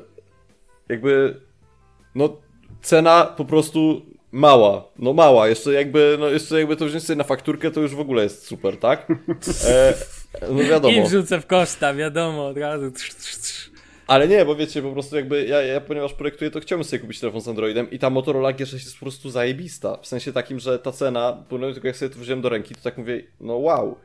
[0.90, 1.42] jakby
[2.16, 2.38] no
[2.82, 4.02] cena po prostu
[4.32, 7.96] mała, no mała, jeszcze jakby, no jeszcze jakby to wziąć sobie na fakturkę, to już
[7.96, 9.08] w ogóle jest super, tak?
[9.68, 9.94] E,
[10.52, 10.98] no wiadomo.
[10.98, 12.92] I wrzucę w koszta, wiadomo, od razu.
[14.08, 17.20] Ale nie, bo wiecie, po prostu jakby ja, ja ponieważ projektuję, to chciałbym sobie kupić
[17.20, 19.98] telefon z Androidem i ta Motorola G6 jest po prostu zajebista.
[19.98, 22.82] W sensie takim, że ta cena, pomimo tego jak sobie to wziąłem do ręki, to
[22.82, 23.98] tak mówię, no wow.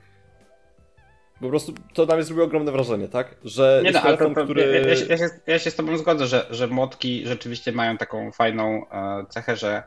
[1.41, 3.35] Po prostu to na mnie zrobiło ogromne wrażenie, tak?
[3.45, 4.63] Że Nie jest no, ale to, telefon, to, który...
[4.63, 7.97] ja, ja, się, ja, się, ja się z tobą zgodzę, że, że młotki rzeczywiście mają
[7.97, 9.83] taką fajną e, cechę, że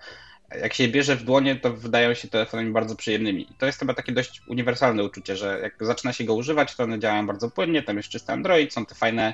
[0.62, 3.52] jak się je bierze w dłonie, to wydają się telefonami bardzo przyjemnymi.
[3.52, 6.84] I to jest chyba takie dość uniwersalne uczucie, że jak zaczyna się go używać, to
[6.84, 9.34] one działają bardzo płynnie, tam jest czysty Android, są te fajne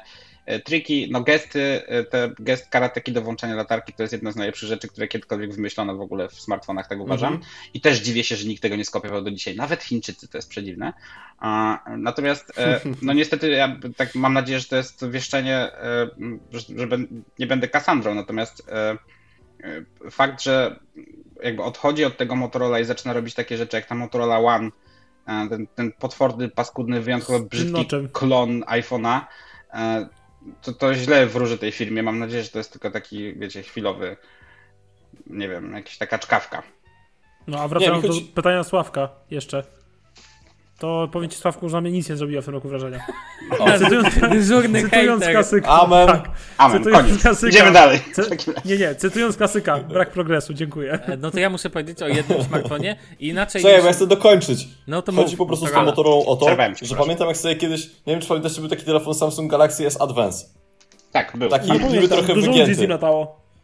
[0.65, 4.69] triki, no gesty, e, te gest karateki do włączania latarki to jest jedna z najlepszych
[4.69, 7.39] rzeczy, które kiedykolwiek wymyślono w ogóle w smartfonach, tak uważam.
[7.73, 9.55] I też dziwię się, że nikt tego nie skopiował do dzisiaj.
[9.55, 10.93] Nawet Chińczycy, to jest przedziwne.
[11.97, 16.09] Natomiast, e, no niestety, ja tak mam nadzieję, że to jest wieszczenie, e,
[16.51, 16.87] że,
[17.39, 18.97] nie będę Kassandrą, natomiast e,
[19.63, 20.79] e, fakt, że
[21.43, 24.69] jakby odchodzi od tego Motorola i zaczyna robić takie rzeczy jak ta Motorola One,
[25.27, 29.21] e, ten, ten potworny, paskudny, wyjątkowo brzydki klon iPhone'a,
[29.73, 30.09] e,
[30.61, 32.03] to, to źle wróży tej firmie.
[32.03, 34.17] Mam nadzieję, że to jest tylko taki, wiecie, chwilowy,
[35.27, 36.63] nie wiem, jakaś taka czkawka.
[37.47, 39.63] No a wracając Nie, chodzi- do pytania Sławka jeszcze.
[40.81, 42.99] To powiem ci Sławku, że na mnie nic nie zrobiła w tym roku wrażenia.
[43.79, 45.67] Cytując, Dyżurny cytując klasyka.
[45.69, 46.07] Amen.
[46.07, 47.21] Tak, Amen, cytując koniec.
[47.21, 47.49] klasyka.
[47.49, 47.99] Idziemy dalej.
[48.15, 49.77] Cy- nie, nie, cytując klasyka.
[49.79, 50.93] Brak progresu, dziękuję.
[50.93, 53.81] E, No to ja muszę powiedzieć o jednym smartfonie i inaczej Czekaj, niż...
[53.83, 54.67] bo ja chcę dokończyć.
[54.87, 55.85] No to Chodzi mów, po prostu z tą.
[55.85, 56.95] Motorola o to, że proszę.
[56.95, 60.45] pamiętam jak sobie kiedyś, nie wiem czy pamiętacie, był taki telefon Samsung Galaxy S Advance.
[61.11, 61.49] Tak, był.
[61.49, 62.87] Taki A niby trochę wygięty.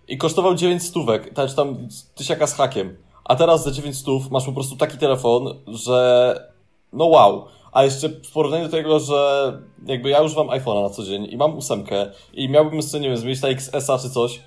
[0.08, 2.98] I kosztował 9 stówek, tak, czy tam tysiaka z hakiem.
[3.26, 6.57] A teraz za 9 stów masz po prostu taki telefon, że
[6.94, 7.46] no wow.
[7.72, 9.52] A jeszcze w porównaniu do tego, że
[9.86, 13.18] jakby ja używam iPhone'a na co dzień i mam ósemkę i miałbym sobie, nie wiem,
[13.18, 14.40] zmienić na XS-a czy coś,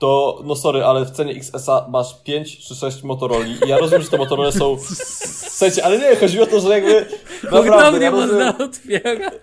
[0.00, 4.02] to no sorry, ale w cenie XS-a masz 5 czy 6 Motoroli i ja rozumiem,
[4.02, 4.76] że te Motorola są...
[4.76, 7.06] W sensie, ale nie, chodzi o to, że jakby...
[7.42, 9.42] Naprawdę, Hurtownie ja można otwierać.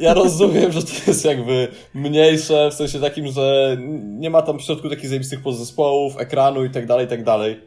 [0.00, 4.62] ja rozumiem, że to jest jakby mniejsze, w sensie takim, że nie ma tam w
[4.62, 7.60] środku takich zajebistych podzespołów, ekranu i tak dalej, i tak dalej.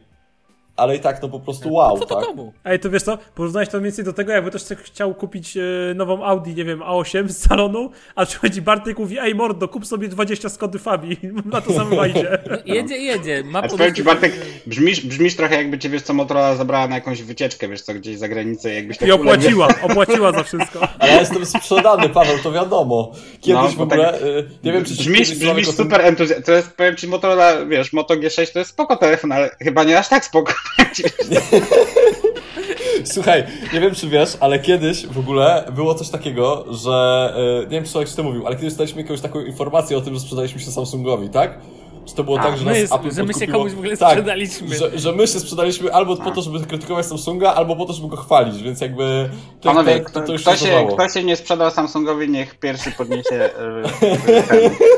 [0.78, 2.26] Ale i tak, no po prostu wow, Co to tak?
[2.26, 2.54] komu?
[2.66, 5.58] Ej, to wiesz co, porównałeś to mniej więcej do tego, jakby też ktoś chciał kupić
[5.58, 5.62] e,
[5.96, 9.86] nową Audi, nie wiem, A8 z salonu, a przychodzi Bartek i mówi, ej mordo, kup
[9.86, 12.38] sobie 20 Skody Fabii, na to samo wejdzie.
[12.66, 13.44] Jedzie, jedzie.
[13.44, 14.34] Ma A po powiem ci Bartek,
[14.68, 18.18] brzmisz, brzmisz trochę jakby cię, wiesz co, Motorola zabrała na jakąś wycieczkę, wiesz co, gdzieś
[18.18, 20.88] za granicę, jakbyś tak I opłaciła, opłaciła za wszystko.
[21.00, 23.12] A ja jestem sprzedany, Paweł, to wiadomo.
[23.42, 26.46] Kiedyś No, w ogóle, tak- y, nie wiem czy Brzmisz, brzmisz super entuzjastyczny.
[26.46, 30.00] To jest, powiem ci, Motorola, wiesz, Moto G6 to jest spoko telefon, ale chyba nie
[30.00, 30.54] aż tak spoko.
[33.14, 33.44] Słuchaj,
[33.74, 37.84] nie wiem czy wiesz, ale kiedyś w ogóle było coś takiego, że y, nie wiem
[37.84, 40.72] czy Sławek to mówił, ale kiedyś dostaliśmy jakąś taką informację o tym, że sprzedaliśmy się
[40.72, 41.60] Samsungowi, tak?
[42.08, 43.98] Czy to było A, tak, że my nas Apple że my się komuś w ogóle
[43.98, 44.76] tak, sprzedaliśmy.
[44.78, 48.08] Że, że my się sprzedaliśmy albo po to, żeby krytykować Samsunga, albo po to, żeby
[48.08, 49.30] go chwalić, więc jakby
[49.62, 52.92] to, Panowie, to, to, to już kto, się kto się nie sprzedał Samsungowi, niech pierwszy
[52.92, 53.84] podniesie e,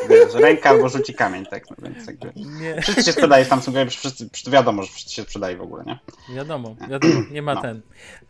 [0.09, 2.31] wiesz, rękę albo rzuci kamień, tak, no więc jakby...
[2.35, 5.99] Nie, Wszyscy się sprzedaje Samsungowi, wszyscy, wiadomo, że wszyscy się sprzedaje w ogóle, nie?
[6.35, 7.61] wiadomo, wiadomo, nie ma No.
[7.61, 7.81] ten,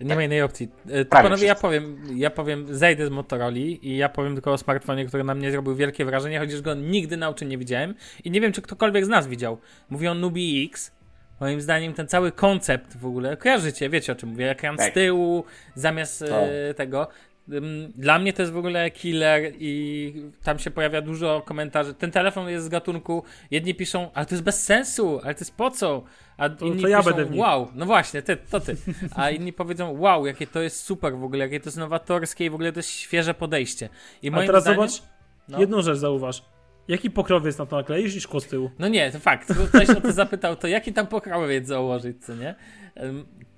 [0.02, 0.68] nie ma innej opcji.
[0.90, 1.62] E, To Prawie panowie, ja wszyscy.
[1.62, 5.52] powiem, ja powiem, zejdę z Motoroli i ja powiem tylko o smartfonie, który na mnie
[5.52, 9.06] zrobił wielkie wrażenie, chociaż go nigdy na oczy nie widziałem i nie wiem, czy ktokolwiek
[9.06, 9.58] z nas widział.
[9.90, 10.92] Mówię o Nubi X.
[11.40, 14.94] Moim zdaniem ten cały koncept w ogóle, kojarzycie, wiecie o czym mówię, ekran z Tak.
[14.94, 15.44] tyłu
[15.76, 17.08] zamiast e, tego.
[17.54, 20.14] Ym, Dla mnie to jest w ogóle killer i
[20.44, 21.94] tam się pojawia dużo komentarzy.
[21.94, 25.56] Ten telefon jest z gatunku, jedni piszą, ale to jest bez sensu, ale to jest
[25.56, 26.04] po co?
[26.38, 27.40] A inni to ja piszą, będę w nich.
[27.40, 28.76] wow, no właśnie, ty, to ty.
[29.16, 32.50] A inni powiedzą, wow, jakie to jest super w ogóle, jakie to jest nowatorskie i
[32.50, 33.90] w ogóle to jest świeże podejście.
[34.22, 35.04] I A moim teraz zdaniem, zobacz,
[35.48, 35.60] No.
[35.60, 36.44] jedną rzecz zauważ.
[36.90, 38.72] Jaki pokrowiec na to nakleisz i szkło z tyłu?
[38.80, 39.54] No nie, to fakt.
[39.68, 42.56] Ktoś o to zapytał, to jaki tam pokrowiec założyć, co nie?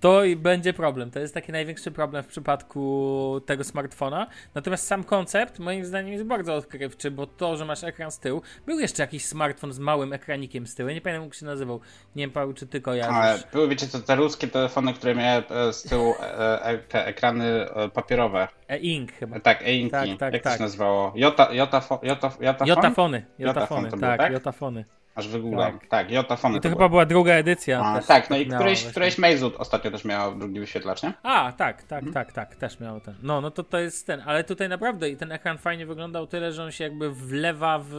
[0.02, 1.12] To i będzie problem.
[1.12, 4.28] To jest taki największy problem w przypadku tego smartfona.
[4.56, 8.42] Natomiast sam koncept moim zdaniem jest bardzo odkrywczy, bo to, że masz ekran z tyłu,
[8.66, 10.90] był jeszcze jakiś smartfon z małym ekranikiem z tyłu.
[10.90, 11.80] Ja nie pamiętam jak się nazywał.
[12.16, 13.44] Nie wiem, Paweł, czy ty Ale kojarzysz.
[13.54, 17.46] były, wiecie co, te ruskie telefony, które miały e, z tyłu e, e, te ekrany
[17.46, 18.48] e, papierowe.
[18.70, 19.40] E-Ink chyba.
[19.40, 19.92] Tak, e-inki.
[19.92, 20.58] Tak, tak, Jak to tak.
[20.58, 21.12] się nazywało?
[21.16, 22.68] Jota, jota, jotafon?
[22.68, 22.68] Jotafony.
[22.68, 24.34] Jotafon Jotafony, to tak, tak?
[24.34, 24.86] jotafony.
[25.16, 25.80] Aż wygooglam.
[25.90, 27.82] Tak, jotafony I to to chyba była druga edycja.
[27.86, 28.90] A, też tak, no i właśnie.
[28.92, 31.14] któreś Meizu ostatnio też miał drugi wyświetlacz, nie?
[31.24, 32.14] A, tak, tak, Mhm.
[32.14, 33.16] tak, tak, też miał ten.
[33.24, 36.54] No, no to to jest ten, ale tutaj naprawdę i ten ekran fajnie wyglądał tyle,
[36.54, 37.94] że on się jakby wlewa w...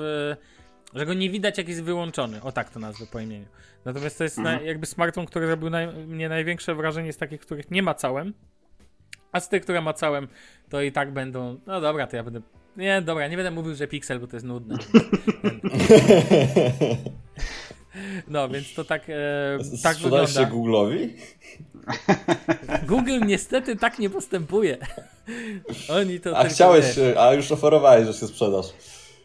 [0.94, 2.42] że go nie widać jak jest wyłączony.
[2.42, 3.46] O tak to nazwę po imieniu.
[3.84, 4.56] Natomiast to jest Mhm.
[4.58, 8.34] na, jakby smartfon, który zrobił naj, mnie największe wrażenie z takich, których nie ma całem.
[9.32, 10.28] A z tych, które ma całem,
[10.68, 11.58] to i tak będą...
[11.66, 12.40] No dobra, to ja będę...
[12.76, 14.78] Nie, dobra, nie będę mówił, że Pixel, bo to jest nudne.
[18.28, 20.26] No, więc to tak, e, tak wygląda.
[20.26, 21.08] się Google'owi?
[22.86, 24.78] Google niestety tak nie postępuje.
[25.88, 26.84] Oni to A chciałeś,
[27.18, 28.66] a już oferowałeś, że się sprzedasz.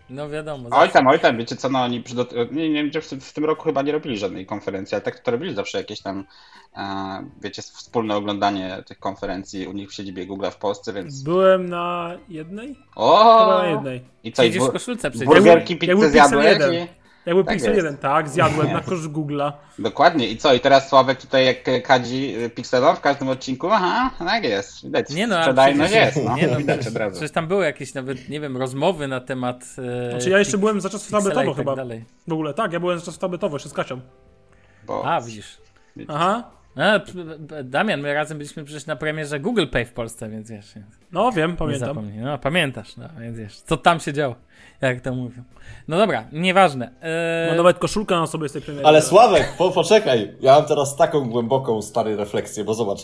[0.09, 0.69] No wiadomo.
[0.71, 3.45] Oj tam, oj tam, wiecie co, no oni przygot- nie, nie wiem, czy w, tym-
[3.45, 6.25] roku chyba nie robili żadnej konferencji, ale tak to robili zawsze jakieś tam,
[6.77, 6.83] e,
[7.41, 11.23] wiecie, wspólne oglądanie tych konferencji u nich w siedzibie Google w Polsce, więc...
[11.23, 12.75] Byłem na jednej?
[12.95, 13.17] O!
[13.45, 14.01] Chyba na jednej.
[14.23, 15.27] I co, i Siedzisz w koszulce przecież.
[15.27, 16.45] burgerki, pizzę zjadłeś?
[16.47, 16.73] 1.
[16.73, 16.87] I...
[17.27, 17.85] Jak był Tak Pixel jest.
[17.85, 19.51] 1, tak, zjadłem na kosz Google'a.
[19.79, 20.27] Dokładnie.
[20.27, 20.53] I co?
[20.53, 23.67] I teraz Sławek tutaj jak kadzi y, Pixelom w każdym odcinku?
[23.71, 24.83] Aha, tak jest.
[24.85, 26.27] Widać, Nie no, ale sprzedajność przecież- jest.
[26.27, 26.35] No.
[26.35, 27.11] Nie no, Widać od razu.
[27.15, 29.63] Przecież tam były jakieś nawet, nie wiem, rozmowy na temat.
[30.07, 31.75] E, Znaczy ja jeszcze byłem za czasów tabletowo tak chyba.
[31.75, 32.05] dalej.
[32.27, 33.99] W ogóle, tak, ja byłem za czasów tabletowo jeszcze z Kasią.
[34.85, 35.05] Bo...
[35.05, 35.57] A, widzisz.
[36.07, 36.43] Aha.
[36.77, 40.65] P- Damian, my razem byliśmy przecież na premierze Google Pay w Polsce, więc wiesz.
[41.11, 41.87] No wiem, Nie pamiętam.
[41.89, 42.17] zapomnij.
[42.19, 44.35] No, pamiętasz, no, więc wiesz, co tam się działo,
[44.81, 45.43] jak to mówią.
[45.87, 46.91] No dobra, nieważne.
[47.01, 48.85] Eee, Mam nawet koszulkę na sobie z tej premiery.
[48.87, 50.31] Ale Sławek, po, poczekaj.
[50.41, 52.99] Ja mam teraz taką głęboką, stary refleksję, bo zobacz.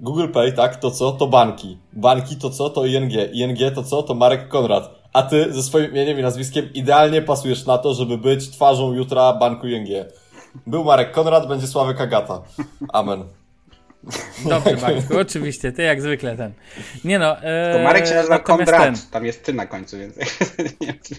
[0.00, 1.12] Google Pay, tak, to co?
[1.12, 1.78] To banki.
[1.92, 2.70] Banki to co?
[2.70, 3.12] To ING.
[3.32, 4.02] ING to co?
[4.02, 4.90] To Marek Konrad.
[5.12, 9.32] A ty ze swoim imieniem i nazwiskiem idealnie pasujesz na to, żeby być twarzą jutra
[9.32, 9.88] banku ING.
[10.66, 12.42] Był Marek Konrad, będzie Sławek Agata.
[12.88, 13.24] Amen.
[14.48, 16.52] Dobrze, Marku, oczywiście, ty jak zwykle ten.
[17.04, 19.96] Nie no, eee, To Marek się nazywa natomiast Konrad, ten, tam jest ty na końcu,
[19.98, 20.16] więc
[20.80, 21.14] nie wiem, czy-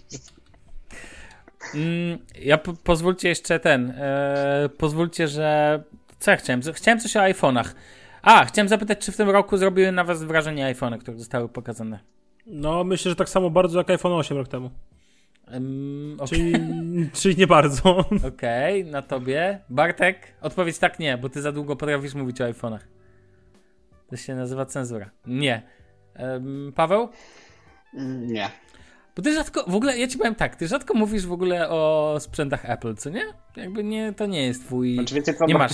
[1.75, 5.83] mm, ja po, pozwólcie jeszcze ten, eee, pozwólcie, że,
[6.19, 6.61] co ja chciałem?
[6.73, 7.67] Chciałem coś o iPhone'ach.
[8.21, 11.99] A, chciałem zapytać, czy w tym roku zrobiły na was wrażenie iPhone'y, które zostały pokazane?
[12.45, 14.69] No myślę, że tak samo bardzo jak iPhone 8 rok temu.
[15.53, 18.05] Um, Okej, Czyli, czyli nie bardzo.
[18.33, 19.59] okej, na tobie.
[19.69, 22.79] Bartek, odpowiedź tak nie, bo ty za długo potrafisz mówić o iPhone'ach.
[24.09, 25.09] To się nazywa cenzura.
[25.25, 25.61] Nie.
[26.75, 27.09] Paweł?
[28.19, 28.49] Nie.
[29.15, 32.15] Bo ty rzadko, w ogóle, ja ci powiem tak, ty rzadko mówisz w ogóle o
[32.19, 33.25] sprzętach Apple, co nie?
[33.55, 35.71] Jakby nie, to nie jest twój, Znaczy, wiecie co, nie bo- masz,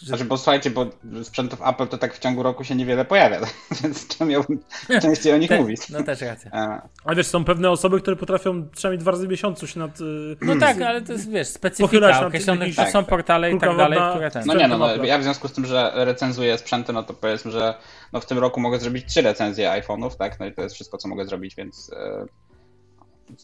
[0.00, 0.86] że, Znaczy, bo słuchajcie, bo
[1.22, 3.40] sprzętów Apple to tak w ciągu roku się niewiele pojawia,
[3.82, 4.58] więc czemu miałbym
[5.02, 5.88] częściej o nich te, mówić?
[5.90, 6.50] no też racja.
[6.50, 10.00] E, Ale wiesz, są pewne osoby, które potrafią przynajmniej dwa razy w miesiącu się nad...
[10.00, 13.76] y, No tak, ale to jest, wiesz, specyfika określonych, jakiś- tak, są portale i tak
[13.76, 14.10] dalej, wodna.
[14.10, 14.42] które ten...
[14.46, 17.50] No nie, no, no, ja w związku z tym, że recenzuję sprzęty, no to powiedzmy,
[17.50, 17.74] że
[18.12, 20.40] no w tym roku mogę zrobić trzy recenzje iPhone'ów, tak?
[20.40, 22.49] No i to jest wszystko, co mogę zrobić, więc, więc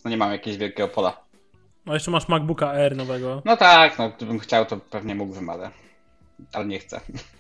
[0.05, 1.27] no nie mam jakiegoś wielkiego pola.
[1.87, 3.43] A jeszcze masz MacBooka Air nowego.
[3.45, 5.71] No tak, no gdybym chciał, to pewnie mógłbym, ale,
[6.53, 7.01] ale nie chcę.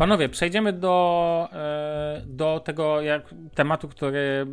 [0.00, 3.22] Panowie, przejdziemy do, e, do tego jak,
[3.54, 4.46] tematu, który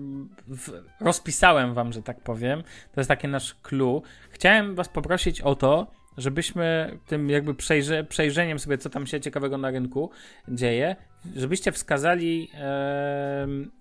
[0.48, 2.64] w, rozpisałem wam, że tak powiem.
[2.92, 4.02] To jest taki nasz clue.
[4.32, 9.58] Chciałem was poprosić o to, żebyśmy tym jakby przejrze, przejrzeniem sobie, co tam się ciekawego
[9.58, 10.12] na rynku
[10.48, 10.96] dzieje,
[11.36, 13.72] żebyście wskazali em,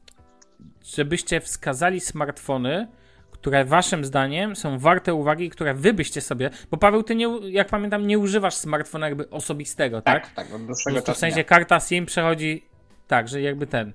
[0.84, 2.88] żebyście wskazali smartfony,
[3.30, 7.68] które waszym zdaniem są warte uwagi, które wy byście sobie, bo Paweł, ty nie, jak
[7.68, 10.22] pamiętam, nie używasz smartfona jakby osobistego, tak?
[10.22, 11.44] Tak, tak, od dłuższego w sensie nie.
[11.44, 12.64] karta SIM przechodzi
[13.06, 13.92] tak, że jakby ten.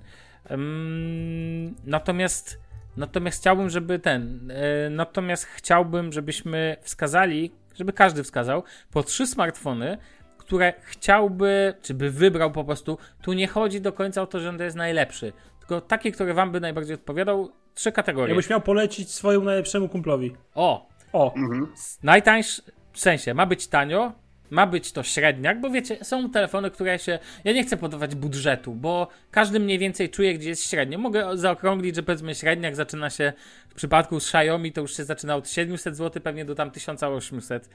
[1.86, 2.60] Natomiast
[2.98, 4.52] natomiast chciałbym, żeby ten.
[4.52, 9.98] y, natomiast chciałbym, żebyśmy wskazali, żeby każdy wskazał po trzy smartfony,
[10.38, 12.98] które chciałby, czy by wybrał po prostu.
[13.22, 15.34] Tu nie chodzi do końca o to, że on to jest najlepszy,
[15.72, 17.52] tylko taki, który wam by najbardziej odpowiadał.
[17.74, 18.36] Trzy kategorie.
[18.36, 20.36] Jakbyś miał polecić swojemu najlepszemu kumplowi.
[20.56, 21.68] O, O, Mhm.
[22.04, 22.62] Najtańszy,
[22.94, 24.12] w sensie, ma być tanio,
[24.50, 27.20] ma być to średniak, bo wiecie, są telefony, które się.
[27.44, 30.98] Ja nie chcę podawać budżetu, bo każdy mniej więcej czuje, gdzie jest średnio.
[30.98, 33.34] Mogę zaokrąglić, że powiedzmy średniak zaczyna się
[33.70, 37.70] w przypadku z Xiaomi, to już się zaczyna od 700 zł, pewnie do tam 1800.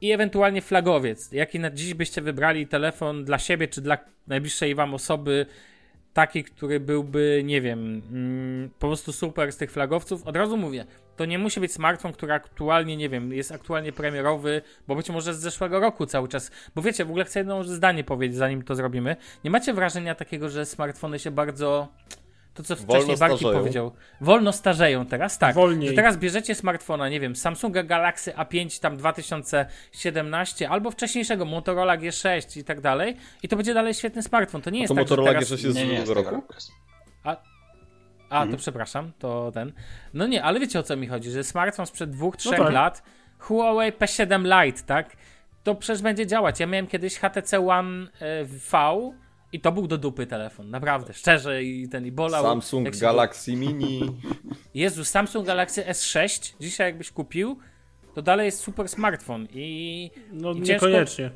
[0.00, 1.32] I ewentualnie flagowiec.
[1.32, 5.46] Jaki na dziś byście wybrali telefon dla siebie czy dla najbliższej wam osoby,
[6.16, 10.26] taki, który byłby, nie wiem, mm, po prostu super z tych flagowców.
[10.26, 10.84] Od razu mówię,
[11.16, 15.34] to nie musi być smartfon, który aktualnie, nie wiem, jest aktualnie premierowy, bo być może
[15.34, 16.50] z zeszłego roku cały czas.
[16.74, 19.16] Bo wiecie, w ogóle chcę jedno zdanie powiedzieć, zanim to zrobimy.
[19.44, 21.88] Nie macie wrażenia takiego, że smartfony się bardzo.
[22.56, 23.60] To, co Wolno wcześniej Barki starzeją.
[23.60, 23.92] powiedział.
[24.20, 25.54] Wolno starzeją teraz, tak.
[25.54, 25.88] Wolniej.
[25.88, 32.60] Że teraz bierzecie smartfona, nie wiem, Samsunga Galaxy A5 tam 2017 albo wcześniejszego Motorola G6
[32.60, 34.62] i tak dalej i to będzie dalej świetny smartfon.
[34.62, 35.44] To nie jest To tak, Motorola teraz...
[35.44, 36.42] G6 jest z Nie, nie, z roku?
[36.54, 36.70] jest.
[38.30, 39.72] A, to przepraszam, to ten.
[40.14, 42.72] No nie, ale wiecie o co mi chodzi, że smartfon sprzed dwóch, trzech tak.
[42.72, 43.02] lat,
[43.38, 45.16] Huawei P7 Lite, tak?
[45.62, 46.60] To przecież będzie działać.
[46.60, 49.12] Ja miałem kiedyś HTC One e, V
[49.56, 52.42] i to był do dupy telefon, naprawdę, szczerze i ten i bolał.
[52.42, 54.00] Samsung Galaxy Mini.
[54.00, 54.14] było-
[54.74, 57.58] Jezu, Samsung Galaxy S6, dzisiaj jakbyś kupił,
[58.14, 61.30] to dalej jest super smartfon i no I ciężko- niekoniecznie.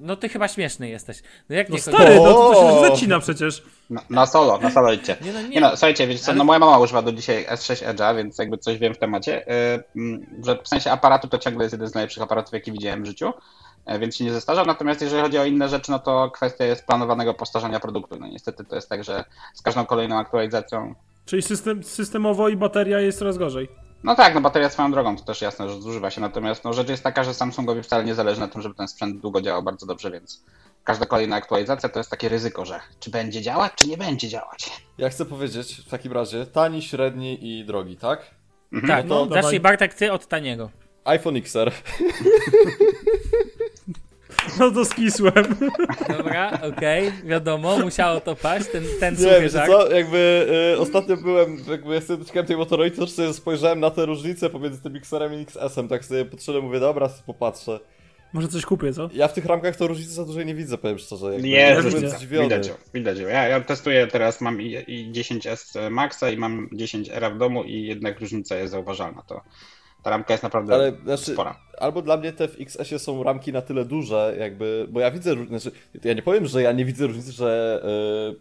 [0.00, 1.22] No ty chyba śmieszny jesteś.
[1.48, 3.62] No jak No nie stary, no to, to się zacina przecież.
[3.90, 5.16] Na, na solo, na solo idźcie.
[5.20, 5.48] Nie, no nie.
[5.48, 8.38] Nie no, słuchajcie, wiecie co, Ale- no moja mama używa do dzisiaj S6 Edge'a, więc
[8.38, 9.44] jakby coś wiem w temacie,
[9.96, 13.02] yy, mm, że w sensie aparatu to ciągle jest jeden z najlepszych aparatów, jaki widziałem
[13.02, 13.32] w życiu,
[13.86, 16.86] yy, więc się nie zestarzał, natomiast jeżeli chodzi o inne rzeczy, no to kwestia jest
[16.86, 18.16] planowanego postarzenia produktu.
[18.20, 19.24] No niestety to jest tak, że
[19.54, 20.94] z każdą kolejną aktualizacją
[21.24, 23.68] Czyli system, systemowo i bateria jest coraz gorzej.
[24.04, 26.20] No tak, no bateria swoją drogą, to też jasne, że zużywa się.
[26.20, 29.20] Natomiast no, rzecz jest taka, że Samsungowi wcale nie zależy na tym, żeby ten sprzęt
[29.20, 30.42] długo działał bardzo dobrze, więc
[30.84, 34.70] każda kolejna aktualizacja to jest takie ryzyko, że czy będzie działać, czy nie będzie działać.
[34.98, 38.30] Ja chcę powiedzieć w takim razie tani, średni i drogi, tak?
[38.86, 39.42] Tak, No, no, dawaj.
[39.42, 40.70] zacznij Bartek ty od taniego.
[41.04, 41.72] iPhone XR.
[44.60, 45.44] No to skisłem.
[46.18, 49.70] Dobra, okej, wiadomo, musiało to paść, ten, ten Nie, suchy żart.
[49.70, 53.90] co, jakby y, ostatnio byłem, jakby ja sobie dotykałem tej Motorola, to sobie spojrzałem na
[53.90, 57.80] te różnice pomiędzy tym XR-em i XS-em, tak sobie podszedłem, mówię, dobra, sobie popatrzę.
[58.32, 59.08] Może coś kupię, co?
[59.12, 61.32] Ja w tych ramkach to różnicy za dużej nie widzę, powiem szczerze.
[61.32, 62.44] Jakby, Nie, jestem zdziwiony.
[62.44, 63.28] widać ją, widać ją.
[63.28, 67.82] Ja, ja testuję teraz, mam i, i 10S Maxa i mam 10R w domu i
[67.86, 69.22] jednak różnica jest zauważalna.
[69.22, 69.40] To
[70.08, 71.56] ta ramka jest naprawdę Ale znaczy, spora.
[71.78, 75.34] albo dla mnie te w XS-ie są ramki na tyle duże, jakby, bo ja widzę,
[75.46, 75.70] znaczy,
[76.04, 77.82] ja nie powiem, że ja nie widzę różnicy, że,
[78.32, 78.40] yy,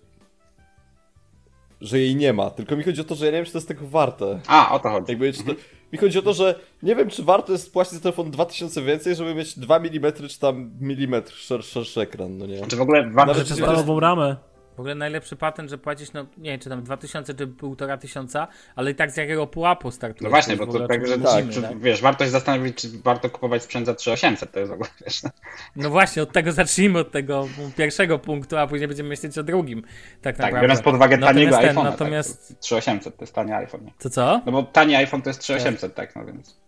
[1.82, 3.57] że jej nie ma, tylko mi chodzi o to, że ja nie wiem, czy to
[3.57, 4.39] jest tego warte.
[4.47, 5.11] A, o to chodzi.
[5.11, 5.51] Jakby, czy to,
[5.93, 9.15] mi chodzi o to, że nie wiem, czy warto jest płacić za telefon 2000 więcej,
[9.15, 12.68] żeby mieć 2 mm czy tam milimetr szer, szerszy ekran, no nie?
[12.68, 14.36] Czy w ogóle warto Nawet czy- Stalową ramę.
[14.78, 17.47] W ogóle najlepszy patent, że płacisz, no nie wiem, czy tam 2000 czy
[17.78, 20.23] 1500, ale i tak z jakiego pułapu startujesz.
[20.23, 21.80] No właśnie, bo to ogóle tak, że tak, czy, tak?
[21.80, 25.21] wiesz, warto się zastanowić, czy warto kupować sprzęt za 3800, to jest w ogóle, wiesz.
[25.75, 27.47] No właśnie, od tego zacznijmy, od tego
[27.78, 29.82] pierwszego punktu, a później będziemy myśleć o drugim.
[29.82, 29.89] Tak
[30.21, 30.61] Tak, naprawdę.
[30.61, 33.86] biorąc pod uwagę taniego Natomiast ten, iPhone'a, Natomiast, tak, 3800 to jest tani iPhone.
[33.86, 33.91] nie?
[33.99, 34.41] to co?
[34.45, 36.59] No bo tani iPhone to jest 3800, tak, no więc...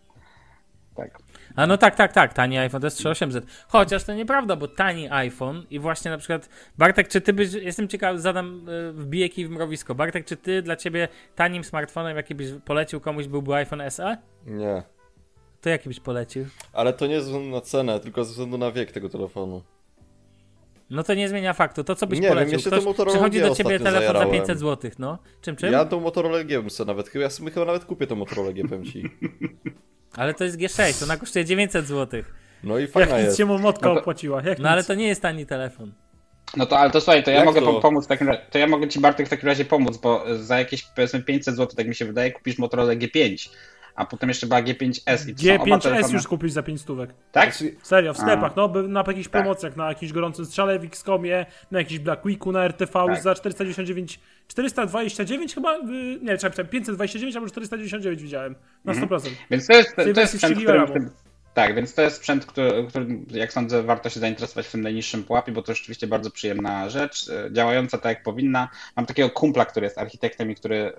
[0.95, 1.20] Tak.
[1.56, 3.45] A no tak, tak, tak, tani iPhone to jest 3800.
[3.68, 7.88] Chociaż to nieprawda, bo tani iPhone i właśnie na przykład Bartek, czy ty byś, jestem
[7.88, 9.95] ciekaw, zadam, y, wbiję kij w mrowisko.
[9.95, 14.18] Bartek, czy ty dla ciebie tanim smartfonem, jaki byś polecił komuś, byłby iPhone SE?
[14.45, 14.84] Nie.
[15.62, 16.45] To jaki byś polecił?
[16.74, 19.62] Ale to nie ze względu na cenę, tylko ze względu na wiek tego telefonu.
[20.89, 21.84] No to nie zmienia faktu.
[21.84, 22.60] To co byś Nie wiem, polecił?
[22.60, 24.32] Ktoś Motorola przychodzi do ciebie telefon za zajarałem.
[24.32, 25.18] 500 zł, no.
[25.41, 25.74] Czym, czym?
[25.74, 28.64] Ja tą Motorola G bym sobie nawet, ja sobie chyba nawet kupię tą Motorola G,
[28.64, 29.04] powiem ci.
[30.16, 32.22] Ale to jest G6, ona kosztuje 900 zł.
[32.64, 33.38] No i Jak fajna nic jest.
[33.38, 34.41] się mu motka No to- opłaciła.
[34.45, 34.88] Jak No ale nic.
[34.88, 35.91] to nie jest tani telefon.
[36.57, 37.74] No to, ale to słuchaj, to ja Jak mogę to?
[37.74, 40.24] po- pomóc w takim razie, to ja mogę ci Bartek w takim razie pomóc, bo
[40.38, 43.49] za jakieś powiedzmy 500 zł, tak mi się wydaje, kupisz Motorola G5,
[43.95, 46.81] a potem jeszcze była G5S i to są oba G5S telefony- już kupisz za 5
[46.81, 47.13] stówek.
[47.31, 47.55] Tak?
[47.83, 49.31] Serio, w sklepach, no, na jakichś Tak.
[49.41, 53.21] promocjach, na jakimś gorącym strzale w XCOMie, na jakiś Black Weeku, na RTV Tak.
[53.23, 55.81] za 499, 429 chyba, y,
[56.21, 59.29] nie, czekaj, 529 albo 499 widziałem, na 100%.
[59.51, 60.59] Więc to jest, to jest sprzęt,
[61.54, 65.24] tak, więc to jest sprzęt, który, który, jak sądzę, warto się zainteresować w tym najniższym
[65.24, 68.70] pułapie, bo to rzeczywiście bardzo przyjemna rzecz, e, działająca tak jak powinna.
[68.95, 70.93] Mam takiego kumpla, który jest architektem i który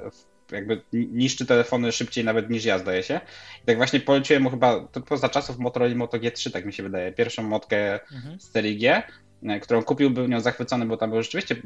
[0.52, 3.20] jakby ni- niszczy telefony szybciej nawet niż ja, zdaje się.
[3.62, 6.82] I tak właśnie poleciłem mu chyba, to poza czasów Motorola Moto G3, tak mi się
[6.82, 8.00] wydaje, pierwszą motkę
[8.38, 9.02] z serii G,
[9.42, 11.56] e, którą kupił, był nią zachwycony, bo tam był rzeczywiście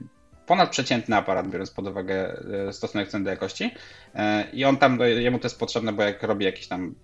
[0.47, 3.71] ponadprzeciętny aparat, biorąc pod uwagę e, stosunek ceny do jakości.
[4.53, 6.95] I on tam, jemu to jest potrzebne, bo jak robi jakieś tam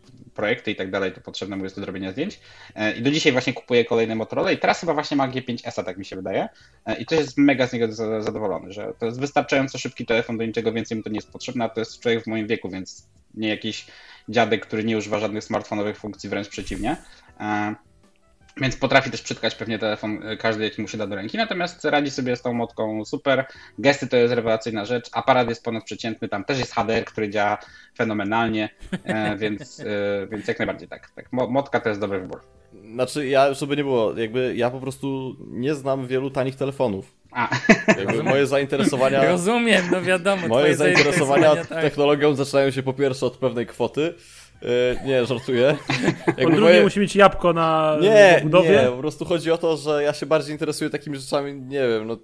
[0.41, 2.41] projekty i tak dalej, to potrzebne mu jest do zrobienia zdjęć.
[2.75, 5.99] E, I do dzisiaj właśnie kupuje kolejne Motorola i teraz chyba właśnie ma G5S, tak
[5.99, 6.49] mi się wydaje.
[6.87, 10.39] E, I to jest mega z niego za- zadowolony, że to jest wystarczająco szybki telefon,
[10.39, 12.71] do niczego więcej mu to nie jest potrzebne, a to jest człowiek w moim wieku,
[12.71, 13.87] więc nie jakiś
[14.29, 16.97] dziadek, który nie używa żadnych smartfonowych funkcji, wręcz przeciwnie.
[18.57, 21.85] Więc potrafi też przytkać pewnie telefon e, każdy, jaki mu się da do ręki, natomiast
[21.85, 23.47] radzi sobie z tą motką super.
[23.79, 27.59] Gesty to jest rewelacyjna rzecz, aparat jest ponadprzeciętny, tam też jest HDR, który działa
[27.97, 28.69] fenomenalnie,
[29.05, 29.85] e, więc, e,
[30.31, 31.11] więc jak najbardziej tak.
[31.11, 31.33] tak.
[31.33, 32.41] Mo- Motka to jest dobry wybór.
[32.95, 37.13] Znaczy, ja, żeby nie było, jakby ja po prostu nie znam wielu tanich telefonów.
[37.33, 37.49] A,
[37.99, 40.49] Jakby moje zainteresowania, Rozumiem, no wiadomo.
[40.49, 41.69] moje twoje zainteresowania tak.
[41.83, 44.15] technologią zaczynają się po pierwsze od pewnej kwoty.
[44.63, 44.69] Yy,
[45.07, 45.77] nie, żartuję.
[46.27, 48.71] Po Jakby drugie moje- musi mieć jabłko na Nie, budowie.
[48.71, 52.07] nie, po prostu chodzi o to, że ja się bardziej interesuję takimi rzeczami, nie wiem,
[52.07, 52.17] no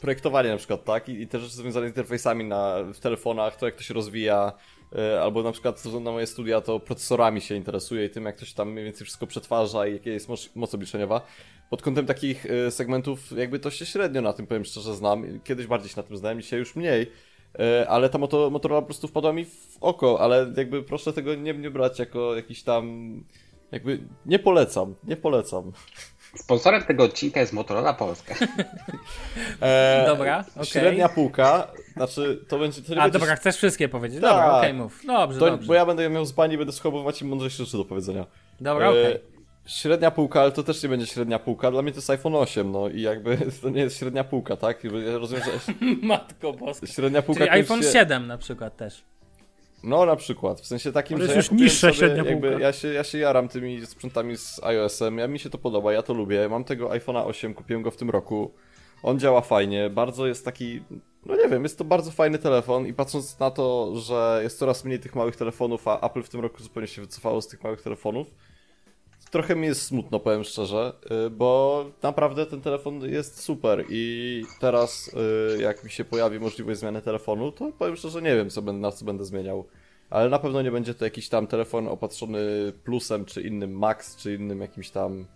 [0.00, 1.08] projektowanie na przykład, tak?
[1.08, 4.52] I, i te rzeczy związane z interfejsami na, w telefonach, to jak to się rozwija,
[4.98, 8.44] e, albo na przykład na moje studia to procesorami się interesuję i tym, jak to
[8.46, 11.20] się tam mniej więcej wszystko przetwarza i jakie jest moc, moc obliczeniowa.
[11.70, 15.40] Pod kątem takich e, segmentów jakby to się średnio na tym, powiem szczerze, znam.
[15.44, 17.10] Kiedyś bardziej się na tym znałem, dzisiaj już mniej.
[17.58, 21.34] E, Ale ta moto, Motorola po prostu wpadła mi w oko, ale jakby proszę tego
[21.34, 23.14] nie, nie brać jako jakiś tam...
[23.72, 25.72] Jakby nie polecam, nie polecam.
[26.36, 28.34] sponsorem tego odcinka jest Motorola Polska.
[29.60, 30.66] E, Dobra, okej.
[30.66, 32.82] Średnia półka, znaczy to będzie...
[32.82, 34.20] To nie A będzie, dobra, chcesz wszystkie powiedzieć?
[34.20, 34.30] Tak.
[34.30, 35.00] Dobra, okej, mów.
[35.06, 35.66] Dobrze, to, dobrze.
[35.68, 38.26] Bo ja będę miał z bani, będę bo macie mądrzejsze rzeczy do powiedzenia.
[38.60, 39.33] Dobra, E, okej.
[39.66, 41.70] Średnia półka, ale to też nie będzie średnia półka.
[41.70, 44.84] Dla mnie to jest iPhone 8, no i jakby to nie jest średnia półka, tak?
[44.84, 46.86] Ja rozumiem, że Matko boska.
[46.86, 47.88] średnia półka Czyli iPhone się...
[47.92, 49.04] 7 na przykład też.
[49.82, 52.48] No na przykład, w sensie takim, To że jest ja już niższa średnia półka.
[52.60, 56.02] ja się, ja się jaram tymi sprzętami z iOS-em, ja mi się to podoba, ja
[56.02, 56.48] to lubię.
[56.48, 58.54] Mam tego iPhone'a 8, kupiłem go w tym roku.
[59.02, 60.82] On działa fajnie, bardzo jest taki
[61.26, 64.84] No nie wiem, jest to bardzo fajny telefon i patrząc na to, że jest coraz
[64.84, 67.82] mniej tych małych telefonów, a Apple w tym roku zupełnie się wycofało z tych małych
[67.82, 68.26] telefonów,
[69.34, 70.92] trochę mi jest smutno, powiem szczerze,
[71.26, 75.10] y, bo naprawdę ten telefon jest super i teraz
[75.58, 78.80] y, jak mi się pojawi możliwość zmiany telefonu, to powiem szczerze, nie wiem, co będę,
[78.80, 79.66] na co będę zmieniał.
[80.10, 84.34] Ale na pewno nie będzie to jakiś tam telefon opatrzony plusem, czy innym Max, czy
[84.34, 85.26] innym jakimś tam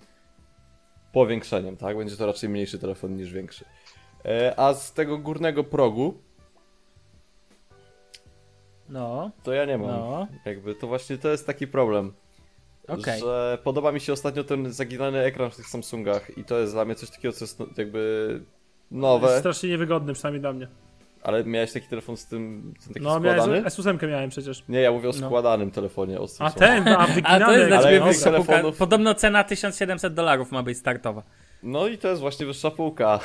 [1.12, 1.96] powiększeniem, tak?
[1.96, 3.64] Będzie to raczej mniejszy telefon niż większy.
[4.24, 6.14] E, A z tego górnego progu,
[8.88, 9.86] No, to ja nie mam.
[9.86, 10.26] No.
[10.44, 12.12] Jakby to właśnie to jest taki problem.
[12.89, 13.20] Okej.
[13.20, 16.84] Że podoba mi się ostatnio ten zaginany ekran w tych Samsungach i to jest dla
[16.84, 18.45] mnie coś takiego, co jest no, jakby Jest
[18.91, 20.68] nowe, strasznie niewygodny, przynajmniej dla mnie.
[21.22, 23.53] ale miałeś taki telefon z tym, ten taki No, składany?
[23.53, 24.64] miałem, S8 miałem przecież.
[24.68, 25.26] Nie, ja mówię o No.
[25.26, 26.20] składanym telefonie.
[26.20, 27.45] O A ten, a A wyginany.
[27.45, 28.53] to jest dla Ale ciebie wyższa półka.
[28.53, 31.22] telefonów- Podobno cena 1700 dolarów ma być startowa.
[31.62, 33.20] No i to jest właśnie wyższa półka.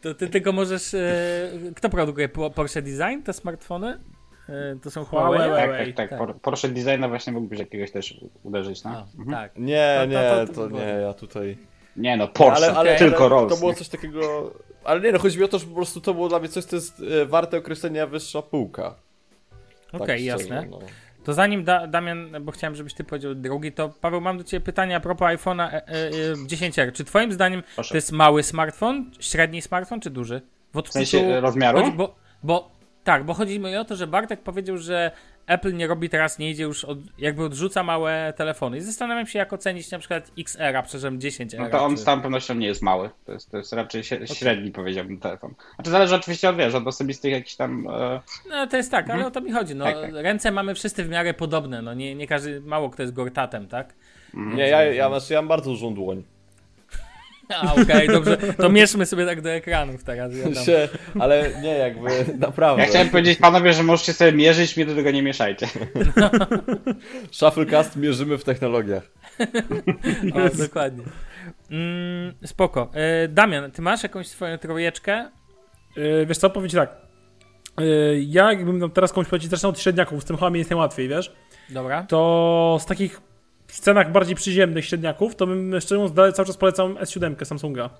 [0.00, 0.94] To ty tylko możesz...
[0.94, 3.98] E, kto produkuje Po- Porsche Design, te smartfony?
[4.48, 5.38] E, to są Huawei.
[5.48, 5.68] Huawei?
[5.68, 6.10] Tak, tak, tak.
[6.10, 6.18] tak.
[6.18, 9.06] Por- Porsche Designa właśnie mógłbyś jakiegoś też uderzyć, no.
[9.18, 9.30] Mhm.
[9.30, 9.52] tak.
[9.56, 11.58] Nie, To- to- nie, to- to, to nie, ja tutaj...
[11.96, 13.52] Nie no, Porsche, ale, ale, tylko Rolls.
[13.54, 14.52] To było coś takiego...
[14.84, 16.64] Ale nie no, chodzi mi o to, że po prostu to było dla mnie coś,
[16.64, 18.94] co jest e, warte określenia wyższa półka.
[19.92, 20.24] Okej, Tak szczerze,
[20.54, 20.66] jasne.
[20.70, 20.78] no.
[21.24, 24.64] To zanim da, Damian, bo chciałem, żebyś ty powiedział drugi, to Paweł, mam do ciebie
[24.64, 26.92] pytanie a propos iPhone'a e, e, e, 10R.
[26.92, 27.90] Czy twoim zdaniem Proszę.
[27.90, 30.42] to jest mały smartfon, średni smartfon, czy duży?
[30.72, 31.92] W, odczuciu, sensie, e, rozmiaru?
[31.92, 32.70] Bo, bo
[33.04, 35.10] tak, bo chodzi mi o to, że Bartek powiedział, że
[35.46, 38.76] Apple nie robi teraz, nie idzie już, od, jakby odrzuca małe telefony.
[38.76, 41.58] I zastanawiam się, jak ocenić na przykład XR, przepraszam, 10R.
[41.58, 41.96] No to on czy...
[42.02, 43.10] z całą pewnością nie jest mały.
[43.26, 45.54] To jest, to jest raczej śre- średni, powiedziałbym, telefon.
[45.74, 47.86] Znaczy zależy oczywiście od, wiesz, od osobistych jakichś tam...
[47.90, 49.74] E, No to jest tak, ale o to mi chodzi.
[49.74, 50.10] No, Tak, tak.
[50.14, 53.94] Ręce mamy wszyscy w miarę podobne, no nie, nie każdy, mało kto jest gortatem, tak?
[54.34, 56.22] Nie, ja, ja, znaczy, ja mam bardzo dużą dłoń.
[57.56, 60.36] A, okej, dobrze, to mieszmy sobie tak do ekranów teraz.
[60.36, 60.64] Ja tam.
[60.64, 60.88] Się,
[61.20, 62.82] ale nie, jakby naprawdę.
[62.82, 65.66] ja chciałem powiedzieć panowie, że możecie sobie mierzyć, mnie do tego nie mieszajcie.
[67.30, 69.02] Shufflecast mierzymy w technologiach.
[70.34, 71.04] O, dokładnie.
[71.70, 72.90] Mm, spoko.
[72.94, 75.30] E, Damian, ty masz jakąś swoją trójeczkę?
[75.96, 76.96] Yy, wiesz co, powiem ci tak.
[77.80, 81.08] Yy, ja jakbym teraz komuś powiedzieć, zacznę od średniaków, z tym chyba mi jest najłatwiej,
[81.08, 81.32] wiesz?
[81.70, 82.02] Dobra.
[82.02, 83.20] To z takich
[83.74, 87.90] scenach bardziej przyziemnych średniaków, to bym szczerze mówiąc dalej cały czas polecam S7 Samsunga.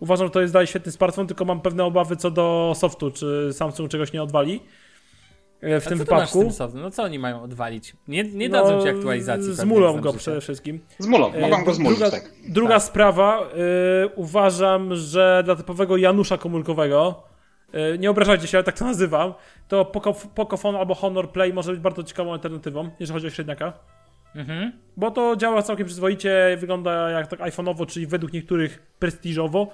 [0.00, 3.48] Uważam, że to jest dalej świetny smartfon, tylko mam pewne obawy co do softu, czy
[3.52, 4.60] Samsung czegoś nie odwali.
[5.62, 6.40] Yy, W A tym masz z wypadku.
[6.40, 6.80] tym softem?
[6.82, 7.96] No co oni mają odwalić?
[8.08, 9.54] Nie, nie dadzą ci aktualizacji.
[9.54, 10.18] Z pewnie, mulą znam go życia.
[10.18, 10.80] przede wszystkim.
[10.98, 12.32] Z mulą, E, mogą go zmulać, druga, tak.
[12.48, 12.82] druga Tak.
[12.82, 13.40] sprawa,
[14.04, 17.22] y, uważam, że dla typowego Janusza komórkowego,
[17.94, 19.34] y, nie obrażajcie się, ale tak to nazywam,
[19.68, 23.72] to Poco, Pocophone albo Honor Play może być bardzo ciekawą alternatywą, jeżeli chodzi o średniaka.
[24.36, 24.72] Mhm.
[24.96, 29.68] Bo to działa całkiem przyzwoicie, wygląda jak tak iPhone'owo, czyli według niektórych prestiżowo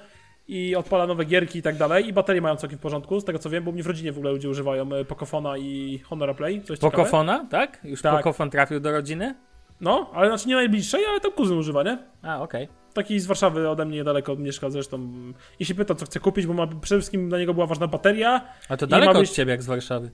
[0.48, 2.08] i odpala nowe gierki i tak dalej.
[2.08, 4.16] I baterie mają całkiem w porządku, z tego co wiem, bo mnie w rodzinie w
[4.18, 6.62] ogóle ludzie używają y, Pocofona i Honora Play.
[6.62, 6.96] Coś ciekawe.
[6.96, 7.80] Pokofona, tak?
[7.84, 8.16] Już Tak.
[8.16, 9.34] Pokofon trafił do rodziny?
[9.80, 11.98] No, ale znaczy nie najbliższej, ale tam kuzyn używa, nie?
[12.22, 12.68] A, okej.
[12.94, 15.12] Taki z Warszawy ode mnie niedaleko mieszka zresztą.
[15.60, 18.40] I się pyta, co chce kupić, bo ma, przede wszystkim dla niego była ważna bateria.
[18.68, 20.10] A to daleko ma od być- ciebie jak z Warszawy.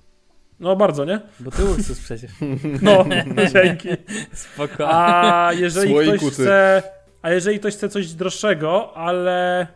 [0.60, 1.20] No bardzo, nie?
[1.40, 2.30] Bo ty Ursus przecież.
[2.82, 3.04] No,
[3.54, 3.88] dzięki.
[4.32, 4.88] Spoko.
[4.90, 6.82] A jeżeli Słoik ktoś chce.
[7.22, 9.66] A jeżeli ktoś chce coś droższego, ale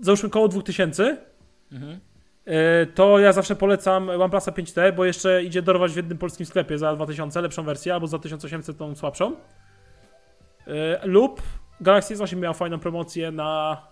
[0.00, 1.16] załóżmy koło 2000,
[1.72, 2.00] Mhm.
[2.82, 6.78] y, to ja zawsze polecam OnePlusa 5T, bo jeszcze idzie dorwać w jednym polskim sklepie
[6.78, 9.32] za 2000 lepszą wersję, albo za 1800 tą słabszą.
[9.32, 10.72] Y,
[11.04, 11.42] Lub
[11.80, 13.82] Galaxy S8 miała fajną promocję na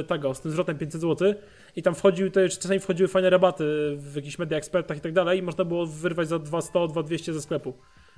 [0.00, 1.34] y, tego, z tym zwrotem 500 zł
[1.76, 3.64] i tam wchodziły, te, czasami wchodziły fajne rabaty
[3.96, 7.42] w jakichś media ekspertach i tak dalej i można było wyrwać za 200, 2200 ze
[7.42, 7.74] sklepu.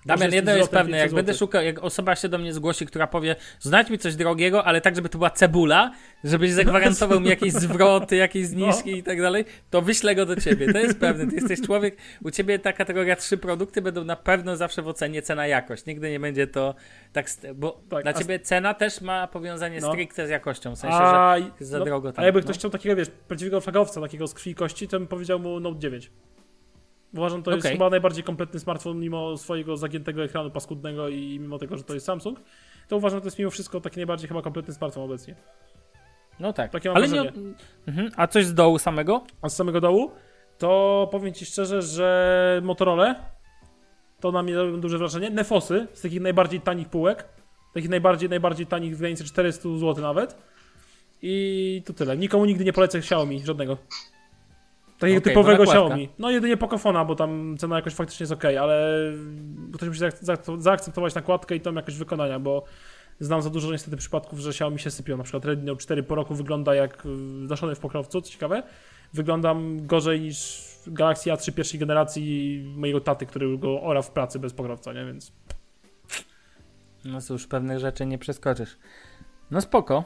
[0.06, 3.06] Damian, jedno jest pewne, 500 jak będę szukał, jak osoba się do mnie zgłosi, która
[3.06, 5.92] powie, znajdź mi coś drogiego, ale tak, żeby to była cebula,
[6.24, 10.72] żebyś zagwarantował mi jakieś zwroty, jakieś zniżki i tak dalej, to wyślę go do ciebie.
[10.72, 11.26] To jest pewne.
[11.26, 15.22] Ty jesteś człowiek, u ciebie ta kategoria trzy produkty będą na pewno zawsze w ocenie
[15.22, 15.86] cena-jakość.
[15.86, 16.74] Nigdy nie będzie to
[17.12, 19.88] tak, bo Tak, dla a- ciebie cena też ma powiązanie No.
[19.92, 22.44] stricte z jakością, w sensie, A, że za no, drogo a tam, jakby no.
[22.44, 25.60] ktoś chciał takiego, wiesz, prawdziwego flagowca, takiego z krwi i kości, to bym powiedział mu
[25.60, 26.10] Note 9.
[27.14, 27.72] Uważam, to jest Okej.
[27.72, 32.06] chyba najbardziej kompletny smartfon, mimo swojego zagiętego ekranu paskudnego i mimo tego, że to jest
[32.06, 32.40] Samsung,
[32.88, 35.34] to uważam, że to jest mimo wszystko taki najbardziej chyba kompletny smartfon obecnie.
[36.40, 36.70] No tak.
[36.70, 37.32] Takie mam ale nie,
[37.86, 38.10] mhm.
[38.16, 39.24] A coś z dołu samego?
[39.42, 40.10] A z samego dołu,
[40.58, 43.14] to powiem Ci szczerze, że Motorola
[44.20, 45.30] to na mnie robią duże wrażenie.
[45.30, 47.28] Nefosy z takich najbardziej tanich półek,
[47.74, 50.36] takich najbardziej, najbardziej tanich w granicy 400 zł nawet.
[51.22, 52.16] I to tyle.
[52.16, 53.78] Nikomu nigdy nie polecę Xiaomi, żadnego.
[55.02, 55.94] Takiego Okej, typowego bo nakładka.
[55.94, 56.08] Xiaomi.
[56.18, 59.02] No jedynie Pocofona, bo tam cena jakoś faktycznie jest ok, ale
[59.72, 62.64] ktoś musi zaak- zaak- zaakceptować nakładkę i tą jakość wykonania, bo
[63.20, 65.16] znam za dużo niestety przypadków, że Xiaomi się sypią.
[65.16, 67.02] Na przykład Redmi Note 4 po roku wygląda jak
[67.46, 68.62] zaszony w pokrowcu, co ciekawe.
[69.12, 74.52] Wyglądam gorzej niż Galaxy A3 pierwszej generacji mojego taty, który go ora w pracy bez
[74.52, 75.04] pokrowca, nie?
[75.04, 75.32] Więc...
[77.04, 78.76] No cóż, pewnych rzeczy nie przeskoczysz.
[79.50, 80.04] No spoko.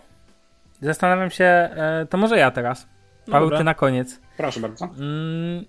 [0.81, 2.89] Zastanawiam się, e, to może ja teraz.
[3.27, 3.59] No Paweł, dobra.
[3.59, 4.21] ty na koniec.
[4.37, 4.85] Proszę bardzo.
[4.85, 5.65] Mm,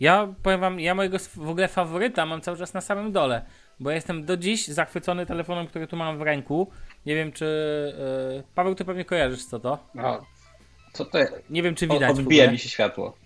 [0.00, 3.44] ja powiem wam, ja mojego w ogóle faworyta mam cały czas na samym dole,
[3.80, 6.70] bo ja jestem do dziś zachwycony telefonem, który tu mam w ręku.
[7.06, 7.46] Nie wiem, czy...
[8.38, 9.78] e, Paweł, ty pewnie kojarzysz co to.
[9.94, 10.26] No,
[10.92, 11.18] co to
[11.50, 13.16] Nie wiem, czy widać Odbija mi się światło.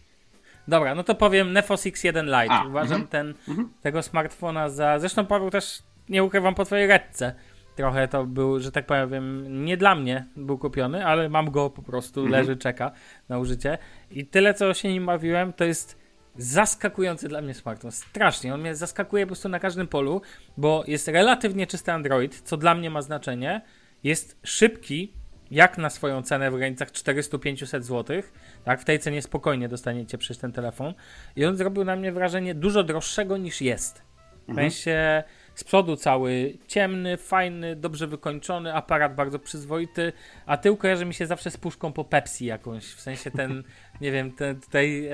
[0.68, 2.55] Dobra, no to powiem Nefos X1 Lite.
[2.55, 3.35] A, Uważam mhm, ten,
[3.83, 4.99] tego smartfona za...
[4.99, 7.35] Zresztą Paweł też, nie ukrywam po twojej redce.
[7.77, 11.83] Trochę to był, że tak powiem, nie dla mnie był kupiony, ale mam go po
[11.83, 12.41] prostu, Mhm.
[12.41, 12.93] leży, czeka
[13.29, 13.79] na użycie.
[14.11, 15.99] I tyle, co się nim bawiłem, to jest
[16.37, 17.93] zaskakujący dla mnie smartfon.
[17.93, 18.55] Strasznie.
[18.55, 20.23] On mnie zaskakuje po prostu na każdym polu,
[20.57, 23.61] bo jest relatywnie czysty Android, co dla mnie ma znaczenie.
[24.05, 25.12] Jest szybki,
[25.51, 28.23] jak na swoją cenę w granicach 400-500 zł.
[28.64, 30.95] Tak, w tej cenie spokojnie dostaniecie przecież ten telefon.
[31.37, 34.03] I on zrobił na mnie wrażenie dużo droższego niż jest.
[34.49, 35.23] W sensie
[35.55, 40.13] z przodu cały ciemny, fajny, dobrze wykończony, aparat bardzo przyzwoity,
[40.47, 42.85] a tył kojarzy mi się zawsze z puszką po Pepsi jakąś.
[42.85, 43.63] W sensie ten,
[44.01, 45.09] nie wiem, ten tutaj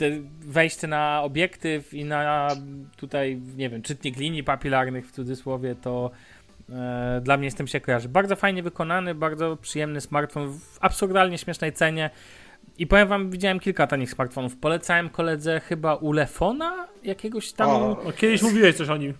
[0.00, 0.10] te
[0.40, 2.48] wejście na obiektyw i na
[2.96, 6.10] tutaj, nie wiem, czytnik linii papilarnych w cudzysłowie, to
[6.70, 8.08] e, dla mnie jestem się kojarzy.
[8.08, 12.10] Bardzo fajnie wykonany, bardzo przyjemny smartfon w absurdalnie śmiesznej cenie.
[12.80, 14.56] I powiem wam, widziałem kilka tanich smartfonów.
[14.56, 17.70] Polecałem koledze chyba Ulefona jakiegoś tam.
[17.70, 19.14] O, kiedyś mówiłeś coś o nim.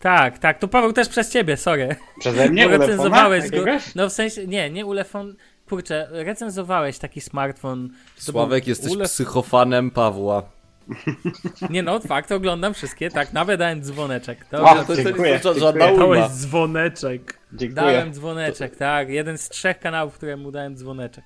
[0.00, 0.58] Tak, tak.
[0.58, 1.96] To Paweł też przez ciebie, sorry.
[2.20, 3.64] Przeze mnie Bo recenzowałeś go.
[3.94, 5.36] No w sensie, nie, nie Ulefon.
[5.68, 7.88] Kurczę, recenzowałeś taki smartfon.
[8.16, 10.42] To Sławek, był jesteś Ulef- psychofanem Pawła.
[11.70, 14.44] Nie no, fakt, oglądam wszystkie, tak, nawet dałem dzwoneczek.
[14.44, 16.20] To, O, To, to, to dziękuję, jest żadna dziękuję.
[16.20, 17.38] Dałeś dzwoneczek.
[17.52, 17.82] Dziękuję.
[17.82, 19.08] Dałem dzwoneczek, tak.
[19.08, 21.24] Jeden z trzech kanałów, któremu dałem dzwoneczek.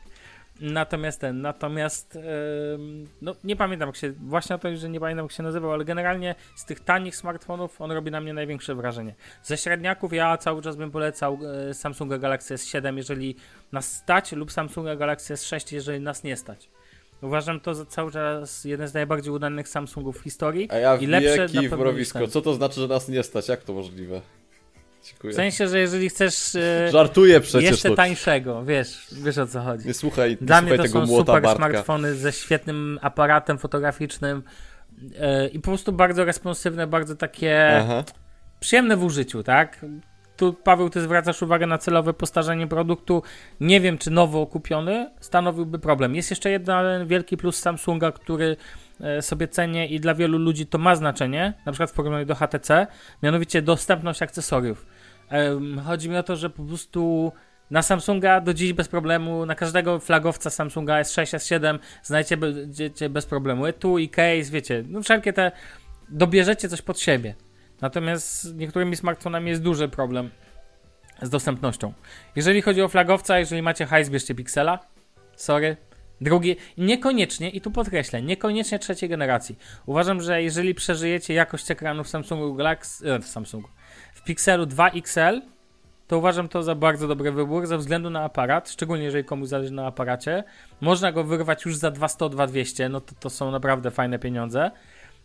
[0.61, 5.25] Natomiast ten, natomiast em, no nie pamiętam jak się, właśnie o to, że nie pamiętam
[5.25, 9.15] jak się nazywał, ale generalnie z tych tanich smartfonów on robi na mnie największe wrażenie.
[9.43, 11.39] Ze średniaków ja cały czas bym polecał
[11.71, 13.37] e, Samsunga Galaxy S7, jeżeli
[13.73, 16.69] nas stać, lub Samsunga Galaxy S6, jeżeli nas nie stać.
[17.23, 20.69] Uważam to za cały czas jeden z najbardziej udanych Samsungów w historii.
[20.71, 22.27] A ja I lepsze w mrowisko.
[22.27, 23.49] Co to znaczy, że nas nie stać?
[23.49, 24.21] Jak to możliwe?
[25.05, 25.33] Dziękuję.
[25.33, 27.71] W sensie, że jeżeli chcesz e, Żartuję przecież.
[27.71, 27.97] jeszcze no.
[27.97, 29.87] tańszego, wiesz, wiesz o co chodzi.
[29.87, 31.57] Nie słuchaj, nie Dla mnie słuchaj to tego są super Bartka.
[31.57, 34.43] smartfony ze świetnym aparatem fotograficznym
[35.19, 38.05] e, i po prostu bardzo responsywne, bardzo takie Aha.
[38.61, 39.87] przyjemne w użyciu, tak?
[40.37, 43.23] Tu Paweł, ty zwracasz uwagę na celowe postarzenie produktu.
[43.61, 46.15] Nie wiem, czy nowo kupiony stanowiłby problem.
[46.15, 48.57] Jest jeszcze jeden wielki plus Samsunga, który
[49.21, 52.87] sobie cenię i dla wielu ludzi to ma znaczenie, na przykład w porównaniu do HTC,
[53.23, 54.87] mianowicie dostępność akcesoriów.
[55.87, 57.33] Chodzi mi o to, że po prostu
[57.71, 63.67] na Samsunga do dziś bez problemu, na każdego flagowca Samsunga S6, S7 znajdziecie bez problemu
[63.67, 65.53] etui, case, wiecie, no wszelkie te,
[66.09, 67.35] dobierzecie coś pod siebie.
[67.81, 70.31] Natomiast z niektórymi smartfonami jest duży problem
[71.23, 71.93] z dostępnością.
[72.37, 74.79] Jeżeli chodzi o flagowca, jeżeli macie hajs, bierzcie Pixela.
[75.37, 75.77] Sorry.
[76.21, 79.59] Drugi, niekoniecznie, i tu podkreślę, niekoniecznie trzeciej generacji.
[79.87, 83.69] Uważam, że jeżeli przeżyjecie jakość ekranu w Samsungu Galaxy, e, w Samsungu,
[84.15, 85.43] w Pixelu 2 XL,
[86.07, 89.73] to uważam to za bardzo dobry wybór ze względu na aparat, szczególnie jeżeli komuś zależy
[89.73, 90.45] na aparacie.
[90.81, 94.71] Można go wyrwać już za 200, 2200, no to to są naprawdę fajne pieniądze.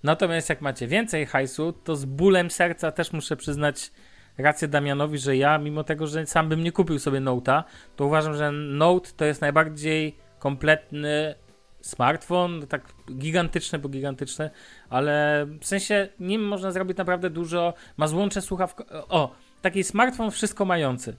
[0.04, 3.92] Natomiast jak macie więcej hajsu, to z bólem serca też muszę przyznać
[4.38, 7.64] rację Damianowi, że ja, mimo tego, że sam bym nie kupił sobie Note'a,
[7.96, 11.36] to uważam, że Note to jest najbardziej kompletny
[11.82, 12.82] smartfon, tak
[13.12, 14.50] gigantyczny, bo gigantyczny,
[14.90, 18.86] ale w sensie nim można zrobić naprawdę dużo, ma złącze słuchawko...
[19.10, 21.16] O, taki smartfon wszystko mający.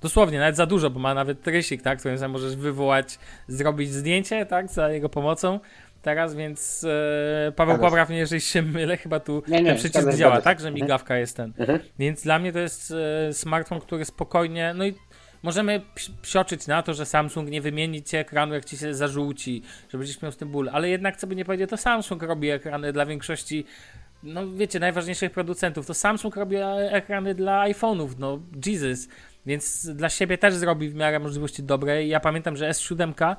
[0.00, 3.18] Dosłownie, nawet za dużo, bo ma nawet rysik, tak, którym sam możesz wywołać,
[3.48, 5.60] zrobić zdjęcie, tak, za jego pomocą
[6.02, 6.84] teraz, więc
[7.48, 7.90] e, Paweł Zgadza się.
[7.90, 10.82] popraw mnie, jeżeli się mylę, chyba tu Nie, nie, ten przycisk działa, tak, że Mhm.
[10.84, 11.52] migawka jest ten.
[11.58, 11.78] Mhm.
[11.98, 12.94] Więc dla mnie to jest
[13.28, 14.94] e, smartfon, który spokojnie, no i
[15.42, 19.62] możemy psi- psioczyć na to, że Samsung nie wymieni ci ekranu, jak ci się zażółci,
[19.88, 22.50] że będziesz miał z tym ból, ale jednak co by nie powiedzieć, to Samsung robi
[22.50, 23.64] ekrany dla większości
[24.22, 29.08] no wiecie, najważniejszych producentów, to Samsung robi e, ekrany dla iPhone'ów, no Jesus,
[29.46, 32.08] więc dla siebie też zrobi w miarę możliwości dobrej.
[32.08, 33.36] Ja pamiętam, że S7,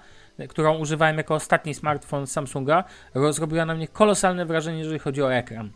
[0.49, 2.83] którą używałem jako ostatni smartfon Samsunga,
[3.15, 5.71] ro- zrobiła na mnie kolosalne wrażenie, jeżeli chodzi o ekran.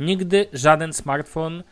[0.00, 1.62] Nigdy żaden smartfon e,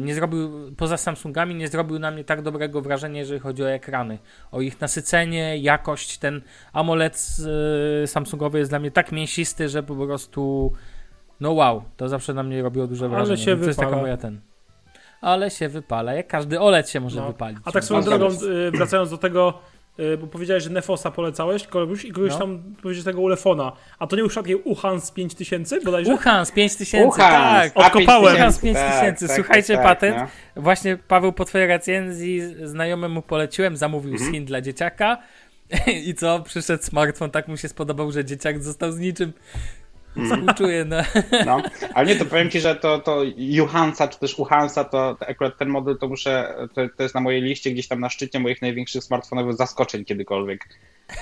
[0.00, 4.18] nie zrobił, poza Samsungami, nie zrobił na mnie tak dobrego wrażenia, jeżeli chodzi o ekrany.
[4.52, 6.18] O ich nasycenie, jakość.
[6.18, 6.42] Ten
[6.72, 7.26] AMOLED
[8.02, 10.72] e, Samsungowy jest dla mnie tak mięsisty, że po prostu
[11.40, 13.38] no wow, to zawsze na mnie robiło duże Ale wrażenie.
[13.38, 14.02] się Więc to jest taka wypala.
[14.02, 14.40] moja ten.
[15.20, 16.14] ale się wypala.
[16.14, 17.26] Jak każdy OLED się może No.
[17.26, 17.58] wypalić.
[17.64, 19.58] A tak swoją drogą, y, wracając do tego,
[20.20, 22.38] bo powiedziałeś, że Nefosa polecałeś kogoś i kogoś No.
[22.38, 23.72] tam powiedzieć tego Ulefona.
[23.98, 26.12] A to nie był przypadkiem Uhans 5000 bodajże?
[26.12, 27.86] Uhans 5000, Uhans, tak.
[27.86, 28.34] Odkopałem.
[28.34, 29.26] Uhans 5000, 5000.
[29.28, 30.16] tak, Słuchajcie, tak, patent.
[30.56, 30.62] no.
[30.62, 34.30] Właśnie Paweł po twojej recenzji znajomemu poleciłem, zamówił Mhm.
[34.30, 35.18] z Chin dla dzieciaka.
[36.08, 36.40] I co?
[36.40, 39.32] Przyszedł smartfon, tak mu się spodobał, że dzieciak został z niczym.
[40.16, 40.40] Mhm.
[40.40, 40.96] Współczuję, no.
[41.46, 41.62] No,
[41.94, 45.58] ale nie, to powiem ci, że to, to Johansa, czy też Uhansa, to, to akurat
[45.58, 48.62] ten model to muszę, to, to jest na mojej liście gdzieś tam na szczycie moich
[48.62, 50.68] największych smartfonowych zaskoczeń kiedykolwiek.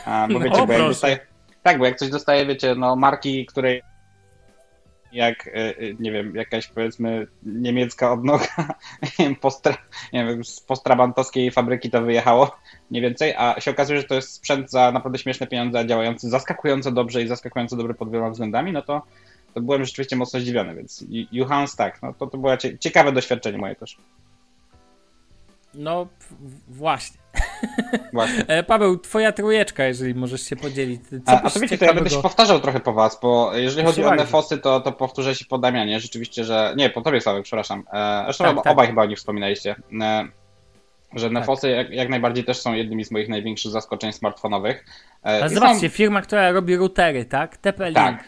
[0.07, 1.19] A, bo No, wiecie, bo jak dostaję,
[1.63, 3.83] tak, bo jak coś dostaję, wiecie, no marki, której
[5.13, 8.47] jak, e, e, nie wiem, jakaś powiedzmy niemiecka odnoga
[9.41, 9.77] postra,
[10.13, 12.57] nie wiem, z postrabantowskiej fabryki to wyjechało,
[12.91, 16.93] mniej więcej, a się okazuje, że to jest sprzęt za naprawdę śmieszne pieniądze, działający zaskakująco
[16.93, 19.03] dobrze i zaskakująco dobry pod wieloma względami, no to,
[19.55, 23.59] to byłem rzeczywiście mocno zdziwiony, więc Juhans tak, no to, to było cie, ciekawe doświadczenie
[23.59, 23.97] moje też.
[25.75, 26.07] No,
[26.69, 27.23] właśnie.
[28.13, 28.47] Właśnie.
[28.49, 31.01] E, Paweł, twoja trójeczka, jeżeli możesz się podzielić.
[31.09, 33.87] Co A, a to wiecie, to ja będę się powtarzał trochę po was, bo jeżeli
[33.87, 36.75] chodzi o nefosy, to, to powtórzę się po Damianie, rzeczywiście, że...
[36.77, 37.85] Nie, po tobie Sławek, przepraszam.
[37.93, 38.73] E, zresztą Tak, tak.
[38.73, 39.77] obaj chyba o nich wspominaliście.
[40.03, 40.29] E,
[41.15, 44.85] że nefosy jak, jak najbardziej też są jednymi z moich największych zaskoczeń smartfonowych.
[45.25, 47.59] E, Ale i są- zobaczcie, firma, która robi routery, tak?
[47.59, 47.95] TP-Link.
[47.95, 48.25] Tak,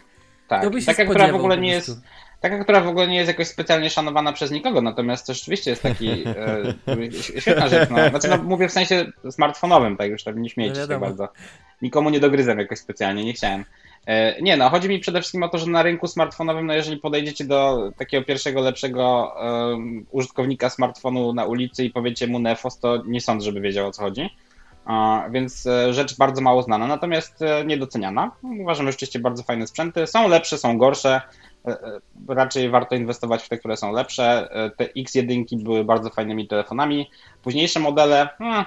[0.48, 0.70] tak.
[1.10, 2.00] Która w ogóle nie jest...
[2.44, 5.82] Taka, która w ogóle nie jest jakoś specjalnie szanowana przez nikogo, natomiast to rzeczywiście jest
[5.82, 7.90] taki e, świetna rzecz.
[7.90, 8.08] No.
[8.10, 11.28] Znaczy, no, mówię w sensie smartfonowym, tak już tam nie śmiejcie No się tak bardzo.
[11.82, 13.64] Nikomu nie dogryzam jakoś specjalnie, nie chciałem.
[14.06, 16.96] E, nie, no, chodzi mi przede wszystkim o to, że na rynku smartfonowym, no jeżeli
[16.96, 19.34] podejdziecie do takiego pierwszego, lepszego
[19.72, 23.90] em, użytkownika smartfonu na ulicy i powiecie mu Nefos, to nie sądzę, żeby wiedział o
[23.90, 24.30] co chodzi.
[24.84, 28.30] A, więc e, rzecz bardzo mało znana, natomiast e, niedoceniana.
[28.60, 30.06] Uważam, że rzeczywiście bardzo fajne sprzęty.
[30.06, 31.20] Są lepsze, są gorsze.
[31.66, 34.48] E, e, Raczej warto inwestować w te, które są lepsze.
[34.50, 37.10] E, Te X1 były bardzo fajnymi telefonami.
[37.42, 38.64] Późniejsze modele, hmm,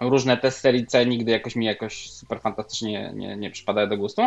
[0.00, 4.22] różne te serii C nigdy jakoś mi jakoś super fantastycznie nie, nie przypadają do gustu.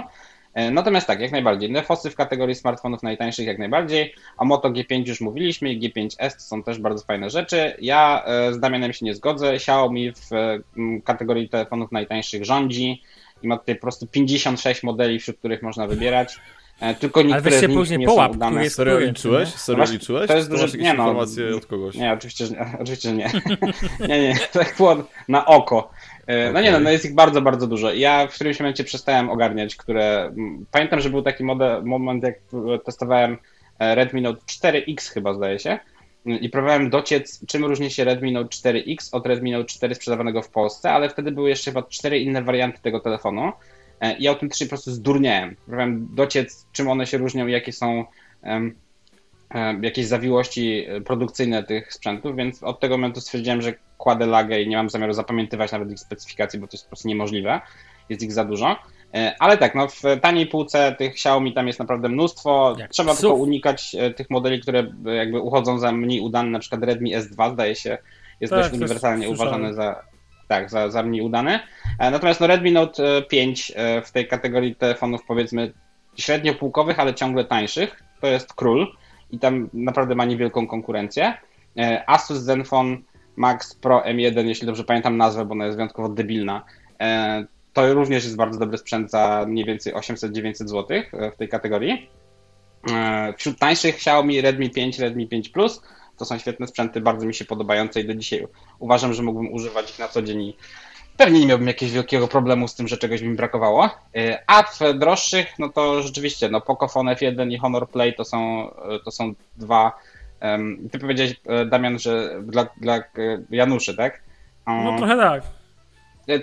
[0.71, 1.71] Natomiast tak, jak najbardziej.
[1.71, 4.13] Nefosy w kategorii smartfonów najtańszych jak najbardziej.
[4.37, 7.75] O Moto G5 już mówiliśmy, G5S to są też bardzo fajne rzeczy.
[7.81, 9.53] Ja z Damianem się nie zgodzę.
[9.53, 13.01] Xiaomi w e, m, kategorii telefonów najtańszych rządzi
[13.43, 16.39] i ma tutaj po prostu 56 modeli, wśród których można wybierać.
[16.79, 18.63] E, Tylko niektóre weź się z nich później nie połap, są udane.
[18.63, 19.49] jest Serio liczyłeś?
[19.49, 20.27] Serio liczyłeś?
[20.27, 21.95] to jest duży- jakieś nie no, informacje od kogoś?
[21.95, 23.31] Nie, oczywiście, że nie, oczywiście, że nie.
[24.09, 24.95] nie, nie, tak było
[25.27, 25.89] na oko.
[26.27, 27.93] E, No nie no, no jest ich bardzo, bardzo dużo.
[27.93, 30.33] Ja w którymś momencie przestałem ogarniać, które...
[30.71, 32.35] Pamiętam, że był taki model, moment, jak
[32.85, 33.37] testowałem
[33.79, 35.79] e, Redmi Note 4X chyba, zdaje się,
[36.25, 40.49] i próbowałem dociec, czym różni się Redmi Note 4X od Redmi Note 4 sprzedawanego w
[40.49, 43.51] Polsce, ale wtedy były jeszcze chyba cztery inne warianty tego telefonu.
[44.01, 45.55] E, I autentycznie po prostu zdurniałem.
[45.55, 48.05] Próbowałem dociec, czym one się różnią i jakie są
[48.43, 48.71] e,
[49.81, 54.67] jakieś zawiłości e, produkcyjne tych sprzętów, więc od tego momentu stwierdziłem, że kładę lagę i
[54.67, 57.61] nie mam zamiaru zapamiętywać nawet ich specyfikacji, bo to jest po prostu niemożliwe.
[58.09, 58.75] Jest ich za dużo.
[59.13, 62.75] E, Ale tak, no w taniej półce tych Xiaomi tam jest naprawdę mnóstwo.
[62.79, 63.21] Jak Trzeba psów.
[63.21, 67.15] tylko unikać e, tych modeli, które e, jakby uchodzą za mniej udane, na przykład Redmi
[67.15, 67.97] S2 zdaje się,
[68.39, 70.03] jest Tak, dość uniwersalnie uważany za,
[70.47, 71.59] tak, za, za mniej udany.
[71.99, 75.73] E, Natomiast no Redmi Note e, 5 e, w tej kategorii telefonów powiedzmy
[76.17, 78.87] średnio półkowych, ale ciągle tańszych, to jest król
[79.31, 81.33] i tam naprawdę ma niewielką konkurencję.
[81.77, 82.97] E, Asus Zenfone
[83.35, 86.65] Max Pro M1, jeśli dobrze pamiętam nazwę, bo ona jest wyjątkowo debilna.
[87.01, 91.01] E, To również jest bardzo dobry sprzęt za mniej więcej 800-900 zł
[91.33, 92.09] w tej kategorii.
[92.91, 95.81] E, Wśród tańszych Xiaomi Redmi 5, Redmi 5 Plus
[96.17, 98.47] to są świetne sprzęty, bardzo mi się podobające i do dzisiaj
[98.79, 100.57] uważam, że mógłbym używać ich na co dzień i
[101.17, 103.89] pewnie nie miałbym jakiegoś wielkiego problemu z tym, że czegoś mi brakowało.
[104.15, 108.69] E, A w droższych, no to rzeczywiście, no Pocophone F1 i Honor Play to są,
[108.71, 109.91] e, to są dwa.
[110.91, 113.03] Ty powiedziałeś, e, Damian, że dla, dla
[113.49, 114.21] Januszy, tak?
[114.67, 115.43] Um, No trochę tak.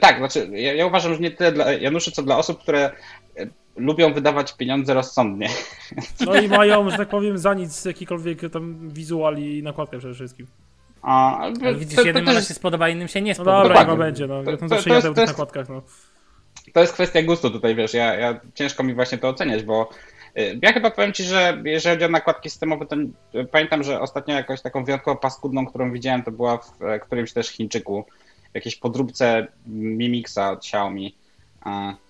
[0.00, 2.90] Tak, znaczy ja, ja uważam, że nie tyle dla Januszy, co dla osób, które
[3.76, 5.48] lubią wydawać pieniądze rozsądnie.
[6.26, 10.46] No i mają, że tak powiem, za nic jakikolwiek tam wizual i nakładkę przede wszystkim.
[11.02, 13.62] A, Ale widzisz, to- to jednym może się spodoba, innym się nie No spodoba.
[13.62, 13.92] dobra, Dokładnie.
[13.94, 14.34] chyba będzie, no.
[14.38, 15.82] Ja To- tam to- zawsze to jest- jadę w to tych jest- nakładkach, no.
[16.72, 19.90] to jest kwestia gustu tutaj, wiesz, ja, ja ciężko mi właśnie to oceniać, bo
[20.38, 24.00] y, ja chyba powiem Ci, że jeżeli chodzi o nakładki systemowe, to y, pamiętam, że
[24.00, 28.04] ostatnio jakąś taką wyjątkowo paskudną, którą widziałem, to była w e, którymś też Chińczyku,
[28.52, 31.16] w jakiejś podróbce Mimixa od Xiaomi.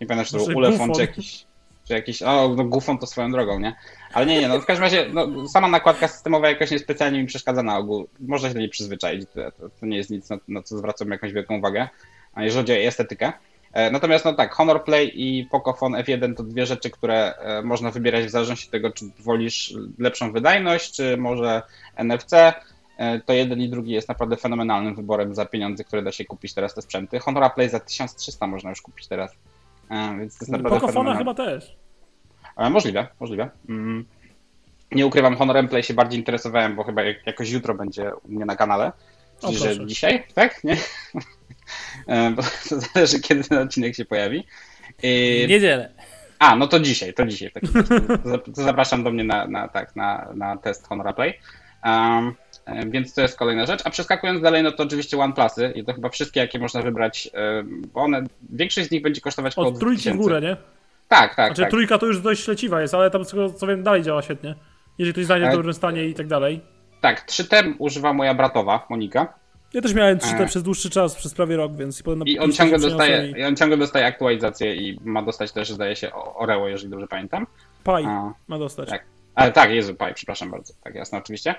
[0.01, 0.95] Nie pamiętam, czy to był Ulefone, Gufon.
[0.95, 1.47] czy jakiś,
[1.85, 3.75] czy jakiś, o, no Gufon to swoją drogą, nie?
[4.13, 7.63] Ale nie, nie, no w każdym razie, no, sama nakładka systemowa jakoś niespecjalnie mi przeszkadza
[7.63, 8.09] na ogół.
[8.21, 11.33] Można się do niej przyzwyczaić, to, to, nie jest nic, na, na co zwracam jakąś
[11.33, 11.89] wielką uwagę,
[12.35, 13.33] a jeżeli chodzi o estetykę.
[13.75, 17.91] E, Natomiast no tak, Honor Play i Pocophone F1 to dwie rzeczy, które e, można
[17.91, 21.63] wybierać w zależności od tego, czy wolisz lepszą wydajność, czy może
[21.97, 22.33] NFC.
[22.97, 26.55] e, to jeden i drugi jest naprawdę fenomenalnym wyborem za pieniądze, które da się kupić
[26.55, 27.19] teraz te sprzęty.
[27.19, 29.33] Honora Play za 1300 można już kupić teraz,
[29.91, 31.19] więc to jest naprawdę Pokofona fenomenalne.
[31.19, 31.77] chyba też.
[32.57, 33.51] E, Możliwe, możliwe.
[33.69, 34.05] Mm.
[34.93, 38.45] Nie ukrywam, Honorem Play się bardziej interesowałem, bo chyba jak- jakoś jutro będzie u mnie
[38.45, 38.93] na kanale.
[39.41, 40.65] Czyli, że dzisiaj, tak?
[40.65, 40.77] Nie?
[42.07, 44.45] E, Bo to zależy, kiedy ten odcinek się pojawi.
[45.03, 45.43] I...
[45.47, 45.93] W niedzielę.
[46.39, 47.51] A, no to dzisiaj, to dzisiaj.
[47.55, 47.73] razie.
[48.23, 51.35] To zap- to zapraszam do mnie na, na, tak, na, na test Honora Play.
[51.85, 52.35] Um,
[52.67, 53.81] e, więc to jest kolejna rzecz.
[53.85, 57.31] A przeskakując dalej, no to oczywiście OnePlusy i to chyba wszystkie, jakie można wybrać,
[57.95, 60.23] bo one, większość z nich będzie kosztować około Od trójki w 2000.
[60.23, 60.57] górę, nie?
[61.15, 61.71] Tak, tak, Znaczy tak.
[61.71, 64.55] trójka to już dość leciwa jest, ale tam co, co wiem dalej działa świetnie.
[64.99, 66.61] Jeżeli ktoś znajdzie w dobrym stanie i tak dalej.
[67.01, 69.35] Tak, 3T używa moja bratowa, Monika.
[69.75, 70.47] Ja też miałem 3T E.
[70.47, 74.07] przez dłuższy czas, przez prawie rok, więc I on ciągle dostaje, i on ciągle dostaje
[74.07, 77.47] aktualizację i ma dostać też, zdaje się, Oreo, jeżeli dobrze pamiętam.
[77.85, 78.89] Pi A, ma dostać.
[78.89, 79.05] tak.
[79.35, 80.75] Ale tak, Jezu, Pi, przepraszam bardzo.
[80.85, 81.55] Tak, jasne, oczywiście.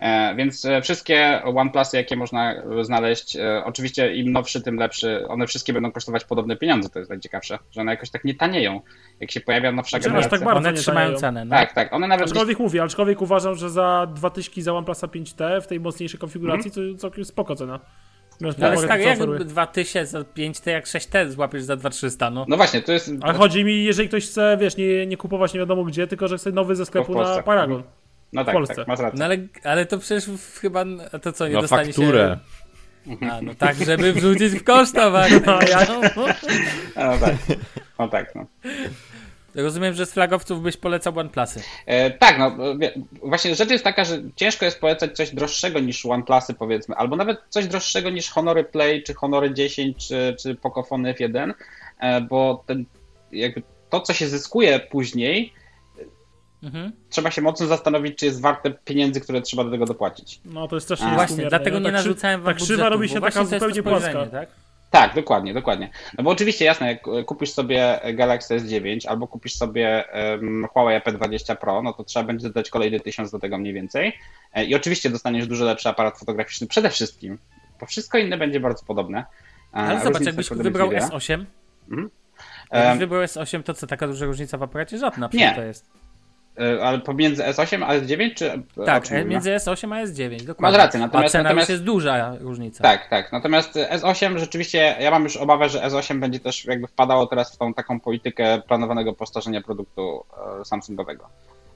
[0.00, 5.28] E, więc e, wszystkie OnePlusy, jakie można e, znaleźć, oczywiście im nowszy, tym lepszy.
[5.28, 8.80] One wszystkie będą kosztować podobne pieniądze, to jest najciekawsze, że one jakoś tak nie tanieją.
[9.20, 10.38] Jak się pojawia nowsza Znaczy, aż generacja.
[10.38, 11.20] tak bardzo One nie trzymają tanieją.
[11.20, 11.44] cenę.
[11.44, 11.56] No.
[11.56, 15.06] tak, tak, one nawet gdzieś, Aczkolwiek mówię, aczkolwiek uważam, że za dwa tyśki za OnePlusa
[15.06, 17.80] 5T w tej mocniejszej konfiguracji to całkiem spoko cena.
[18.40, 19.44] No ale uwagę, stary, jak oferuje.
[19.44, 22.44] 2000 za 5T, jak 6T złapiesz za 2300, no.
[22.48, 23.10] no właśnie, to jest...
[23.20, 26.38] Ale chodzi mi, jeżeli ktoś chce, wiesz, nie, nie kupować nie wiadomo gdzie, tylko że
[26.38, 27.82] chce nowy ze sklepu na Paragon.
[28.32, 28.74] No w tak, Polsce.
[28.74, 29.18] tak, masz rację.
[29.18, 30.24] No ale, ale to przecież
[30.60, 30.84] chyba,
[31.22, 32.38] to co, nie Na dostanie fakturę.
[32.40, 32.66] się...
[33.30, 35.48] A, no tak, żeby wrzucić w koszta, Bartek.
[35.48, 35.88] A jak?
[35.88, 36.00] No.
[36.96, 37.34] No tak,
[37.98, 38.46] no tak, no.
[39.54, 41.62] Rozumiem, że z flagowców byś polecał OnePlusy.
[41.86, 42.56] E, tak, no
[43.22, 47.38] właśnie rzecz jest taka, że ciężko jest polecać coś droższego niż OnePlusy powiedzmy, albo nawet
[47.48, 51.54] coś droższego niż Honory Play, czy Honory 10, czy, czy Pocophone F1,
[52.00, 52.84] e, bo ten,
[53.32, 55.52] jakby to, co się zyskuje później,
[56.66, 56.92] Mhm.
[57.10, 60.40] trzeba się mocno zastanowić, czy jest warte pieniędzy, które trzeba do tego dopłacić.
[60.44, 61.08] No to jest też A.
[61.08, 64.26] nie Właśnie, dlatego nie narzucałem wam Tak krzywa budżetu, robi bo się taka zupełnie płaska.
[64.26, 64.48] Tak?
[64.90, 65.90] Tak, dokładnie, dokładnie.
[66.18, 71.56] No bo oczywiście, jasne, jak kupisz sobie Galaxy S9 albo kupisz sobie um, Huawei P20
[71.56, 74.12] Pro, no to trzeba będzie dodać kolejny tysiąc do tego mniej więcej.
[74.54, 77.38] E, I oczywiście dostaniesz dużo lepszy aparat fotograficzny przede wszystkim,
[77.80, 79.24] bo wszystko inne będzie bardzo podobne.
[79.72, 81.20] Ale zobacz, różnica jakbyś naprawdę wybrał jest niewiele.
[81.20, 81.44] S8,
[81.90, 82.10] Mhm.
[82.72, 84.98] jakbyś wybrał S8, to co, taka duża różnica w aparacie?
[84.98, 85.38] Żadna, Nie.
[85.38, 85.90] przecież to jest.
[86.60, 90.78] E, Ale pomiędzy S8 a S9 czy e, Tak, między S8 a S9, dokładnie.
[90.78, 92.82] rację, natomiast- a cena natomiast- jest duża różnica.
[92.82, 93.32] Tak, tak.
[93.32, 97.58] Natomiast S8 rzeczywiście, ja mam już obawę, że S8 będzie też jakby wpadało teraz w
[97.58, 100.24] tą taką politykę planowanego postarzenia produktu
[100.60, 101.28] e, Samsungowego.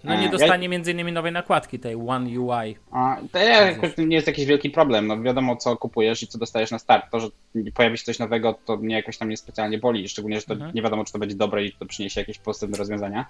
[0.05, 2.77] No nie ja- dostanie między innymi nowej nakładki, tej One UI.
[2.93, 5.07] A, To jakoś nie jest jakiś wielki problem.
[5.07, 7.11] No wiadomo, co kupujesz i co dostajesz na start.
[7.11, 7.29] To, że
[7.75, 10.09] pojawi się coś nowego, to mnie jakoś tam niespecjalnie boli.
[10.09, 10.71] Szczególnie, że to Mhm.
[10.75, 13.27] nie wiadomo, czy to będzie dobre i to przyniesie jakieś pozytywne rozwiązania.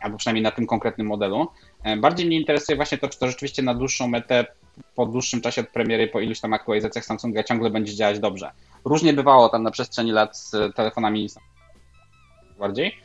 [0.00, 1.48] Albo przynajmniej na tym konkretnym modelu.
[1.82, 4.46] E, Bardziej mnie interesuje właśnie to, czy to rzeczywiście na dłuższą metę,
[4.94, 8.50] po dłuższym czasie od premiery, po iluś tam aktualizacjach Samsunga ciągle będzie działać dobrze.
[8.84, 11.28] Różnie bywało tam na przestrzeni lat z telefonami
[12.58, 12.96] bardziej.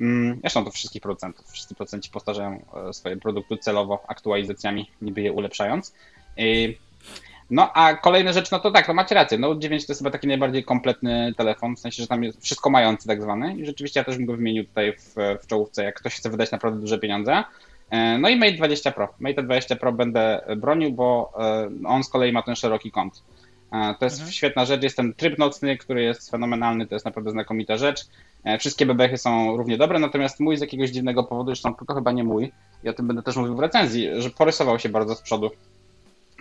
[0.00, 1.46] Mm, Zresztą to wszystkich producentów.
[1.50, 5.94] Wszyscy producenci powtarzają e, swoje produkty celowo aktualizacjami, niby je ulepszając.
[7.50, 9.38] No a kolejna rzecz, no to tak, no macie rację.
[9.38, 12.70] Note 9 to jest chyba taki najbardziej kompletny telefon, w sensie, że tam jest wszystko
[12.70, 13.56] mający tak zwany.
[13.56, 16.50] I rzeczywiście ja też bym go wymienił tutaj w, w czołówce, jak ktoś chce wydać
[16.50, 17.44] naprawdę duże pieniądze.
[17.90, 19.08] E, No i Mate 20 Pro.
[19.18, 23.22] Mate 20 Pro będę bronił, bo e, on z kolei ma ten szeroki kąt.
[23.72, 24.82] E, To jest świetna rzecz.
[24.82, 28.06] Jest ten tryb nocny, który jest fenomenalny, to jest naprawdę znakomita rzecz.
[28.58, 32.24] Wszystkie bebechy są równie dobre, natomiast mój z jakiegoś dziwnego powodu, zresztą tylko chyba nie
[32.24, 32.52] mój,
[32.84, 35.50] i o tym będę też mówił w recenzji, że porysował się bardzo z przodu.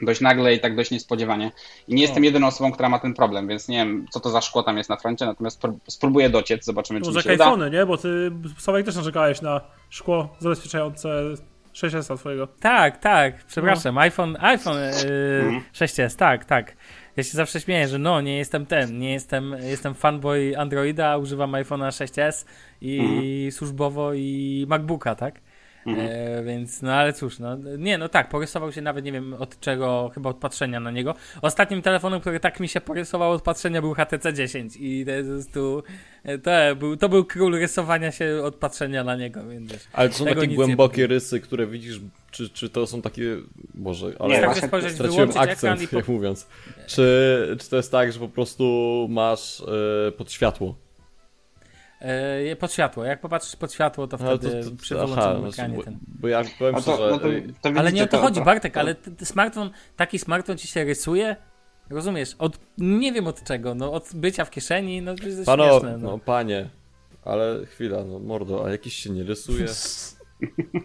[0.02, 1.52] Dość nagle i tak dość niespodziewanie.
[1.88, 4.42] I nie jestem jedyną osobą, która ma ten problem, więc nie wiem, co to za
[4.42, 7.70] szkło tam jest na froncie, natomiast pró- spróbuję dociec, zobaczymy, czy To mi się uda.
[7.70, 7.86] nie?
[7.86, 11.10] Bo ty, Sławek, też narzekałeś na szkło zabezpieczające
[11.74, 12.48] 6S twojego.
[12.48, 14.02] Tak, tak, przepraszam, No.
[14.02, 15.54] iPhone, iPhone Mhm.
[15.54, 16.76] yy, 6S, tak, tak.
[17.18, 21.52] Ja się zawsze śmieję, że no, nie jestem ten, nie jestem, jestem fanboy Androida, używam
[21.52, 22.46] iPhone'a 6S
[22.82, 23.52] i Mhm.
[23.52, 25.40] służbowo i MacBooka, tak?
[25.88, 29.60] E, więc, no ale cóż, no, nie, no tak, porysował się nawet, nie wiem od
[29.60, 31.16] czego, chyba od patrzenia na niego.
[31.42, 35.58] Ostatnim telefonem, który tak mi się porysował od patrzenia był HTC 10 i to jest
[36.24, 39.74] e, to był, to był król rysowania się od patrzenia na niego, więc.
[39.94, 42.00] Ale to są takie głębokie rysy, które widzisz,
[42.32, 43.38] czy, czy to są takie...
[43.74, 45.96] Boże, ale Nie, właśnie spojrzeć, straciłem akcent, po...
[45.96, 46.48] jak mówiąc.
[46.88, 49.62] Czy, czy to jest tak, że po prostu masz
[50.08, 50.83] e, pod światło?
[52.04, 53.06] E, pod światło.
[53.06, 55.98] Jak popatrzysz pod światło, to Ale wtedy to- to- przy aha, wyłączonym ekranie bo, ten.
[56.08, 57.28] bo ja powiem No to, szczerze, no to,
[57.72, 61.36] to Ale nie o to chodzi, Bartek, to- ale smartfon, taki smartfon ci się rysuje,
[61.90, 65.70] rozumiesz, od, nie wiem od czego, no od bycia w kieszeni, no to jest Pano,
[65.70, 65.98] śmieszne.
[65.98, 66.18] no No.
[66.20, 66.70] panie,
[67.26, 69.66] ale chwila, no mordo, a jakiś się nie rysuje?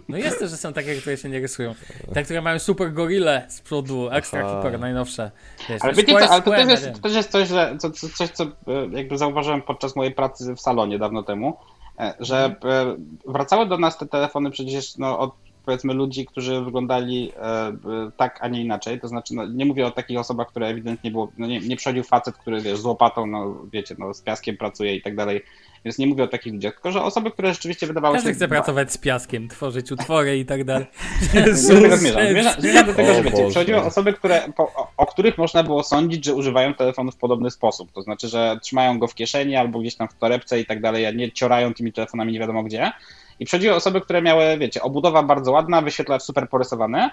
[0.09, 1.75] No jest też, że są takie, które się nie rysują.
[2.15, 4.63] Te, które mają super gorille z przodu, extra Aha.
[4.63, 5.31] hiper, najnowsze.
[5.69, 8.09] Wiesz, Ale wiecie co, ale to też, jest, to też jest coś, że, co, co,
[8.09, 8.49] coś, co e,
[8.93, 11.57] jakby zauważyłem podczas mojej pracy w salonie dawno temu,
[11.99, 12.89] e, że Mhm.
[12.89, 12.97] e,
[13.33, 15.31] wracały do nas te telefony przecież no, od
[15.69, 17.75] powiedzmy ludzi, którzy wyglądali e, e,
[18.17, 19.01] tak, a nie inaczej.
[19.01, 22.03] To znaczy, no, nie mówię o takich osobach, które ewidentnie było, no nie, nie przychodził
[22.05, 25.43] facet, który wiesz, z łopatą, no wiecie, no, z piaskiem pracuje i tak dalej.
[25.85, 28.35] Więc nie mówię o takich ludziach, tylko że osoby, które rzeczywiście wydawały Każdy się...
[28.35, 30.87] chce pracować z piaskiem, tworzyć utwory i tak dalej.
[31.35, 32.87] Nie do tego zmierzam.
[32.87, 36.75] Do tego, że wiecie, przychodziły osoby, które, po, o, których można było sądzić, że używają
[36.75, 37.93] telefonu w podobny sposób.
[37.93, 41.07] To znaczy, że trzymają go w kieszeni albo gdzieś tam w torebce i tak dalej,
[41.07, 42.93] a nie ciorają tymi telefonami nie wiadomo gdzie.
[43.41, 47.11] I przychodziły osoby, które miały, wiecie, obudowa bardzo ładna, wyświetlacz super porysowany,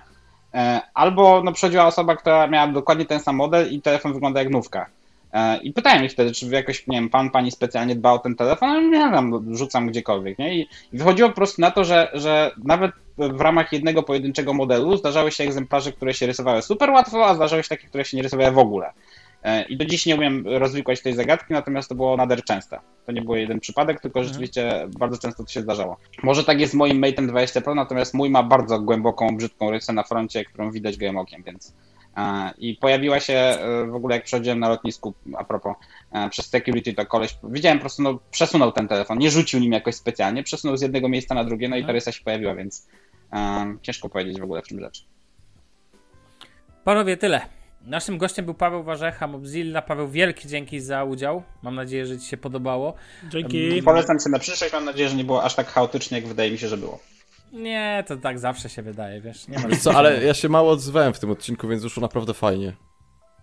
[0.54, 4.50] e, albo no, przychodziła osoba, która miała dokładnie ten sam model i telefon wygląda jak
[4.50, 4.90] nówka.
[5.36, 8.36] E, I pytałem ich wtedy, czy jakoś, nie wiem, pan, pani specjalnie dba o ten
[8.36, 10.60] telefon, ale nie wiem, rzucam gdziekolwiek, nie?
[10.60, 15.32] I, wychodziło po prostu na to, że, że nawet w ramach jednego pojedynczego modelu zdarzały
[15.32, 18.52] się egzemplarze, które się rysowały super łatwo, a zdarzały się takie, które się nie rysowały
[18.52, 18.94] w ogóle.
[19.44, 22.80] E, I do dziś nie umiem rozwikłać tej zagadki, natomiast to było nader częste.
[23.06, 25.98] To nie był jeden przypadek, tylko rzeczywiście bardzo często to się zdarzało.
[26.24, 29.94] Może tak jest z moim Mate'em 20 Pro, natomiast mój ma bardzo głęboką, brzydką rysę
[29.94, 31.74] na froncie, którą widać gołym okiem, więc
[32.58, 35.76] I pojawiła się e, w ogóle jak przechodziłem na lotnisku, a propos,
[36.12, 39.72] e, przez security to koleś, widziałem po prostu, no przesunął ten telefon, nie rzucił nim
[39.72, 42.88] jakoś specjalnie, przesunął z jednego miejsca na drugie, no i ta rysa się pojawiła, więc
[43.34, 45.06] e, ciężko powiedzieć w ogóle w czym rzecz.
[46.84, 47.42] Panowie, tyle.
[47.82, 49.82] Naszym gościem był Paweł Warzecha, Mobzilla.
[49.82, 51.44] Paweł, wielkie dzięki za udział.
[51.64, 52.94] Mam nadzieję, że Ci się podobało.
[53.30, 53.84] Dzięki.
[53.84, 56.58] Polecam się na przyszłość, mam nadzieję, że nie było aż tak chaotycznie, jak wydaje mi
[56.58, 57.00] się, że było.
[57.56, 59.48] Nie, to tak zawsze się wydaje, wiesz.
[59.48, 62.34] Nie ma Wiesz co, ale ja się mało odzywałem w tym odcinku, więc wyszło naprawdę
[62.34, 62.74] fajnie.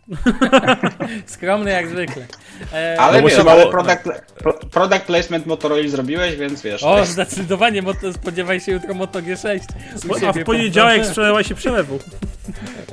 [1.26, 2.26] Skromny jak zwykle.
[2.72, 4.02] E, Ale No wiesz, się mało- ale product,
[4.39, 6.82] pro, product placement Motorola zrobiłeś, więc wiesz.
[6.82, 9.60] O, zdecydowanie, moto, spodziewaj się jutro Moto G6.
[10.09, 11.98] U A w poniedziałek sprzedała się przelewu.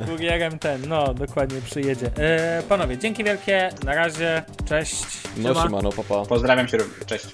[0.05, 2.11] Kurierem ten, no dokładnie przyjedzie.
[2.17, 5.05] E, panowie, dzięki wielkie, na razie, cześć.
[5.37, 5.63] No Siema.
[5.63, 6.25] siemano, papa.
[6.25, 7.25] Pozdrawiam cię również, cześć.